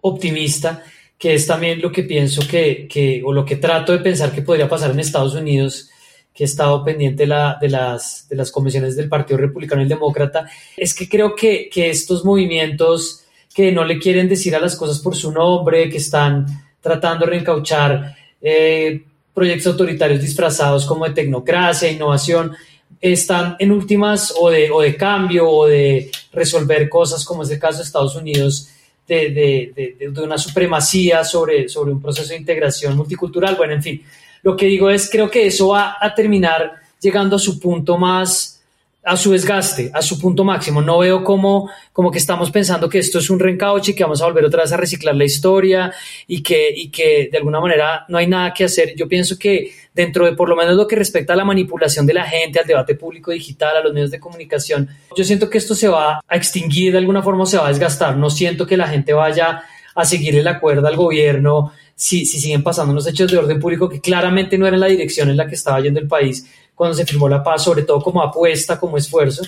optimista, 0.01 0.83
que 1.17 1.35
es 1.35 1.45
también 1.45 1.79
lo 1.79 1.91
que 1.91 2.03
pienso 2.03 2.41
que, 2.47 2.87
que, 2.87 3.21
o 3.23 3.31
lo 3.31 3.45
que 3.45 3.57
trato 3.57 3.91
de 3.91 3.99
pensar 3.99 4.31
que 4.31 4.41
podría 4.41 4.67
pasar 4.67 4.91
en 4.91 4.99
Estados 4.99 5.35
Unidos 5.35 5.90
que 6.33 6.43
he 6.43 6.45
estado 6.45 6.83
pendiente 6.83 7.23
de, 7.23 7.27
la, 7.27 7.57
de, 7.59 7.69
las, 7.69 8.27
de 8.29 8.35
las 8.35 8.51
convenciones 8.51 8.95
del 8.95 9.09
Partido 9.09 9.37
Republicano 9.37 9.81
y 9.81 9.87
Demócrata, 9.87 10.49
es 10.77 10.93
que 10.93 11.09
creo 11.09 11.35
que, 11.35 11.69
que 11.69 11.89
estos 11.89 12.23
movimientos 12.23 13.23
que 13.53 13.71
no 13.71 13.83
le 13.83 13.99
quieren 13.99 14.29
decir 14.29 14.55
a 14.55 14.59
las 14.59 14.75
cosas 14.75 14.99
por 14.99 15.15
su 15.15 15.31
nombre, 15.31 15.89
que 15.89 15.97
están 15.97 16.45
tratando 16.79 17.25
de 17.25 17.31
reencauchar 17.31 18.15
eh, 18.41 19.03
proyectos 19.33 19.73
autoritarios 19.73 20.21
disfrazados 20.21 20.85
como 20.85 21.05
de 21.05 21.11
tecnocracia, 21.11 21.91
innovación, 21.91 22.53
están 22.99 23.55
en 23.59 23.71
últimas 23.71 24.33
o 24.39 24.49
de, 24.49 24.69
o 24.69 24.81
de 24.81 24.95
cambio 24.95 25.49
o 25.49 25.67
de 25.67 26.11
resolver 26.31 26.87
cosas 26.87 27.25
como 27.25 27.43
es 27.43 27.49
el 27.49 27.59
caso 27.59 27.79
de 27.79 27.83
Estados 27.83 28.15
Unidos, 28.15 28.69
de, 29.07 29.31
de, 29.31 29.95
de, 29.99 30.21
una 30.21 30.37
supremacía 30.37 31.23
sobre, 31.23 31.67
sobre 31.67 31.91
un 31.91 32.01
proceso 32.01 32.29
de 32.29 32.37
integración 32.37 32.95
multicultural. 32.95 33.55
Bueno, 33.55 33.73
en 33.73 33.83
fin, 33.83 34.03
lo 34.43 34.55
que 34.55 34.65
digo 34.65 34.89
es, 34.89 35.09
creo 35.09 35.29
que 35.29 35.47
eso 35.47 35.69
va 35.69 35.97
a 35.99 36.13
terminar 36.13 36.75
llegando 37.01 37.35
a 37.35 37.39
su 37.39 37.59
punto 37.59 37.97
más, 37.97 38.61
a 39.03 39.17
su 39.17 39.31
desgaste, 39.31 39.89
a 39.93 40.01
su 40.01 40.19
punto 40.19 40.43
máximo. 40.43 40.81
No 40.81 40.99
veo 40.99 41.23
como, 41.23 41.69
como 41.91 42.11
que 42.11 42.19
estamos 42.19 42.51
pensando 42.51 42.87
que 42.87 42.99
esto 42.99 43.19
es 43.19 43.29
un 43.29 43.39
reencauche 43.39 43.91
y 43.91 43.95
que 43.95 44.03
vamos 44.03 44.21
a 44.21 44.25
volver 44.25 44.45
otra 44.45 44.61
vez 44.61 44.71
a 44.71 44.77
reciclar 44.77 45.15
la 45.15 45.25
historia 45.25 45.91
y 46.27 46.43
que, 46.43 46.71
y 46.75 46.89
que 46.89 47.29
de 47.31 47.37
alguna 47.37 47.59
manera 47.59 48.05
no 48.07 48.17
hay 48.17 48.27
nada 48.27 48.53
que 48.53 48.65
hacer. 48.65 48.93
Yo 48.95 49.07
pienso 49.07 49.37
que 49.39 49.71
dentro 49.93 50.25
de 50.25 50.33
por 50.33 50.47
lo 50.47 50.55
menos 50.55 50.75
lo 50.75 50.87
que 50.87 50.95
respecta 50.95 51.33
a 51.33 51.35
la 51.35 51.45
manipulación 51.45 52.05
de 52.05 52.13
la 52.13 52.25
gente, 52.25 52.59
al 52.59 52.67
debate 52.67 52.95
público 52.95 53.31
digital, 53.31 53.75
a 53.75 53.81
los 53.81 53.93
medios 53.93 54.11
de 54.11 54.19
comunicación, 54.19 54.87
yo 55.15 55.23
siento 55.23 55.49
que 55.49 55.57
esto 55.57 55.73
se 55.73 55.87
va 55.87 56.21
a 56.27 56.35
extinguir 56.35 56.91
de 56.91 56.99
alguna 56.99 57.23
forma, 57.23 57.45
se 57.45 57.57
va 57.57 57.65
a 57.65 57.69
desgastar. 57.69 58.17
No 58.17 58.29
siento 58.29 58.67
que 58.67 58.77
la 58.77 58.87
gente 58.87 59.13
vaya 59.13 59.63
a 59.95 60.05
seguirle 60.05 60.43
la 60.43 60.59
cuerda 60.59 60.87
al 60.87 60.95
gobierno 60.95 61.73
si, 62.01 62.25
si 62.25 62.39
siguen 62.39 62.63
pasando 62.63 62.93
unos 62.93 63.05
hechos 63.05 63.31
de 63.31 63.37
orden 63.37 63.59
público 63.59 63.87
que 63.87 64.01
claramente 64.01 64.57
no 64.57 64.65
eran 64.65 64.79
la 64.79 64.87
dirección 64.87 65.29
en 65.29 65.37
la 65.37 65.45
que 65.45 65.53
estaba 65.53 65.79
yendo 65.81 65.99
el 65.99 66.07
país 66.07 66.47
cuando 66.73 66.95
se 66.95 67.05
firmó 67.05 67.29
la 67.29 67.43
paz, 67.43 67.63
sobre 67.63 67.83
todo 67.83 68.01
como 68.01 68.23
apuesta, 68.23 68.79
como 68.79 68.97
esfuerzo. 68.97 69.43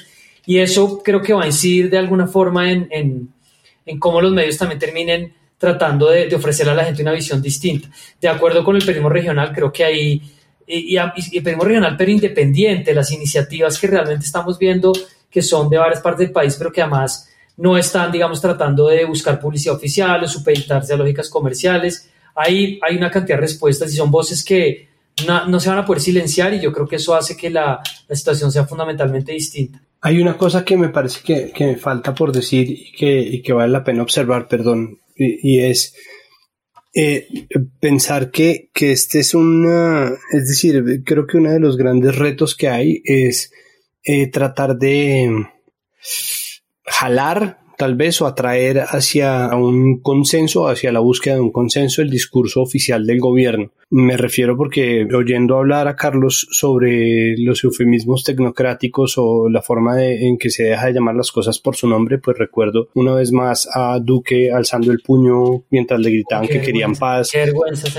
Y 0.46 0.60
eso 0.60 1.02
creo 1.02 1.20
que 1.20 1.34
va 1.34 1.46
a 1.46 1.48
incidir 1.48 1.90
de 1.90 1.98
alguna 1.98 2.28
forma 2.28 2.72
en, 2.72 2.88
en, 2.92 3.28
en 3.88 4.00
cómo 4.00 4.22
los 4.22 4.32
medios 4.32 4.56
también 4.56 4.78
terminen 4.78 5.34
tratando 5.58 6.12
de, 6.12 6.28
de, 6.28 6.36
ofrecer 6.36 6.70
a 6.70 6.76
la 6.76 6.86
gente 6.86 7.02
una 7.02 7.14
visión 7.14 7.42
distinta. 7.42 7.90
De 8.22 8.28
acuerdo 8.28 8.64
con 8.64 8.76
el 8.76 8.84
periodismo 8.84 9.10
regional, 9.10 9.52
creo 9.52 9.74
que 9.74 9.84
ahí, 9.84 10.22
y, 10.68 10.96
y, 10.96 10.96
y 10.96 10.98
el 11.00 11.12
periodismo 11.44 11.64
regional, 11.64 11.96
pero 11.98 12.12
independiente, 12.12 12.94
las 12.94 13.12
iniciativas 13.12 13.80
que 13.80 13.88
realmente 13.88 14.28
estamos 14.28 14.60
viendo, 14.60 14.94
que 15.28 15.42
son 15.42 15.72
de 15.72 15.80
varias 15.80 16.02
partes 16.02 16.28
del 16.28 16.32
país, 16.32 16.56
pero 16.56 16.72
que 16.72 16.84
además 16.84 17.30
no 17.58 17.80
están, 17.80 18.12
digamos, 18.12 18.40
tratando 18.40 18.90
de 18.90 19.06
buscar 19.06 19.40
publicidad 19.40 19.76
oficial 19.76 20.24
o 20.24 20.28
supeditarse 20.28 20.94
a 20.94 20.98
lógicas 20.98 21.32
comerciales. 21.32 22.12
Ahí 22.36 22.80
hay 22.82 22.98
una 22.98 23.12
cantidad 23.12 23.38
de 23.38 23.42
respuestas 23.42 23.94
y 23.94 23.98
son 23.98 24.12
voces 24.12 24.44
que 24.44 24.88
no, 25.28 25.46
no 25.48 25.60
se 25.60 25.70
van 25.70 25.80
a 25.80 25.86
poder 25.86 26.02
silenciar 26.02 26.54
y 26.54 26.62
yo 26.62 26.72
creo 26.72 26.88
que 26.88 26.96
eso 26.96 27.16
hace 27.16 27.38
que 27.38 27.50
la, 27.50 27.82
la, 28.08 28.16
situación 28.16 28.52
sea 28.52 28.66
fundamentalmente 28.66 29.32
distinta. 29.32 29.82
Hay 30.02 30.20
una 30.20 30.38
cosa 30.38 30.66
que 30.66 30.76
me 30.76 30.90
parece 30.90 31.22
que, 31.24 31.52
que 31.52 31.66
me 31.66 31.76
falta 31.78 32.14
por 32.14 32.32
decir 32.32 32.70
y 32.70 32.92
que, 32.92 33.20
y 33.20 33.42
que, 33.42 33.54
vale 33.54 33.72
la 33.72 33.84
pena 33.84 34.04
observar, 34.04 34.48
perdón, 34.48 35.00
y, 35.16 35.56
y 35.56 35.60
es 35.60 35.96
eh, 36.96 37.48
pensar 37.80 38.32
que, 38.32 38.70
que 38.74 38.92
este 38.92 39.20
es 39.20 39.34
una, 39.34 40.14
es 40.32 40.48
decir, 40.48 41.04
creo 41.06 41.26
que 41.26 41.38
uno 41.38 41.52
de 41.52 41.60
los 41.60 41.78
grandes 41.78 42.16
retos 42.16 42.56
que 42.56 42.68
hay 42.68 43.02
es 43.06 43.52
eh, 44.04 44.28
tratar 44.28 44.78
de 44.78 45.48
jalar 46.86 47.63
tal 47.78 47.96
vez 47.96 48.22
o 48.22 48.28
atraer 48.28 48.80
hacia 48.80 49.50
un 49.56 50.02
consenso, 50.02 50.68
hacia 50.68 50.92
la 50.92 51.00
búsqueda 51.00 51.36
de 51.36 51.42
un 51.42 51.52
consenso 51.52 52.02
el 52.02 52.10
discurso 52.10 52.62
oficial 52.62 53.06
del 53.06 53.20
gobierno. 53.20 53.72
Me 53.90 54.18
refiero 54.18 54.58
porque 54.58 55.08
oyendo 55.14 55.58
hablar 55.58 55.88
a 55.88 55.96
Carlos 55.96 56.48
sobre 56.52 57.36
los 57.38 57.64
eufemismos 57.64 58.24
tecnocráticos 58.24 59.16
o 59.18 59.50
la 59.50 59.62
forma 59.62 59.96
de, 59.96 60.28
en 60.28 60.38
que 60.38 60.50
se 60.50 60.64
deja 60.64 60.88
de 60.88 60.94
llamar 60.94 61.16
las 61.16 61.32
cosas 61.32 61.60
por 61.60 61.76
su 61.76 61.88
nombre, 61.88 62.18
pues 62.18 62.38
recuerdo 62.38 62.88
una 62.96 63.14
vez 63.14 63.32
más 63.32 63.70
a 63.72 64.00
Duque 64.00 64.52
alzando 64.52 64.92
el 64.92 65.00
puño 65.00 65.64
mientras 65.70 66.00
le 66.00 66.10
gritaban 66.10 66.48
que 66.48 66.62
querían 66.62 66.96
paz 66.96 67.32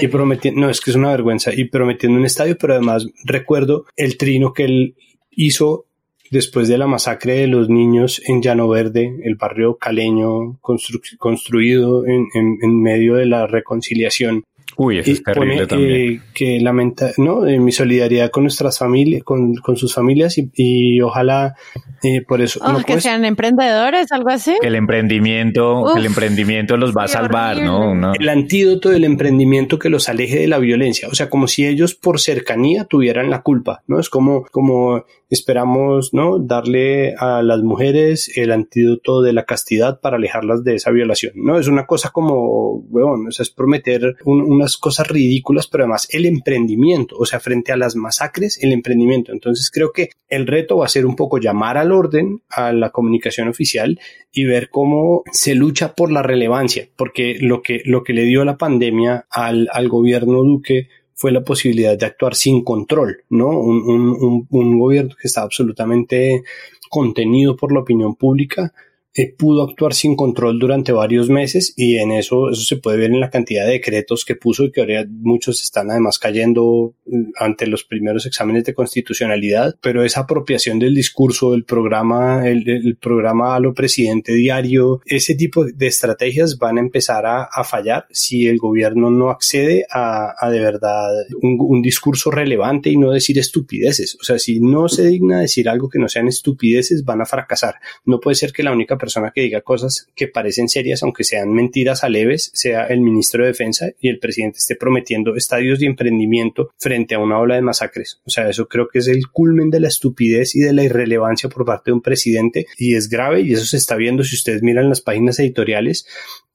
y 0.01 0.09
prometiendo, 0.09 0.61
no 0.61 0.70
es 0.70 0.81
que 0.81 0.91
es 0.91 0.97
una 0.97 1.11
vergüenza, 1.11 1.53
y 1.55 1.64
prometiendo 1.64 2.18
un 2.18 2.27
estadio, 2.27 2.57
pero 2.59 2.75
además 2.75 3.07
recuerdo 3.25 3.87
el 3.97 4.16
trino 4.16 4.53
que 4.53 4.64
él 4.64 4.97
hizo 5.31 5.87
después 6.35 6.66
de 6.66 6.76
la 6.78 6.89
masacre 6.89 7.35
de 7.35 7.47
los 7.47 7.68
niños 7.68 8.20
en 8.26 8.43
Llano 8.43 8.68
Verde, 8.68 9.20
el 9.22 9.37
barrio 9.37 9.76
caleño 9.76 10.59
constru 10.61 11.01
construido 11.16 12.05
en, 12.07 12.26
en, 12.35 12.82
medio 12.82 13.14
de 13.14 13.26
la 13.26 13.47
reconciliación. 13.47 14.45
Uy, 14.77 14.99
eso 14.99 15.11
es 15.11 15.22
terrible 15.22 15.55
pone, 15.55 15.66
también. 15.66 16.12
Eh, 16.16 16.20
que 16.35 16.61
lamenta, 16.61 17.12
¿no? 17.16 17.47
Eh, 17.47 17.59
mi 17.59 17.72
solidaridad 17.72 18.31
con 18.31 18.45
nuestras 18.45 18.79
familias, 18.79 19.22
con, 19.22 19.55
con 19.57 19.77
sus 19.77 19.95
familias 19.95 20.39
y, 20.39 20.51
y 20.55 21.01
ojalá 21.01 21.55
eh, 22.03 22.22
por 22.22 22.43
eso. 22.43 22.61
Oh, 22.62 22.72
no 22.72 22.83
que 22.83 23.01
sean 23.01 23.25
emprendedores, 23.25 24.11
algo 24.12 24.31
así. 24.31 24.55
Que 24.61 24.68
el 24.68 24.75
emprendimiento, 24.75 25.83
Uf, 25.83 25.97
el 25.97 26.07
emprendimiento 26.07 26.77
los 26.77 26.95
va 26.95 27.05
a 27.05 27.09
salvar, 27.09 27.62
¿no? 27.62 27.95
¿no? 27.95 28.12
El 28.14 28.29
antídoto 28.29 28.91
del 28.91 29.05
emprendimiento 29.05 29.79
que 29.79 29.91
los 29.91 30.09
aleje 30.09 30.41
de 30.41 30.49
la 30.49 30.59
violencia. 30.59 31.09
O 31.09 31.14
sea, 31.14 31.31
como 31.31 31.47
si 31.47 31.66
ellos 31.66 31.95
por 31.95 32.20
cercanía 32.20 32.85
tuvieran 32.85 33.31
la 33.31 33.43
culpa, 33.43 33.83
¿no? 33.87 34.01
Es 34.01 34.11
como, 34.11 34.45
como 34.51 35.05
esperamos, 35.31 36.12
¿no? 36.12 36.39
Darle 36.39 37.14
a 37.18 37.43
las 37.43 37.62
mujeres 37.62 38.31
el 38.37 38.53
antídoto 38.53 39.22
de 39.22 39.33
la 39.33 39.45
castidad 39.45 40.01
para 40.01 40.16
alejarlas 40.16 40.64
de 40.64 40.75
esa 40.75 40.91
violación, 40.91 41.33
¿no? 41.37 41.59
Es 41.59 41.68
una 41.68 41.87
cosa 41.87 42.11
como, 42.11 42.79
weón, 42.89 43.29
o 43.29 43.31
sea, 43.31 43.43
es 43.43 43.51
prometer 43.51 44.16
un, 44.25 44.62
cosas 44.77 45.09
ridículas, 45.09 45.67
pero 45.67 45.85
además 45.85 46.09
el 46.11 46.27
emprendimiento, 46.27 47.17
o 47.19 47.27
sea, 47.27 47.41
frente 47.41 47.73
a 47.73 47.77
las 47.77 47.97
masacres, 47.97 48.59
el 48.62 48.73
emprendimiento. 48.73 49.33
Entonces 49.33 49.71
creo 49.71 49.93
que 49.93 50.11
el 50.29 50.47
reto 50.47 50.79
va 50.79 50.87
a 50.87 50.89
ser 50.89 51.07
un 51.07 51.17
poco 51.17 51.39
llamar 51.39 51.79
al 51.79 51.93
orden, 51.93 52.43
a 52.49 52.73
la 52.73 52.91
comunicación 52.91 53.49
oficial 53.49 54.01
y 54.33 54.45
ver 54.45 54.71
cómo 54.71 55.23
se 55.33 55.55
lucha 55.55 55.95
por 55.95 56.11
la 56.11 56.23
relevancia, 56.23 56.89
porque 56.97 57.37
lo 57.41 57.62
que, 57.62 57.83
lo 57.85 58.03
que 58.03 58.12
le 58.12 58.23
dio 58.23 58.45
la 58.45 58.59
pandemia 58.59 59.27
al, 59.31 59.69
al 59.73 59.89
gobierno 59.89 60.43
Duque 60.43 60.89
fue 61.15 61.31
la 61.31 61.43
posibilidad 61.43 61.97
de 61.97 62.07
actuar 62.07 62.35
sin 62.35 62.65
control, 62.65 63.23
¿no? 63.31 63.49
Un, 63.49 63.83
un, 63.89 64.47
un 64.51 64.79
gobierno 64.79 65.15
que 65.21 65.29
estaba 65.29 65.45
absolutamente 65.45 66.43
contenido 66.91 67.57
por 67.57 67.73
la 67.73 67.81
opinión 67.81 68.17
pública 68.17 68.73
eh, 69.17 69.33
pudo 69.33 69.62
actuar 69.62 69.95
sin 69.95 70.17
control 70.17 70.59
durante 70.59 70.91
varios 70.91 71.29
meses 71.29 71.73
y 71.77 71.99
en 71.99 72.11
eso, 72.11 72.51
eso 72.51 72.62
se 72.62 72.79
puede 72.79 72.99
ver 72.99 73.12
en 73.12 73.21
la 73.21 73.31
cantidad 73.31 73.65
de 73.65 73.75
decretos 73.75 74.25
que 74.25 74.35
puso 74.35 74.65
y 74.65 74.73
que 74.73 74.81
ahora 74.81 75.07
muchos 75.09 75.62
están 75.62 75.89
además 75.89 76.19
cayendo 76.19 76.97
mm, 77.07 77.31
ante 77.39 77.69
los 77.69 77.85
primeros 77.85 78.27
exámenes 78.27 78.65
de 78.65 78.75
constitucionalidad, 78.75 79.77
pero 79.81 80.03
esa 80.05 80.23
apropiación 80.23 80.81
del 80.81 80.97
discurso, 80.97 81.55
el 81.55 81.65
programa, 81.65 82.49
el, 82.49 82.99
programa 83.01 83.55
a 83.55 83.61
lo 83.61 83.73
presidente 83.73 84.33
diario, 84.33 85.01
ese 85.07 85.37
tipo 85.37 85.65
de 85.65 85.87
estrategias 85.87 86.59
van 86.59 86.79
a 86.79 86.81
empezar 86.81 87.25
a, 87.25 87.49
fallar 87.65 88.07
si 88.11 88.47
el 88.47 88.59
gobierno 88.59 89.11
no 89.11 89.31
accede 89.31 89.87
a, 89.91 90.35
de 90.51 90.61
verdad 90.61 91.11
un, 91.41 91.57
un, 91.61 91.83
discurso 91.83 92.31
relevante 92.31 92.91
y 92.91 92.97
no 92.97 93.11
decir 93.11 93.39
estupideces. 93.39 94.19
O 94.21 94.25
sea, 94.25 94.39
si 94.39 94.61
no 94.61 94.89
se 94.89 95.07
digna 95.07 95.41
decir 95.41 95.69
algo 95.69 95.89
que 95.89 95.99
no 95.99 96.09
sean 96.09 96.29
estupideces, 96.29 97.05
van 97.05 97.23
a 97.23 97.27
fracasar. 97.27 97.77
No 98.05 98.21
puede 98.21 98.35
ser 98.35 98.53
que 98.53 98.62
la 98.62 98.73
única 98.73 98.99
persona 99.05 99.33
que 99.35 99.43
diga 99.43 99.61
cosas 99.61 100.09
que 100.15 100.29
parecen 100.29 100.69
serias, 100.69 101.03
aunque 101.03 101.25
sean 101.25 101.53
mentiras 101.53 102.05
a 102.05 102.09
leves, 102.09 102.51
sea 102.55 102.87
el 102.87 103.01
ministro 103.01 103.43
de 103.43 103.49
Defensa 103.49 103.91
y 104.01 104.09
el 104.09 104.19
presidente 104.19 104.59
esté 104.59 104.77
prometiendo 104.77 105.37
estadios 105.37 105.79
de 105.79 105.87
emprendimiento 105.87 106.71
frente 106.79 107.15
a 107.15 107.19
una 107.19 107.39
ola 107.39 107.57
de 107.57 107.63
masacres. 107.63 108.21
O 108.25 108.31
sea, 108.31 108.49
eso 108.49 108.67
creo 108.67 108.89
que 108.89 109.01
es 109.01 109.09
el 109.09 109.29
culmen 109.29 109.71
de 109.71 109.81
la 109.81 109.89
estupidez 109.89 110.55
y 110.55 110.61
de 110.61 110.73
la 110.73 110.85
irrelevancia 110.85 111.49
por 111.49 111.65
parte 111.65 111.91
de 111.91 111.95
un 111.95 112.03
presidente 112.03 112.67
y 112.79 112.95
es 112.95 113.09
grave 113.09 113.43
y 113.43 113.53
eso 113.53 113.65
se 113.65 113.77
está 113.77 113.97
viendo 113.97 114.25
si 114.25 114.37
ustedes 114.37 114.63
miran 114.63 114.89
las 114.89 115.01
páginas 115.01 115.39
editoriales 115.39 116.07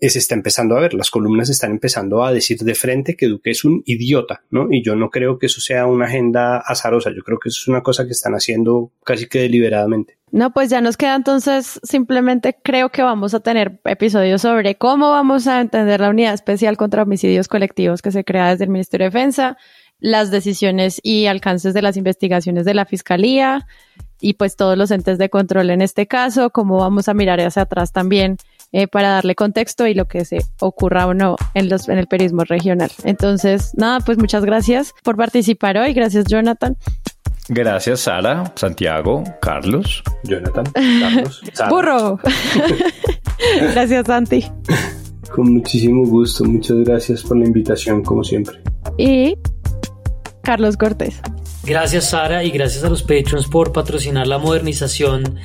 se 0.07 0.19
está 0.19 0.35
empezando 0.35 0.77
a 0.77 0.79
ver, 0.79 0.93
las 0.93 1.11
columnas 1.11 1.49
están 1.49 1.71
empezando 1.71 2.23
a 2.23 2.31
decir 2.31 2.59
de 2.59 2.75
frente 2.75 3.17
que 3.17 3.27
Duque 3.27 3.51
es 3.51 3.65
un 3.65 3.83
idiota, 3.85 4.43
¿no? 4.49 4.67
Y 4.71 4.81
yo 4.81 4.95
no 4.95 5.09
creo 5.09 5.37
que 5.37 5.47
eso 5.47 5.59
sea 5.59 5.87
una 5.87 6.05
agenda 6.05 6.57
azarosa, 6.57 7.11
yo 7.13 7.21
creo 7.23 7.37
que 7.37 7.49
eso 7.49 7.59
es 7.61 7.67
una 7.67 7.83
cosa 7.83 8.05
que 8.05 8.11
están 8.11 8.33
haciendo 8.33 8.91
casi 9.03 9.27
que 9.27 9.39
deliberadamente. 9.39 10.17
No, 10.31 10.51
pues 10.51 10.69
ya 10.69 10.81
nos 10.81 10.95
queda 10.95 11.15
entonces, 11.15 11.79
simplemente 11.83 12.57
creo 12.63 12.89
que 12.89 13.01
vamos 13.01 13.33
a 13.33 13.39
tener 13.39 13.79
episodios 13.85 14.41
sobre 14.41 14.75
cómo 14.75 15.09
vamos 15.09 15.47
a 15.47 15.59
entender 15.59 16.01
la 16.01 16.09
unidad 16.09 16.33
especial 16.33 16.77
contra 16.77 17.03
homicidios 17.03 17.47
colectivos 17.47 18.01
que 18.01 18.11
se 18.11 18.23
crea 18.23 18.49
desde 18.49 18.65
el 18.65 18.69
Ministerio 18.69 19.05
de 19.05 19.11
Defensa, 19.11 19.57
las 19.99 20.31
decisiones 20.31 20.99
y 21.03 21.25
alcances 21.25 21.73
de 21.73 21.81
las 21.81 21.97
investigaciones 21.97 22.65
de 22.65 22.73
la 22.73 22.85
Fiscalía 22.85 23.65
y 24.21 24.33
pues 24.33 24.55
todos 24.55 24.77
los 24.77 24.91
entes 24.91 25.17
de 25.17 25.29
control 25.29 25.71
en 25.71 25.81
este 25.81 26.07
caso, 26.07 26.51
cómo 26.51 26.77
vamos 26.77 27.07
a 27.07 27.13
mirar 27.13 27.39
hacia 27.41 27.63
atrás 27.63 27.91
también 27.91 28.37
eh, 28.71 28.87
para 28.87 29.09
darle 29.09 29.33
contexto 29.33 29.87
y 29.87 29.93
lo 29.93 30.07
que 30.07 30.25
se 30.25 30.39
ocurra 30.59 31.07
o 31.07 31.13
no 31.13 31.37
en, 31.53 31.69
los, 31.69 31.89
en 31.89 31.97
el 31.97 32.07
periodismo 32.07 32.43
regional. 32.43 32.91
Entonces, 33.03 33.71
nada, 33.75 33.99
pues 34.01 34.17
muchas 34.17 34.45
gracias 34.45 34.93
por 35.03 35.17
participar 35.17 35.77
hoy. 35.77 35.93
Gracias, 35.93 36.25
Jonathan. 36.25 36.77
Gracias, 37.49 38.01
Sara, 38.01 38.53
Santiago, 38.55 39.23
Carlos, 39.41 40.03
Jonathan, 40.23 40.65
Carlos. 40.73 41.41
Burro. 41.69 42.19
gracias, 43.73 44.05
Santi. 44.05 44.45
Con 45.33 45.53
muchísimo 45.53 46.05
gusto. 46.05 46.45
Muchas 46.45 46.77
gracias 46.77 47.23
por 47.23 47.37
la 47.37 47.45
invitación, 47.45 48.03
como 48.03 48.23
siempre. 48.23 48.59
Y 48.97 49.35
Carlos 50.43 50.77
Cortés. 50.77 51.21
Gracias, 51.63 52.11
Sara, 52.11 52.43
y 52.43 52.51
gracias 52.51 52.83
a 52.83 52.89
los 52.89 53.03
patrons 53.03 53.47
por 53.47 53.71
patrocinar 53.73 54.27
la 54.27 54.37
modernización 54.37 55.39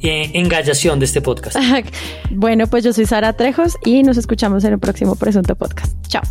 e 0.00 0.38
engallación 0.38 0.98
de 0.98 1.06
este 1.06 1.20
podcast. 1.20 1.56
bueno, 2.30 2.66
pues 2.66 2.84
yo 2.84 2.92
soy 2.92 3.06
Sara 3.06 3.32
Trejos 3.32 3.76
y 3.84 4.02
nos 4.02 4.16
escuchamos 4.16 4.64
en 4.64 4.74
el 4.74 4.78
próximo 4.78 5.16
Presunto 5.16 5.56
Podcast. 5.56 5.96
Chao. 6.06 6.22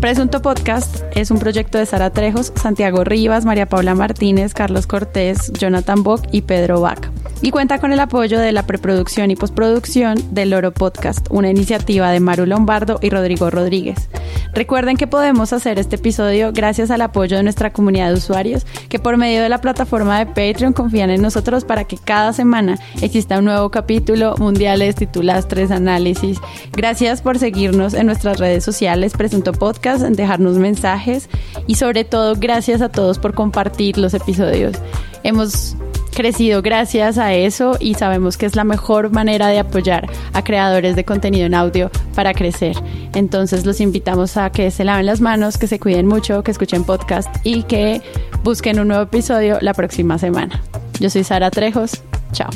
Presunto 0.00 0.40
Podcast 0.40 1.02
es 1.14 1.30
un 1.30 1.38
proyecto 1.38 1.76
de 1.76 1.84
Sara 1.84 2.08
Trejos, 2.08 2.54
Santiago 2.56 3.04
Rivas, 3.04 3.44
María 3.44 3.66
Paula 3.66 3.94
Martínez, 3.94 4.54
Carlos 4.54 4.86
Cortés, 4.86 5.52
Jonathan 5.52 6.02
Bock 6.02 6.26
y 6.32 6.40
Pedro 6.40 6.80
Vaca 6.80 7.12
y 7.42 7.50
cuenta 7.50 7.78
con 7.78 7.92
el 7.92 8.00
apoyo 8.00 8.38
de 8.38 8.52
la 8.52 8.66
preproducción 8.66 9.30
y 9.30 9.36
postproducción 9.36 10.18
del 10.30 10.50
Loro 10.50 10.72
Podcast, 10.72 11.26
una 11.30 11.50
iniciativa 11.50 12.10
de 12.10 12.20
Maru 12.20 12.46
Lombardo 12.46 12.98
y 13.00 13.10
Rodrigo 13.10 13.50
Rodríguez. 13.50 14.08
Recuerden 14.52 14.96
que 14.96 15.06
podemos 15.06 15.52
hacer 15.52 15.78
este 15.78 15.96
episodio 15.96 16.52
gracias 16.52 16.90
al 16.90 17.00
apoyo 17.02 17.36
de 17.36 17.42
nuestra 17.42 17.72
comunidad 17.72 18.08
de 18.08 18.14
usuarios 18.14 18.66
que 18.88 18.98
por 18.98 19.16
medio 19.16 19.42
de 19.42 19.48
la 19.48 19.60
plataforma 19.60 20.18
de 20.18 20.26
Patreon 20.26 20.72
confían 20.72 21.10
en 21.10 21.22
nosotros 21.22 21.64
para 21.64 21.84
que 21.84 21.96
cada 21.96 22.32
semana 22.32 22.78
exista 23.00 23.38
un 23.38 23.46
nuevo 23.46 23.70
capítulo, 23.70 24.34
mundiales, 24.38 24.96
titulares, 24.96 25.48
tres 25.48 25.70
análisis. 25.70 26.38
Gracias 26.72 27.22
por 27.22 27.38
seguirnos 27.38 27.94
en 27.94 28.06
nuestras 28.06 28.38
redes 28.38 28.64
sociales, 28.64 29.12
Presunto 29.12 29.52
Podcast, 29.52 30.02
dejarnos 30.02 30.56
mensajes 30.56 31.28
y 31.66 31.76
sobre 31.76 32.04
todo 32.04 32.34
gracias 32.36 32.82
a 32.82 32.88
todos 32.88 33.18
por 33.18 33.34
compartir 33.34 33.98
los 33.98 34.14
episodios. 34.14 34.76
Hemos 35.22 35.76
crecido 36.14 36.60
gracias 36.62 37.18
a 37.18 37.34
eso 37.34 37.76
y 37.80 37.94
sabemos 37.94 38.36
que 38.36 38.46
es 38.46 38.56
la 38.56 38.64
mejor 38.64 39.10
manera 39.10 39.48
de 39.48 39.58
apoyar 39.58 40.08
a 40.32 40.44
creadores 40.44 40.96
de 40.96 41.04
contenido 41.04 41.46
en 41.46 41.54
audio 41.54 41.90
para 42.14 42.34
crecer. 42.34 42.76
Entonces 43.14 43.64
los 43.64 43.80
invitamos 43.80 44.36
a 44.36 44.50
que 44.50 44.70
se 44.70 44.84
laven 44.84 45.06
las 45.06 45.20
manos, 45.20 45.58
que 45.58 45.66
se 45.66 45.78
cuiden 45.78 46.06
mucho, 46.06 46.42
que 46.42 46.50
escuchen 46.50 46.84
podcast 46.84 47.34
y 47.44 47.62
que 47.64 48.02
busquen 48.42 48.80
un 48.80 48.88
nuevo 48.88 49.04
episodio 49.04 49.58
la 49.60 49.74
próxima 49.74 50.18
semana. 50.18 50.62
Yo 50.98 51.10
soy 51.10 51.24
Sara 51.24 51.50
Trejos. 51.50 52.02
Chao. 52.32 52.50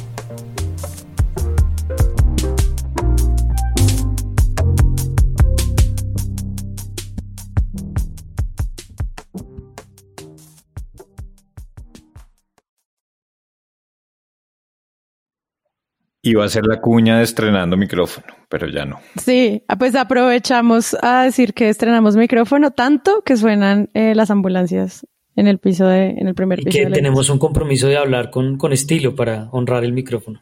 Iba 16.27 16.47
a 16.47 16.49
ser 16.49 16.65
la 16.65 16.81
cuña 16.81 17.19
de 17.19 17.25
estrenando 17.25 17.77
micrófono, 17.77 18.27
pero 18.49 18.67
ya 18.67 18.87
no. 18.87 18.99
Sí, 19.23 19.63
ah, 19.69 19.77
pues 19.77 19.95
aprovechamos 19.95 20.97
a 21.03 21.25
decir 21.25 21.53
que 21.53 21.69
estrenamos 21.69 22.17
micrófono 22.17 22.71
tanto 22.71 23.21
que 23.27 23.37
suenan 23.37 23.91
eh, 23.93 24.15
las 24.15 24.31
ambulancias 24.31 25.07
en 25.37 25.49
el 25.49 25.59
piso 25.59 25.87
de, 25.87 26.13
en 26.13 26.27
el 26.27 26.35
primer 26.35 26.61
piso. 26.61 26.79
Y 26.79 26.85
que 26.85 26.91
tenemos 26.91 27.29
un 27.29 27.39
compromiso 27.39 27.89
de 27.89 27.99
hablar 27.99 28.31
con, 28.31 28.57
con 28.57 28.73
estilo 28.73 29.15
para 29.15 29.49
honrar 29.51 29.85
el 29.85 29.93
micrófono. 29.93 30.41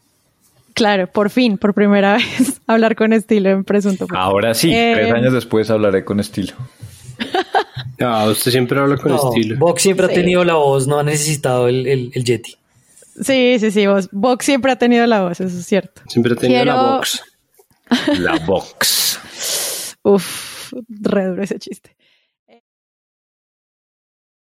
Claro, 0.75 1.09
por 1.09 1.31
fin, 1.31 1.59
por 1.59 1.75
primera 1.75 2.13
vez, 2.17 2.61
hablar 2.69 2.95
con 2.95 3.13
estilo 3.13 3.51
en 3.51 3.65
Presunto. 3.65 4.07
Ahora 4.15 4.55
sí, 4.55 4.69
tres 4.69 5.09
eh, 5.09 5.13
años 5.13 5.33
después 5.33 5.69
hablaré 5.69 6.05
con 6.05 6.21
estilo. 6.21 6.53
no, 7.99 8.27
usted 8.27 8.53
siempre 8.53 8.79
habla 8.79 8.99
con 8.99 9.15
estilo. 9.15 9.59
Vox 9.59 9.83
siempre 9.83 10.07
ha 10.07 10.09
tenido 10.09 10.45
la 10.45 10.55
voz, 10.55 10.87
no 10.87 11.01
ha 11.01 11.03
necesitado 11.03 11.67
el, 11.67 11.89
el, 11.89 12.13
el 12.15 12.25
Yeti. 12.25 12.57
Sí, 13.21 13.59
sí, 13.59 13.71
sí, 13.71 13.87
vos. 13.87 14.09
Vox 14.13 14.45
siempre 14.45 14.73
ha 14.73 14.77
tenido 14.77 15.07
la 15.07 15.23
voz, 15.23 15.41
eso 15.41 15.59
es 15.59 15.67
cierto. 15.67 16.03
Siempre 16.09 16.33
ha 16.33 16.37
tenido 16.37 16.65
la 16.65 16.83
Vox. 16.83 17.23
La 18.19 18.39
Vox. 18.39 19.97
Uf, 20.03 20.73
re 20.89 21.27
duro 21.27 21.43
ese 21.43 21.59
chiste. 21.59 21.97